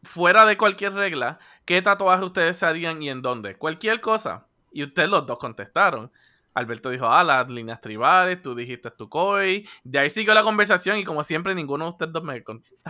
fuera 0.03 0.45
de 0.47 0.57
cualquier 0.57 0.95
regla, 0.95 1.39
¿qué 1.65 1.81
tatuaje 1.83 2.25
ustedes 2.25 2.57
se 2.59 2.67
harían 2.67 3.03
y 3.03 3.11
en 3.11 3.23
dónde? 3.23 3.57
Cualquier 3.57 4.01
cosa. 4.01 4.47
Y 4.73 4.83
ustedes 4.83 5.09
los 5.09 5.25
dos 5.27 5.39
contestaron. 5.39 6.11
Alberto 6.55 6.91
dijo, 6.91 7.07
ah, 7.07 7.25
las 7.25 7.49
líneas 7.49 7.81
tribales, 7.81 8.41
tú 8.41 8.55
dijiste 8.55 8.91
tu 8.91 9.09
COI. 9.09 9.69
De 9.83 9.99
ahí 9.99 10.11
siguió 10.11 10.35
la 10.35 10.43
conversación 10.43 10.99
y 10.99 11.05
como 11.05 11.25
siempre 11.25 11.55
ninguno 11.55 11.85
de 11.87 11.91
ustedes 11.91 12.13
dos 12.13 12.23
me, 12.23 12.43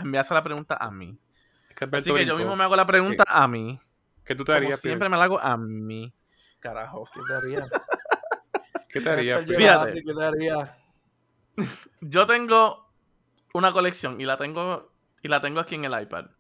me 0.05 0.19
hace 0.19 0.35
la 0.35 0.43
pregunta 0.43 0.77
a 0.79 0.91
mí. 0.91 1.19
Es 1.71 1.75
que 1.77 1.85
Así 1.97 2.13
que 2.13 2.27
yo 2.27 2.37
mismo 2.37 2.57
me 2.57 2.65
hago 2.65 2.77
la 2.77 2.87
pregunta 2.87 3.25
a 3.27 3.49
mí. 3.49 3.81
¿Qué 4.25 4.35
tú 4.35 4.45
te 4.45 4.53
Como 4.53 4.57
harías, 4.67 4.81
siempre 4.81 5.09
me 5.09 5.17
la 5.17 5.25
hago 5.25 5.41
a 5.41 5.57
mí. 5.57 6.13
Carajo. 6.65 7.07
¿Qué 7.13 7.21
te 7.29 7.35
haría? 7.35 7.67
¿Qué 8.89 9.01
te 9.03 9.11
harías, 9.11 9.41
Estás 9.41 9.55
Peter? 9.55 9.71
Fíjate. 9.71 10.03
¿Qué 10.03 10.15
te 10.15 10.25
haría? 10.25 10.79
Yo 12.01 12.27
tengo 12.27 12.91
una 13.53 13.71
colección 13.71 14.19
y 14.19 14.25
la 14.25 14.39
tengo 14.39 14.91
y 15.23 15.29
la 15.29 15.43
tengo 15.43 15.61
aquí 15.61 15.75
en 15.75 15.85
el 15.85 16.01
iPad. 16.01 16.31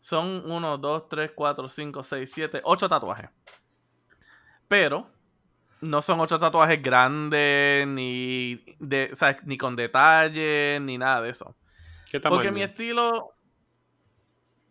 Son 0.00 0.50
1, 0.50 0.78
2, 0.78 1.08
3, 1.08 1.30
4, 1.32 1.68
5, 1.68 2.02
6, 2.02 2.30
7, 2.34 2.60
8 2.64 2.88
tatuajes. 2.88 3.30
Pero 4.66 5.08
no 5.80 6.02
son 6.02 6.18
8 6.18 6.40
tatuajes 6.40 6.82
grandes, 6.82 7.86
ni, 7.86 8.76
de, 8.80 9.10
¿sabes? 9.14 9.44
ni 9.44 9.56
con 9.56 9.76
detalles, 9.76 10.80
ni 10.80 10.98
nada 10.98 11.20
de 11.22 11.30
eso. 11.30 11.54
¿Qué 12.10 12.18
tamaño? 12.18 12.40
Porque 12.40 12.50
mi 12.50 12.62
estilo, 12.62 13.32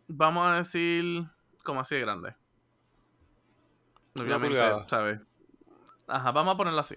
vamos 0.10 0.52
a 0.52 0.56
decir, 0.58 1.24
como 1.64 1.80
así 1.80 1.96
de 1.96 2.02
grande. 2.02 2.36
Obviamente. 4.24 4.90
¿sabes? 4.90 5.20
Ajá, 6.08 6.32
vamos 6.32 6.54
a 6.54 6.58
ponerlo 6.58 6.80
así. 6.80 6.96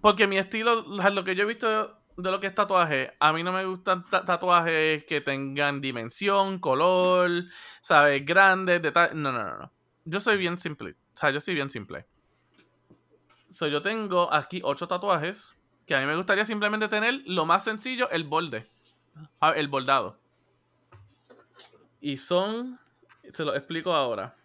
Porque 0.00 0.26
mi 0.26 0.38
estilo, 0.38 0.82
lo 0.82 1.24
que 1.24 1.34
yo 1.34 1.44
he 1.44 1.46
visto 1.46 1.98
de 2.16 2.30
lo 2.30 2.40
que 2.40 2.46
es 2.48 2.54
tatuaje, 2.54 3.14
a 3.20 3.32
mí 3.32 3.42
no 3.42 3.52
me 3.52 3.64
gustan 3.64 4.04
ta- 4.10 4.24
tatuajes 4.24 5.04
que 5.04 5.20
tengan 5.20 5.80
dimensión, 5.80 6.58
color, 6.58 7.30
¿sabes? 7.80 8.24
Grandes, 8.24 8.82
detalles. 8.82 9.14
No, 9.14 9.32
no, 9.32 9.42
no, 9.44 9.58
no. 9.58 9.72
Yo 10.04 10.20
soy 10.20 10.36
bien 10.36 10.58
simple. 10.58 10.96
O 11.14 11.16
sea, 11.16 11.30
yo 11.30 11.40
soy 11.40 11.54
bien 11.54 11.70
simple. 11.70 12.06
So, 13.50 13.66
yo 13.66 13.82
tengo 13.82 14.32
aquí 14.32 14.60
ocho 14.62 14.86
tatuajes 14.86 15.54
que 15.86 15.94
a 15.94 16.00
mí 16.00 16.06
me 16.06 16.16
gustaría 16.16 16.46
simplemente 16.46 16.88
tener 16.88 17.22
lo 17.26 17.44
más 17.46 17.64
sencillo, 17.64 18.08
el 18.10 18.24
borde. 18.24 18.70
Ah, 19.40 19.52
El 19.56 19.68
bordado. 19.68 20.18
Y 22.00 22.16
son, 22.16 22.78
se 23.32 23.44
lo 23.44 23.54
explico 23.54 23.92
ahora. 23.92 24.36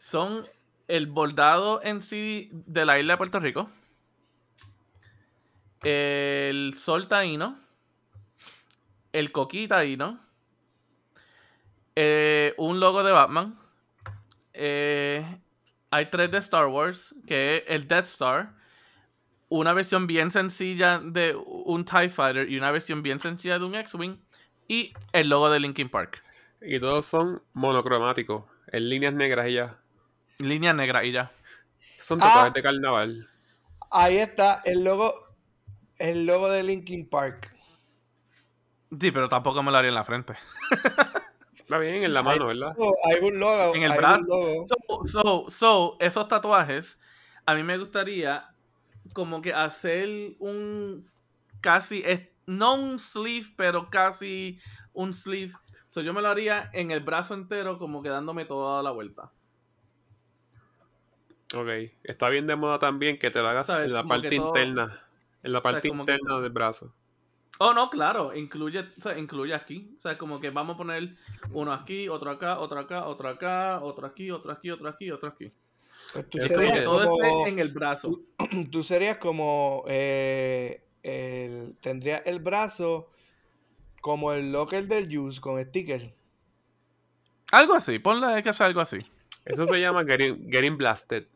Son 0.00 0.48
el 0.88 1.08
bordado 1.08 1.82
en 1.84 2.00
sí 2.00 2.48
de 2.52 2.86
la 2.86 2.98
isla 2.98 3.12
de 3.12 3.16
Puerto 3.18 3.38
Rico. 3.38 3.70
El 5.82 6.72
sol 6.78 7.06
taíno. 7.06 7.60
El 9.12 9.30
coquí 9.30 9.68
taíno. 9.68 10.18
eh, 11.96 12.54
un 12.56 12.80
logo 12.80 13.02
de 13.02 13.12
Batman. 13.12 13.58
eh, 14.54 15.38
hay 15.90 16.06
tres 16.06 16.30
de 16.30 16.38
Star 16.38 16.68
Wars, 16.68 17.14
que 17.26 17.58
es 17.58 17.64
el 17.66 17.86
Death 17.86 18.06
Star. 18.06 18.54
Una 19.50 19.74
versión 19.74 20.06
bien 20.06 20.30
sencilla 20.30 20.98
de 20.98 21.36
un 21.36 21.84
TIE 21.84 22.08
Fighter 22.08 22.48
y 22.48 22.56
una 22.56 22.70
versión 22.70 23.02
bien 23.02 23.20
sencilla 23.20 23.58
de 23.58 23.66
un 23.66 23.74
X-Wing. 23.74 24.16
Y 24.66 24.94
el 25.12 25.28
logo 25.28 25.50
de 25.50 25.60
Linkin 25.60 25.90
Park. 25.90 26.22
Y 26.62 26.78
todos 26.78 27.04
son 27.04 27.42
monocromáticos, 27.52 28.44
en 28.68 28.88
líneas 28.88 29.12
negras 29.12 29.48
y 29.48 29.54
ya. 29.54 29.76
Línea 30.40 30.72
negra 30.72 31.04
y 31.04 31.12
ya. 31.12 31.32
Son 31.96 32.20
Ah. 32.22 32.26
tatuajes 32.26 32.54
de 32.54 32.62
carnaval. 32.62 33.28
Ahí 33.90 34.18
está 34.18 34.62
el 34.64 34.82
logo, 34.84 35.14
el 35.98 36.26
logo 36.26 36.48
de 36.48 36.62
Linkin 36.62 37.08
Park. 37.08 37.54
Sí, 38.98 39.10
pero 39.12 39.28
tampoco 39.28 39.62
me 39.62 39.70
lo 39.70 39.76
haría 39.76 39.88
en 39.90 39.94
la 39.94 40.04
frente. 40.04 40.34
Está 41.56 41.78
bien, 41.78 42.02
en 42.02 42.12
la 42.12 42.22
mano, 42.24 42.46
¿verdad? 42.48 42.74
Hay 43.04 43.24
un 43.24 43.38
logo. 43.38 43.76
En 43.76 43.84
el 43.84 43.92
brazo. 43.92 44.66
So, 44.66 45.06
so, 45.06 45.44
so, 45.48 45.96
esos 46.00 46.26
tatuajes, 46.26 46.98
a 47.46 47.54
mí 47.54 47.62
me 47.62 47.78
gustaría 47.78 48.48
como 49.12 49.40
que 49.40 49.54
hacer 49.54 50.08
un 50.40 51.08
casi, 51.60 52.02
no 52.46 52.74
un 52.74 52.98
sleeve, 52.98 53.46
pero 53.56 53.88
casi 53.88 54.58
un 54.92 55.14
sleeve. 55.14 55.52
So, 55.86 56.00
yo 56.00 56.12
me 56.12 56.22
lo 56.22 56.28
haría 56.28 56.68
en 56.72 56.90
el 56.90 57.00
brazo 57.00 57.34
entero, 57.34 57.78
como 57.78 58.02
que 58.02 58.08
dándome 58.08 58.44
toda 58.46 58.82
la 58.82 58.90
vuelta. 58.90 59.30
Ok. 61.54 61.68
Está 62.04 62.28
bien 62.28 62.46
de 62.46 62.56
moda 62.56 62.78
también 62.78 63.18
que 63.18 63.30
te 63.30 63.40
lo 63.42 63.48
hagas 63.48 63.66
¿Sabes? 63.66 63.86
en 63.86 63.92
la 63.94 64.00
Como 64.02 64.08
parte 64.14 64.36
todo- 64.36 64.46
interna. 64.48 65.02
En 65.42 65.52
la 65.52 65.62
parte 65.62 65.82
que- 65.90 65.96
interna 65.96 66.38
del 66.40 66.50
brazo. 66.50 66.92
Oh, 67.62 67.74
no, 67.74 67.90
claro, 67.90 68.34
incluye, 68.34 68.80
o 68.80 68.86
sea, 69.00 69.18
incluye 69.18 69.52
aquí. 69.54 69.92
O 69.98 70.00
sea, 70.00 70.16
como 70.16 70.40
que 70.40 70.48
vamos 70.48 70.74
a 70.74 70.78
poner 70.78 71.14
uno 71.52 71.72
aquí, 71.74 72.08
otro 72.08 72.30
acá, 72.30 72.58
otro 72.58 72.80
acá, 72.80 73.04
otro 73.06 73.28
acá, 73.28 73.80
otro 73.82 74.06
aquí, 74.06 74.30
otro 74.30 74.52
aquí, 74.52 74.70
otro 74.70 74.88
aquí, 74.88 75.10
otro 75.10 75.28
aquí. 75.28 75.52
Pues 76.14 76.30
tú 76.30 76.38
Eso 76.38 76.48
serías 76.54 76.84
todo 76.84 77.06
como, 77.10 77.22
esté 77.22 77.48
en 77.50 77.58
el 77.58 77.68
brazo. 77.68 78.20
tú 78.70 78.82
serías 78.82 79.18
como 79.18 79.84
eh, 79.88 80.82
el, 81.02 81.74
tendrías 81.82 82.22
el 82.24 82.38
brazo 82.38 83.10
como 84.00 84.32
el 84.32 84.52
locker 84.52 84.86
del 84.86 85.14
Juice 85.14 85.38
con 85.40 85.62
sticker. 85.62 86.14
Algo 87.52 87.74
así, 87.74 87.98
ponle 87.98 88.42
que 88.42 88.54
sea 88.54 88.66
algo 88.66 88.80
así. 88.80 88.98
Eso 89.44 89.66
se 89.66 89.80
llama 89.80 90.04
getting, 90.04 90.50
getting 90.50 90.78
blasted. 90.78 91.26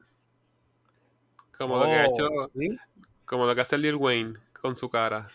Como 1.58 1.78
lo 1.78 1.84
que 1.84 1.90
ha 1.92 2.06
hecho, 2.06 2.28
Oh, 2.30 2.50
¿sí? 2.58 2.76
como 3.24 3.46
lo 3.46 3.54
que 3.54 3.60
hace 3.60 3.78
Lil 3.78 3.94
Wayne 3.96 4.34
con 4.60 4.76
su 4.76 4.88
cara. 4.90 5.28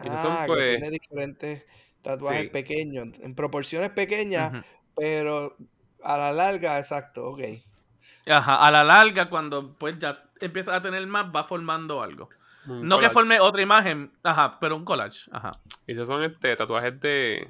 Y 0.00 0.04
son, 0.06 0.14
Ah, 0.16 0.40
que 0.42 0.46
pues- 0.46 0.70
tiene 0.76 0.90
diferentes 0.90 1.64
tatuajes 2.02 2.42
Sí. 2.44 2.48
pequeños, 2.50 3.08
en 3.20 3.34
proporciones 3.34 3.90
pequeñas, 3.90 4.64
pero 4.94 5.56
a 6.02 6.16
la 6.16 6.32
larga, 6.32 6.78
exacto, 6.78 7.26
ok. 7.30 7.40
Ajá, 8.26 8.64
a 8.66 8.70
la 8.70 8.84
larga, 8.84 9.28
cuando 9.30 9.74
pues 9.74 9.98
ya 9.98 10.22
empiezas 10.40 10.74
a 10.76 10.82
tener 10.82 11.04
más, 11.06 11.26
va 11.34 11.44
formando 11.44 12.02
algo. 12.02 12.28
un 12.66 12.86
No 12.86 12.98
que 13.00 13.08
forme 13.08 13.40
otra 13.40 13.62
imagen, 13.62 14.12
ajá, 14.22 14.58
pero 14.60 14.76
un 14.76 14.84
collage, 14.84 15.28
ajá. 15.32 15.58
Y 15.86 15.92
esos 15.92 16.06
son 16.06 16.22
este, 16.22 16.54
tatuajes 16.54 17.00
de. 17.00 17.48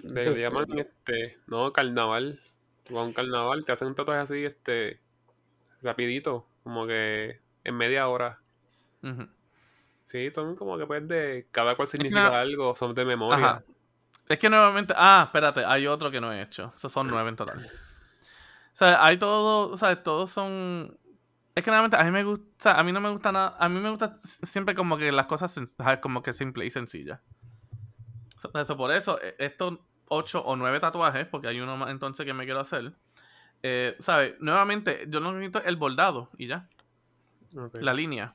de 0.00 0.30
le 0.30 0.40
llaman 0.40 0.78
este. 0.78 1.38
No, 1.48 1.72
carnaval. 1.72 2.40
Tú 2.84 2.94
vas 2.94 3.02
a 3.02 3.06
un 3.06 3.12
carnaval, 3.12 3.64
te 3.64 3.72
hacen 3.72 3.88
un 3.88 3.94
tatuaje 3.94 4.20
así, 4.20 4.44
este. 4.44 5.00
Rapidito. 5.84 6.46
Como 6.64 6.86
que 6.86 7.40
en 7.62 7.76
media 7.76 8.08
hora. 8.08 8.40
Sí, 10.06 10.30
son 10.34 10.56
como 10.56 10.78
que 10.78 10.86
pues 10.86 11.06
de. 11.06 11.46
Cada 11.50 11.76
cual 11.76 11.88
que 11.88 11.92
significa 11.92 12.28
no- 12.28 12.34
algo, 12.34 12.76
son 12.76 12.94
de 12.94 13.04
memoria. 13.04 13.46
Ajá. 13.46 13.64
Es 14.28 14.38
que 14.38 14.48
nuevamente, 14.48 14.94
ah, 14.96 15.24
espérate, 15.26 15.64
hay 15.64 15.86
otro 15.86 16.10
que 16.10 16.20
no 16.20 16.32
he 16.32 16.40
hecho. 16.42 16.72
Son 16.76 17.06
nueve 17.08 17.28
en 17.28 17.36
total. 17.36 17.66
O 17.66 18.76
sea, 18.76 19.04
hay 19.04 19.18
todo, 19.18 19.70
o 19.70 19.76
sea, 19.76 20.02
todos 20.02 20.30
son... 20.30 20.98
Es 21.54 21.62
que 21.62 21.70
nuevamente 21.70 21.96
a 21.96 22.02
mí 22.04 22.10
me 22.10 22.24
gusta, 22.24 22.76
a 22.76 22.82
mí 22.82 22.90
no 22.90 23.00
me 23.00 23.10
gusta 23.10 23.30
nada, 23.30 23.54
a 23.60 23.68
mí 23.68 23.78
me 23.78 23.90
gusta 23.90 24.12
siempre 24.18 24.74
como 24.74 24.96
que 24.96 25.12
las 25.12 25.26
cosas 25.26 25.54
como 26.00 26.22
que 26.22 26.32
simple 26.32 26.64
y 26.66 26.70
sencillas. 26.70 27.20
So- 28.38 28.50
Eso, 28.58 28.76
por 28.76 28.90
eso, 28.90 29.20
eh, 29.22 29.36
estos 29.38 29.78
ocho 30.08 30.40
o 30.42 30.56
nueve 30.56 30.80
tatuajes, 30.80 31.26
porque 31.26 31.46
hay 31.48 31.60
uno 31.60 31.76
más 31.76 31.90
entonces 31.90 32.26
que 32.26 32.32
me 32.34 32.44
quiero 32.46 32.60
hacer, 32.60 32.94
eh, 33.66 33.96
¿sabes? 33.98 34.34
Nuevamente, 34.40 35.06
yo 35.08 35.20
no 35.20 35.32
necesito 35.32 35.62
el 35.64 35.76
bordado 35.76 36.30
y 36.36 36.46
ya, 36.48 36.68
la 37.80 37.94
línea. 37.94 38.34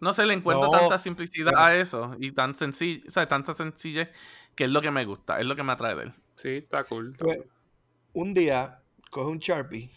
No 0.00 0.12
sé, 0.12 0.26
le 0.26 0.34
encuentro 0.34 0.66
No, 0.66 0.78
tanta 0.78 0.98
simplicidad 0.98 1.52
a 1.56 1.74
eso 1.76 2.14
y 2.20 2.30
tan 2.32 2.54
sencillo, 2.54 3.04
o 3.08 3.10
sea, 3.10 3.26
tanta 3.26 3.52
sencillez 3.54 4.08
que 4.54 4.64
es 4.64 4.70
lo 4.70 4.80
que 4.80 4.90
me 4.90 5.04
gusta, 5.04 5.40
es 5.40 5.46
lo 5.46 5.56
que 5.56 5.62
me 5.64 5.72
atrae 5.72 5.94
de 5.96 6.02
él. 6.04 6.14
Sí, 6.36 6.48
está 6.50 6.84
cool. 6.84 7.12
está 7.12 7.24
Pues, 7.24 7.38
cool. 7.38 7.50
un 8.12 8.34
día 8.34 8.80
coge 9.10 9.30
un 9.30 9.38
Sharpie 9.38 9.90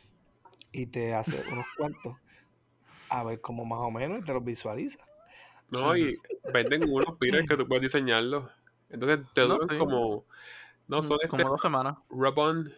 y 0.71 0.87
te 0.87 1.13
hace 1.13 1.37
unos 1.51 1.65
cuantos, 1.77 2.17
a 3.09 3.23
ver 3.23 3.39
cómo 3.41 3.65
más 3.65 3.79
o 3.79 3.91
menos 3.91 4.19
y 4.19 4.23
te 4.23 4.33
los 4.33 4.43
visualiza. 4.43 4.99
No, 5.69 5.95
y 5.95 6.17
venden 6.53 6.89
unos 6.89 7.17
pires 7.17 7.47
que 7.47 7.55
tú 7.55 7.67
puedes 7.67 7.83
diseñarlos. 7.83 8.49
Entonces 8.89 9.19
te 9.33 9.41
No, 9.41 9.53
duran 9.53 9.69
sí. 9.69 9.77
como. 9.77 10.25
No 10.87 11.01
son 11.03 11.17
Mm, 11.17 11.25
este 11.25 11.27
Como 11.29 11.49
dos 11.49 11.61
semanas. 11.61 11.97
rub-on. 12.09 12.73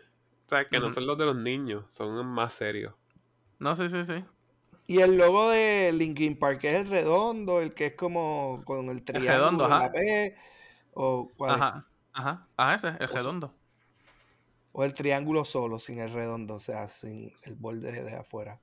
Sea, 0.53 0.69
que 0.69 0.79
no 0.79 0.93
son 0.93 1.05
los 1.07 1.17
de 1.17 1.25
los 1.25 1.35
niños, 1.35 1.85
son 1.89 2.25
más 2.27 2.53
serios. 2.53 2.93
No, 3.59 3.75
sí, 3.75 3.89
sí, 3.89 4.03
sí. 4.05 4.23
Y 4.87 4.99
el 5.01 5.15
logo 5.17 5.49
de 5.49 5.91
Linkin 5.93 6.37
Park 6.37 6.63
es 6.65 6.81
el 6.81 6.89
redondo, 6.89 7.61
el 7.61 7.73
que 7.73 7.87
es 7.87 7.95
como 7.95 8.61
con 8.65 8.89
el 8.89 9.03
triángulo 9.03 9.31
redondo, 9.33 9.63
en 9.65 9.77
la 9.77 9.85
ajá. 9.85 9.91
P, 9.91 10.35
o, 10.93 11.29
¿cuál 11.37 11.55
es? 11.55 11.61
Ajá, 11.61 11.87
ajá. 12.13 12.47
Ajá, 12.57 12.75
ese, 12.75 12.87
el 12.99 13.09
redondo. 13.09 13.55
o 14.71 14.83
el 14.83 14.93
triángulo 14.93 15.45
solo, 15.45 15.79
sin 15.79 15.99
el 15.99 16.11
redondo, 16.11 16.55
o 16.55 16.59
sea, 16.59 16.87
sin 16.89 17.33
el 17.43 17.55
borde 17.55 17.91
de 18.03 18.15
afuera. 18.15 18.59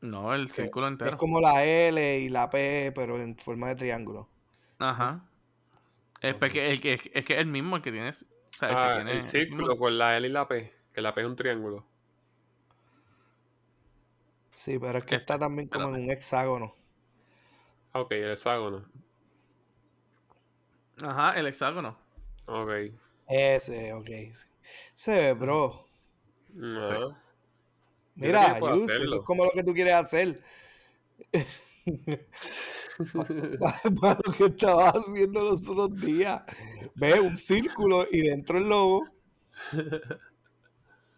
No, 0.00 0.34
el 0.34 0.50
Que 0.52 0.52
círculo 0.52 0.86
Es 0.86 0.92
entero. 0.92 1.16
como 1.16 1.40
la 1.40 1.64
L 1.64 2.18
y 2.20 2.28
la 2.28 2.50
P, 2.50 2.92
pero 2.94 3.20
en 3.20 3.36
forma 3.36 3.68
de 3.68 3.76
triángulo. 3.76 4.28
Ajá. 4.78 5.24
Es, 6.20 6.34
el 6.40 6.80
que, 6.80 6.94
es 6.94 7.24
que 7.24 7.34
es 7.34 7.40
el 7.40 7.46
mismo 7.46 7.76
el 7.76 7.82
que 7.82 7.92
tienes. 7.92 8.26
Que 8.60 8.66
Ah, 8.66 8.94
tiene 8.96 9.12
el 9.12 9.22
círculo 9.22 9.78
con 9.78 9.96
la 9.98 10.16
L 10.16 10.26
y 10.26 10.30
la 10.30 10.48
P. 10.48 10.72
Que 10.92 11.00
la 11.00 11.14
P 11.14 11.20
es 11.20 11.26
un 11.26 11.36
triángulo. 11.36 11.86
Sí, 14.54 14.78
pero 14.78 14.98
es 14.98 15.04
que 15.04 15.14
está 15.14 15.38
también 15.38 15.68
como 15.68 15.94
en 15.94 16.02
un 16.02 16.10
hexágono. 16.10 16.74
Ah, 17.92 18.00
ok, 18.00 18.12
el 18.12 18.32
hexágono. 18.32 18.84
Ajá, 21.02 21.38
el 21.38 21.46
hexágono. 21.46 21.96
Ok. 22.46 22.70
Ese, 23.28 23.92
ok. 23.92 24.10
Se 24.94 25.12
ve, 25.12 25.32
bro. 25.34 25.86
No. 26.54 26.80
Creo 26.80 27.16
Mira, 28.16 28.58
Yus, 28.58 28.90
es 28.90 29.08
como 29.24 29.44
lo 29.44 29.52
que 29.52 29.62
tú 29.62 29.72
quieres 29.72 29.94
hacer. 29.94 30.42
Para 34.00 34.18
lo 34.24 34.32
que 34.32 34.44
estabas 34.46 34.94
haciendo 34.94 35.42
los 35.42 35.68
otros 35.68 36.00
días. 36.00 36.42
Ve 36.94 37.20
un 37.20 37.36
círculo 37.36 38.06
y 38.10 38.22
dentro 38.22 38.58
el 38.58 38.68
logo. 38.68 39.04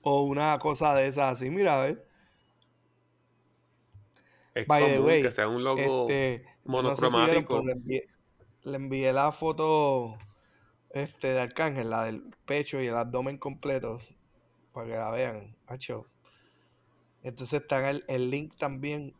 O 0.03 0.23
una 0.23 0.59
cosa 0.59 0.95
de 0.95 1.09
esas 1.09 1.35
así, 1.35 1.51
mira, 1.51 1.79
a 1.79 1.83
ver. 1.83 2.07
Es 4.55 4.67
By 4.67 4.85
the 4.85 5.01
way, 5.01 5.23
que 5.23 5.31
sea 5.31 5.49
un 5.49 5.63
logo 5.63 6.09
Este, 6.09 6.45
no 6.65 6.97
sé 6.97 7.09
si 7.09 7.17
vieron, 7.17 7.45
monocromático. 7.45 7.63
le 7.63 7.73
envié, 7.73 8.09
le 8.65 8.77
envié 8.77 9.13
la 9.13 9.31
foto 9.31 10.19
este, 10.91 11.29
de 11.29 11.41
Arcángel, 11.41 11.91
la 11.91 12.05
del 12.05 12.23
pecho 12.47 12.81
y 12.81 12.87
el 12.87 12.97
abdomen 12.97 13.39
completo, 13.39 14.01
para 14.73 14.87
que 14.87 14.97
la 14.97 15.11
vean. 15.11 15.57
Entonces 17.23 17.63
está 17.63 17.81
en 17.81 17.97
el, 17.97 18.05
el 18.09 18.31
link 18.31 18.57
también, 18.57 19.15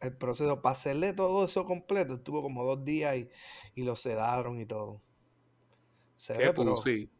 el 0.00 0.16
proceso 0.16 0.62
para 0.62 0.72
hacerle 0.74 1.12
todo 1.12 1.44
eso 1.44 1.64
completo. 1.64 2.14
Estuvo 2.14 2.42
como 2.42 2.64
dos 2.64 2.84
días 2.84 3.16
y, 3.16 3.30
y 3.74 3.82
lo 3.84 3.96
sedaron 3.96 4.60
y 4.60 4.66
todo. 4.66 5.00
Se 6.16 6.34
¿Qué 6.34 6.44
ve, 6.46 6.52
pero 6.52 6.74
pussy? 6.74 7.10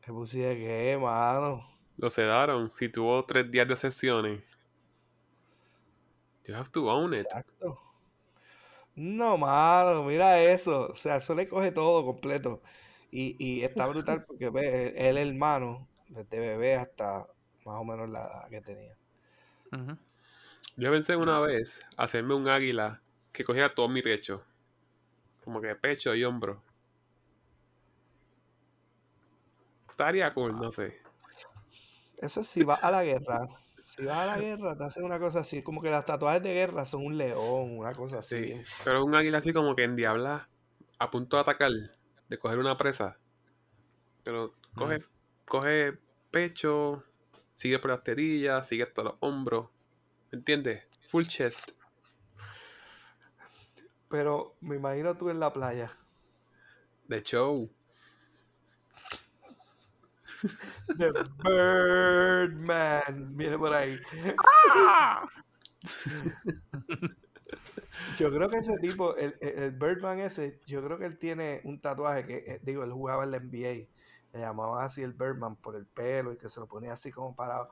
¿qué 0.00 0.12
puse 0.12 0.38
de 0.38 0.56
qué, 0.56 0.98
mano? 1.00 1.64
Lo 1.98 2.10
sedaron. 2.10 2.70
Si 2.70 2.88
tuvo 2.88 3.24
tres 3.24 3.50
días 3.50 3.68
de 3.68 3.76
sesiones. 3.76 4.42
You 6.46 6.54
have 6.54 6.70
to 6.72 6.88
own 6.90 7.12
it. 7.14 7.26
Exacto. 7.26 7.78
No, 8.96 9.36
mano, 9.38 10.04
mira 10.04 10.40
eso. 10.42 10.88
O 10.92 10.96
sea, 10.96 11.16
eso 11.16 11.34
le 11.34 11.48
coge 11.48 11.72
todo 11.72 12.04
completo. 12.04 12.62
Y, 13.10 13.36
y 13.44 13.62
está 13.64 13.86
brutal 13.86 14.24
porque 14.26 14.50
ve, 14.50 14.88
él, 14.88 15.16
él 15.18 15.28
hermano, 15.28 15.88
desde 16.08 16.38
bebé 16.38 16.76
hasta 16.76 17.26
más 17.64 17.80
o 17.80 17.84
menos 17.84 18.08
la 18.10 18.20
edad 18.20 18.48
que 18.50 18.60
tenía. 18.60 18.96
Ujú. 19.72 19.96
Yo 20.80 20.90
pensé 20.90 21.14
una 21.14 21.38
vez 21.40 21.86
hacerme 21.98 22.32
un 22.32 22.48
águila 22.48 23.02
que 23.32 23.44
cogiera 23.44 23.74
todo 23.74 23.86
mi 23.86 24.00
pecho. 24.00 24.42
Como 25.44 25.60
que 25.60 25.74
pecho 25.74 26.14
y 26.14 26.24
hombro. 26.24 26.62
Estaría 29.90 30.32
cool, 30.32 30.56
no 30.56 30.72
sé. 30.72 31.02
Eso 32.16 32.40
es 32.40 32.46
si 32.46 32.64
vas 32.64 32.82
a 32.82 32.90
la 32.90 33.04
guerra. 33.04 33.46
Si 33.90 34.06
vas 34.06 34.20
a 34.20 34.24
la 34.24 34.38
guerra, 34.38 34.74
te 34.74 34.84
hacen 34.84 35.04
una 35.04 35.18
cosa 35.18 35.40
así. 35.40 35.62
Como 35.62 35.82
que 35.82 35.90
las 35.90 36.06
tatuajes 36.06 36.42
de 36.42 36.54
guerra 36.54 36.86
son 36.86 37.04
un 37.04 37.18
león, 37.18 37.76
una 37.76 37.92
cosa 37.92 38.20
así. 38.20 38.54
Sí. 38.64 38.82
Pero 38.82 39.04
un 39.04 39.14
águila 39.14 39.36
así 39.36 39.52
como 39.52 39.76
que 39.76 39.84
en 39.84 39.96
diabla, 39.96 40.48
a 40.98 41.10
punto 41.10 41.36
de 41.36 41.42
atacar, 41.42 41.72
de 42.26 42.38
coger 42.38 42.58
una 42.58 42.78
presa. 42.78 43.18
Pero 44.24 44.54
coge, 44.74 45.04
coge 45.44 45.98
pecho, 46.30 47.04
sigue 47.52 47.78
por 47.78 47.90
las 47.90 48.02
tetillas, 48.02 48.66
sigue 48.66 48.84
hasta 48.84 49.02
los 49.02 49.16
hombros. 49.20 49.68
¿Me 50.32 50.38
entiendes? 50.38 50.82
Full 51.06 51.26
chest. 51.26 51.70
Pero 54.10 54.56
me 54.60 54.76
imagino 54.76 55.16
tú 55.16 55.30
en 55.30 55.40
la 55.40 55.50
playa. 55.54 55.96
De 57.08 57.20
show. 57.22 57.68
The 60.98 61.12
Birdman. 61.42 63.36
Viene 63.36 63.58
por 63.58 63.72
ahí. 63.72 63.98
Yo 68.18 68.30
creo 68.30 68.48
que 68.48 68.58
ese 68.58 68.78
tipo, 68.78 69.16
el, 69.16 69.34
el- 69.40 69.58
el 69.64 69.70
Birdman 69.72 70.20
ese, 70.20 70.60
yo 70.66 70.82
creo 70.84 70.98
que 70.98 71.06
él 71.06 71.18
tiene 71.18 71.60
un 71.64 71.80
tatuaje 71.80 72.26
que, 72.26 72.36
eh, 72.46 72.60
digo, 72.62 72.84
él 72.84 72.92
jugaba 72.92 73.24
en 73.24 73.30
la 73.32 73.36
NBA 73.38 73.99
le 74.32 74.40
llamaba 74.40 74.84
así 74.84 75.02
el 75.02 75.12
Birdman 75.12 75.56
por 75.56 75.74
el 75.76 75.86
pelo 75.86 76.32
y 76.32 76.36
que 76.36 76.48
se 76.48 76.60
lo 76.60 76.66
ponía 76.66 76.92
así 76.92 77.10
como 77.10 77.34
parado. 77.34 77.68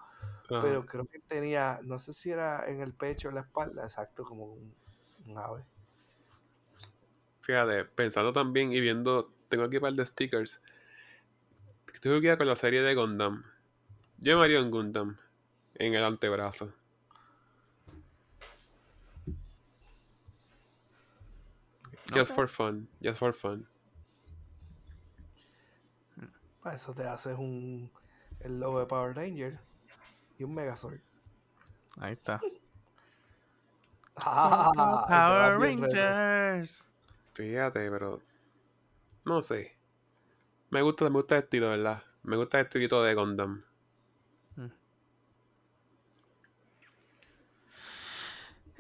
Pero 0.49 0.87
creo 0.87 1.07
que 1.07 1.21
tenía, 1.21 1.81
no 1.83 1.99
sé 1.99 2.13
si 2.13 2.31
era 2.31 2.69
en 2.69 2.81
el 2.81 2.93
pecho 2.95 3.29
o 3.29 3.31
en 3.31 3.37
la 3.37 3.43
espalda, 3.43 3.85
exacto, 3.85 4.25
como 4.25 4.55
un, 4.55 4.75
ave. 5.37 5.63
Fíjate, 7.43 7.85
pensando 7.85 8.33
también 8.33 8.73
y 8.73 8.81
viendo, 8.81 9.31
tengo 9.49 9.65
aquí 9.65 9.77
un 9.77 9.83
par 9.83 9.93
de 9.93 10.07
stickers. 10.07 10.61
Estoy 11.93 12.21
que 12.21 12.37
con 12.37 12.47
la 12.47 12.57
serie 12.57 12.83
de 12.83 12.95
Gundam. 12.95 13.45
Yo 14.19 14.39
me 14.39 14.45
haría 14.45 14.63
un 14.63 14.71
Gundam 14.71 15.17
en 15.75 15.95
el 15.95 16.05
antebrazo. 16.05 16.73
Just 22.15 22.35
for 22.35 22.49
fun, 22.49 22.89
just 23.03 23.19
for 23.19 23.35
fun. 23.35 23.67
Para 26.63 26.77
eso 26.77 26.95
te 26.95 27.05
haces 27.07 27.37
un 27.39 27.91
el 28.41 28.61
logo 28.61 28.81
de 28.81 28.87
Power 28.87 29.17
Ranger 29.17 29.59
y 30.39 30.45
un 30.45 30.55
Megazord. 30.55 31.01
Ahí 31.99 32.13
está. 32.13 32.41
Ah, 34.21 34.73
Power. 35.09 35.61
Rangers. 35.61 36.91
Fíjate, 37.35 37.89
pero. 37.89 38.21
No 39.25 39.43
sé. 39.43 39.77
Me 40.71 40.83
gusta, 40.83 41.05
me 41.05 41.11
gusta 41.11 41.37
el 41.37 41.45
estilo, 41.45 41.69
¿verdad? 41.69 42.03
Me 42.25 42.37
gusta 42.37 42.59
el 42.59 42.67
estilito 42.67 43.01
de 43.05 43.15
Gundam. 43.15 43.63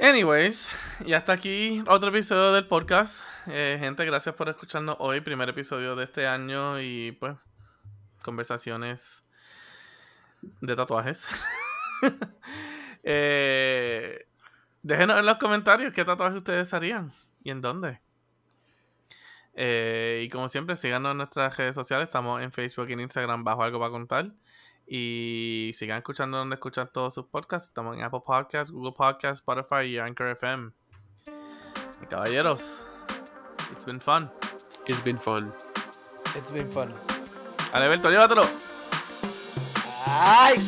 Anyways, 0.00 0.70
ya 1.06 1.18
está 1.18 1.32
aquí 1.32 1.82
otro 1.88 2.10
episodio 2.10 2.52
del 2.52 2.66
podcast. 2.66 3.24
Eh, 3.46 3.78
gente, 3.80 4.04
gracias 4.04 4.32
por 4.34 4.48
escucharnos 4.48 4.96
hoy, 5.00 5.20
primer 5.20 5.48
episodio 5.48 5.96
de 5.96 6.04
este 6.04 6.26
año 6.26 6.80
y 6.80 7.12
pues 7.12 7.36
conversaciones 8.28 9.22
de 10.60 10.76
tatuajes. 10.76 11.26
Eh, 13.10 14.26
déjenos 14.82 15.18
en 15.18 15.24
los 15.24 15.38
comentarios 15.38 15.94
qué 15.94 16.04
tatuajes 16.04 16.36
ustedes 16.36 16.74
harían 16.74 17.10
y 17.42 17.50
en 17.50 17.62
dónde. 17.62 18.02
Eh, 19.54 20.24
y 20.26 20.28
como 20.28 20.48
siempre, 20.50 20.76
síganos 20.76 21.12
en 21.12 21.16
nuestras 21.18 21.56
redes 21.56 21.74
sociales. 21.74 22.08
Estamos 22.08 22.42
en 22.42 22.52
Facebook 22.52 22.90
y 22.90 22.92
en 22.92 23.00
Instagram 23.00 23.44
bajo 23.44 23.62
algo 23.62 23.78
para 23.78 23.90
contar. 23.90 24.32
Y 24.86 25.70
sigan 25.74 25.98
escuchando 25.98 26.36
donde 26.36 26.56
escuchan 26.56 26.90
todos 26.92 27.14
sus 27.14 27.26
podcasts. 27.26 27.68
Estamos 27.68 27.96
en 27.96 28.02
Apple 28.02 28.20
Podcasts, 28.26 28.70
Google 28.70 28.92
Podcasts, 28.92 29.38
Spotify 29.38 29.86
y 29.86 29.98
Anchor 29.98 30.28
FM. 30.28 30.70
Y 32.02 32.06
caballeros, 32.06 32.86
it's 33.72 33.86
been 33.86 34.00
fun. 34.00 34.30
It's 34.86 35.02
been 35.02 35.18
fun. 35.18 35.52
It's 36.36 36.52
been 36.52 36.70
fun. 36.70 37.17
Alberto, 37.72 38.10
llévatelo. 38.10 38.42
¡Ay! 40.06 40.58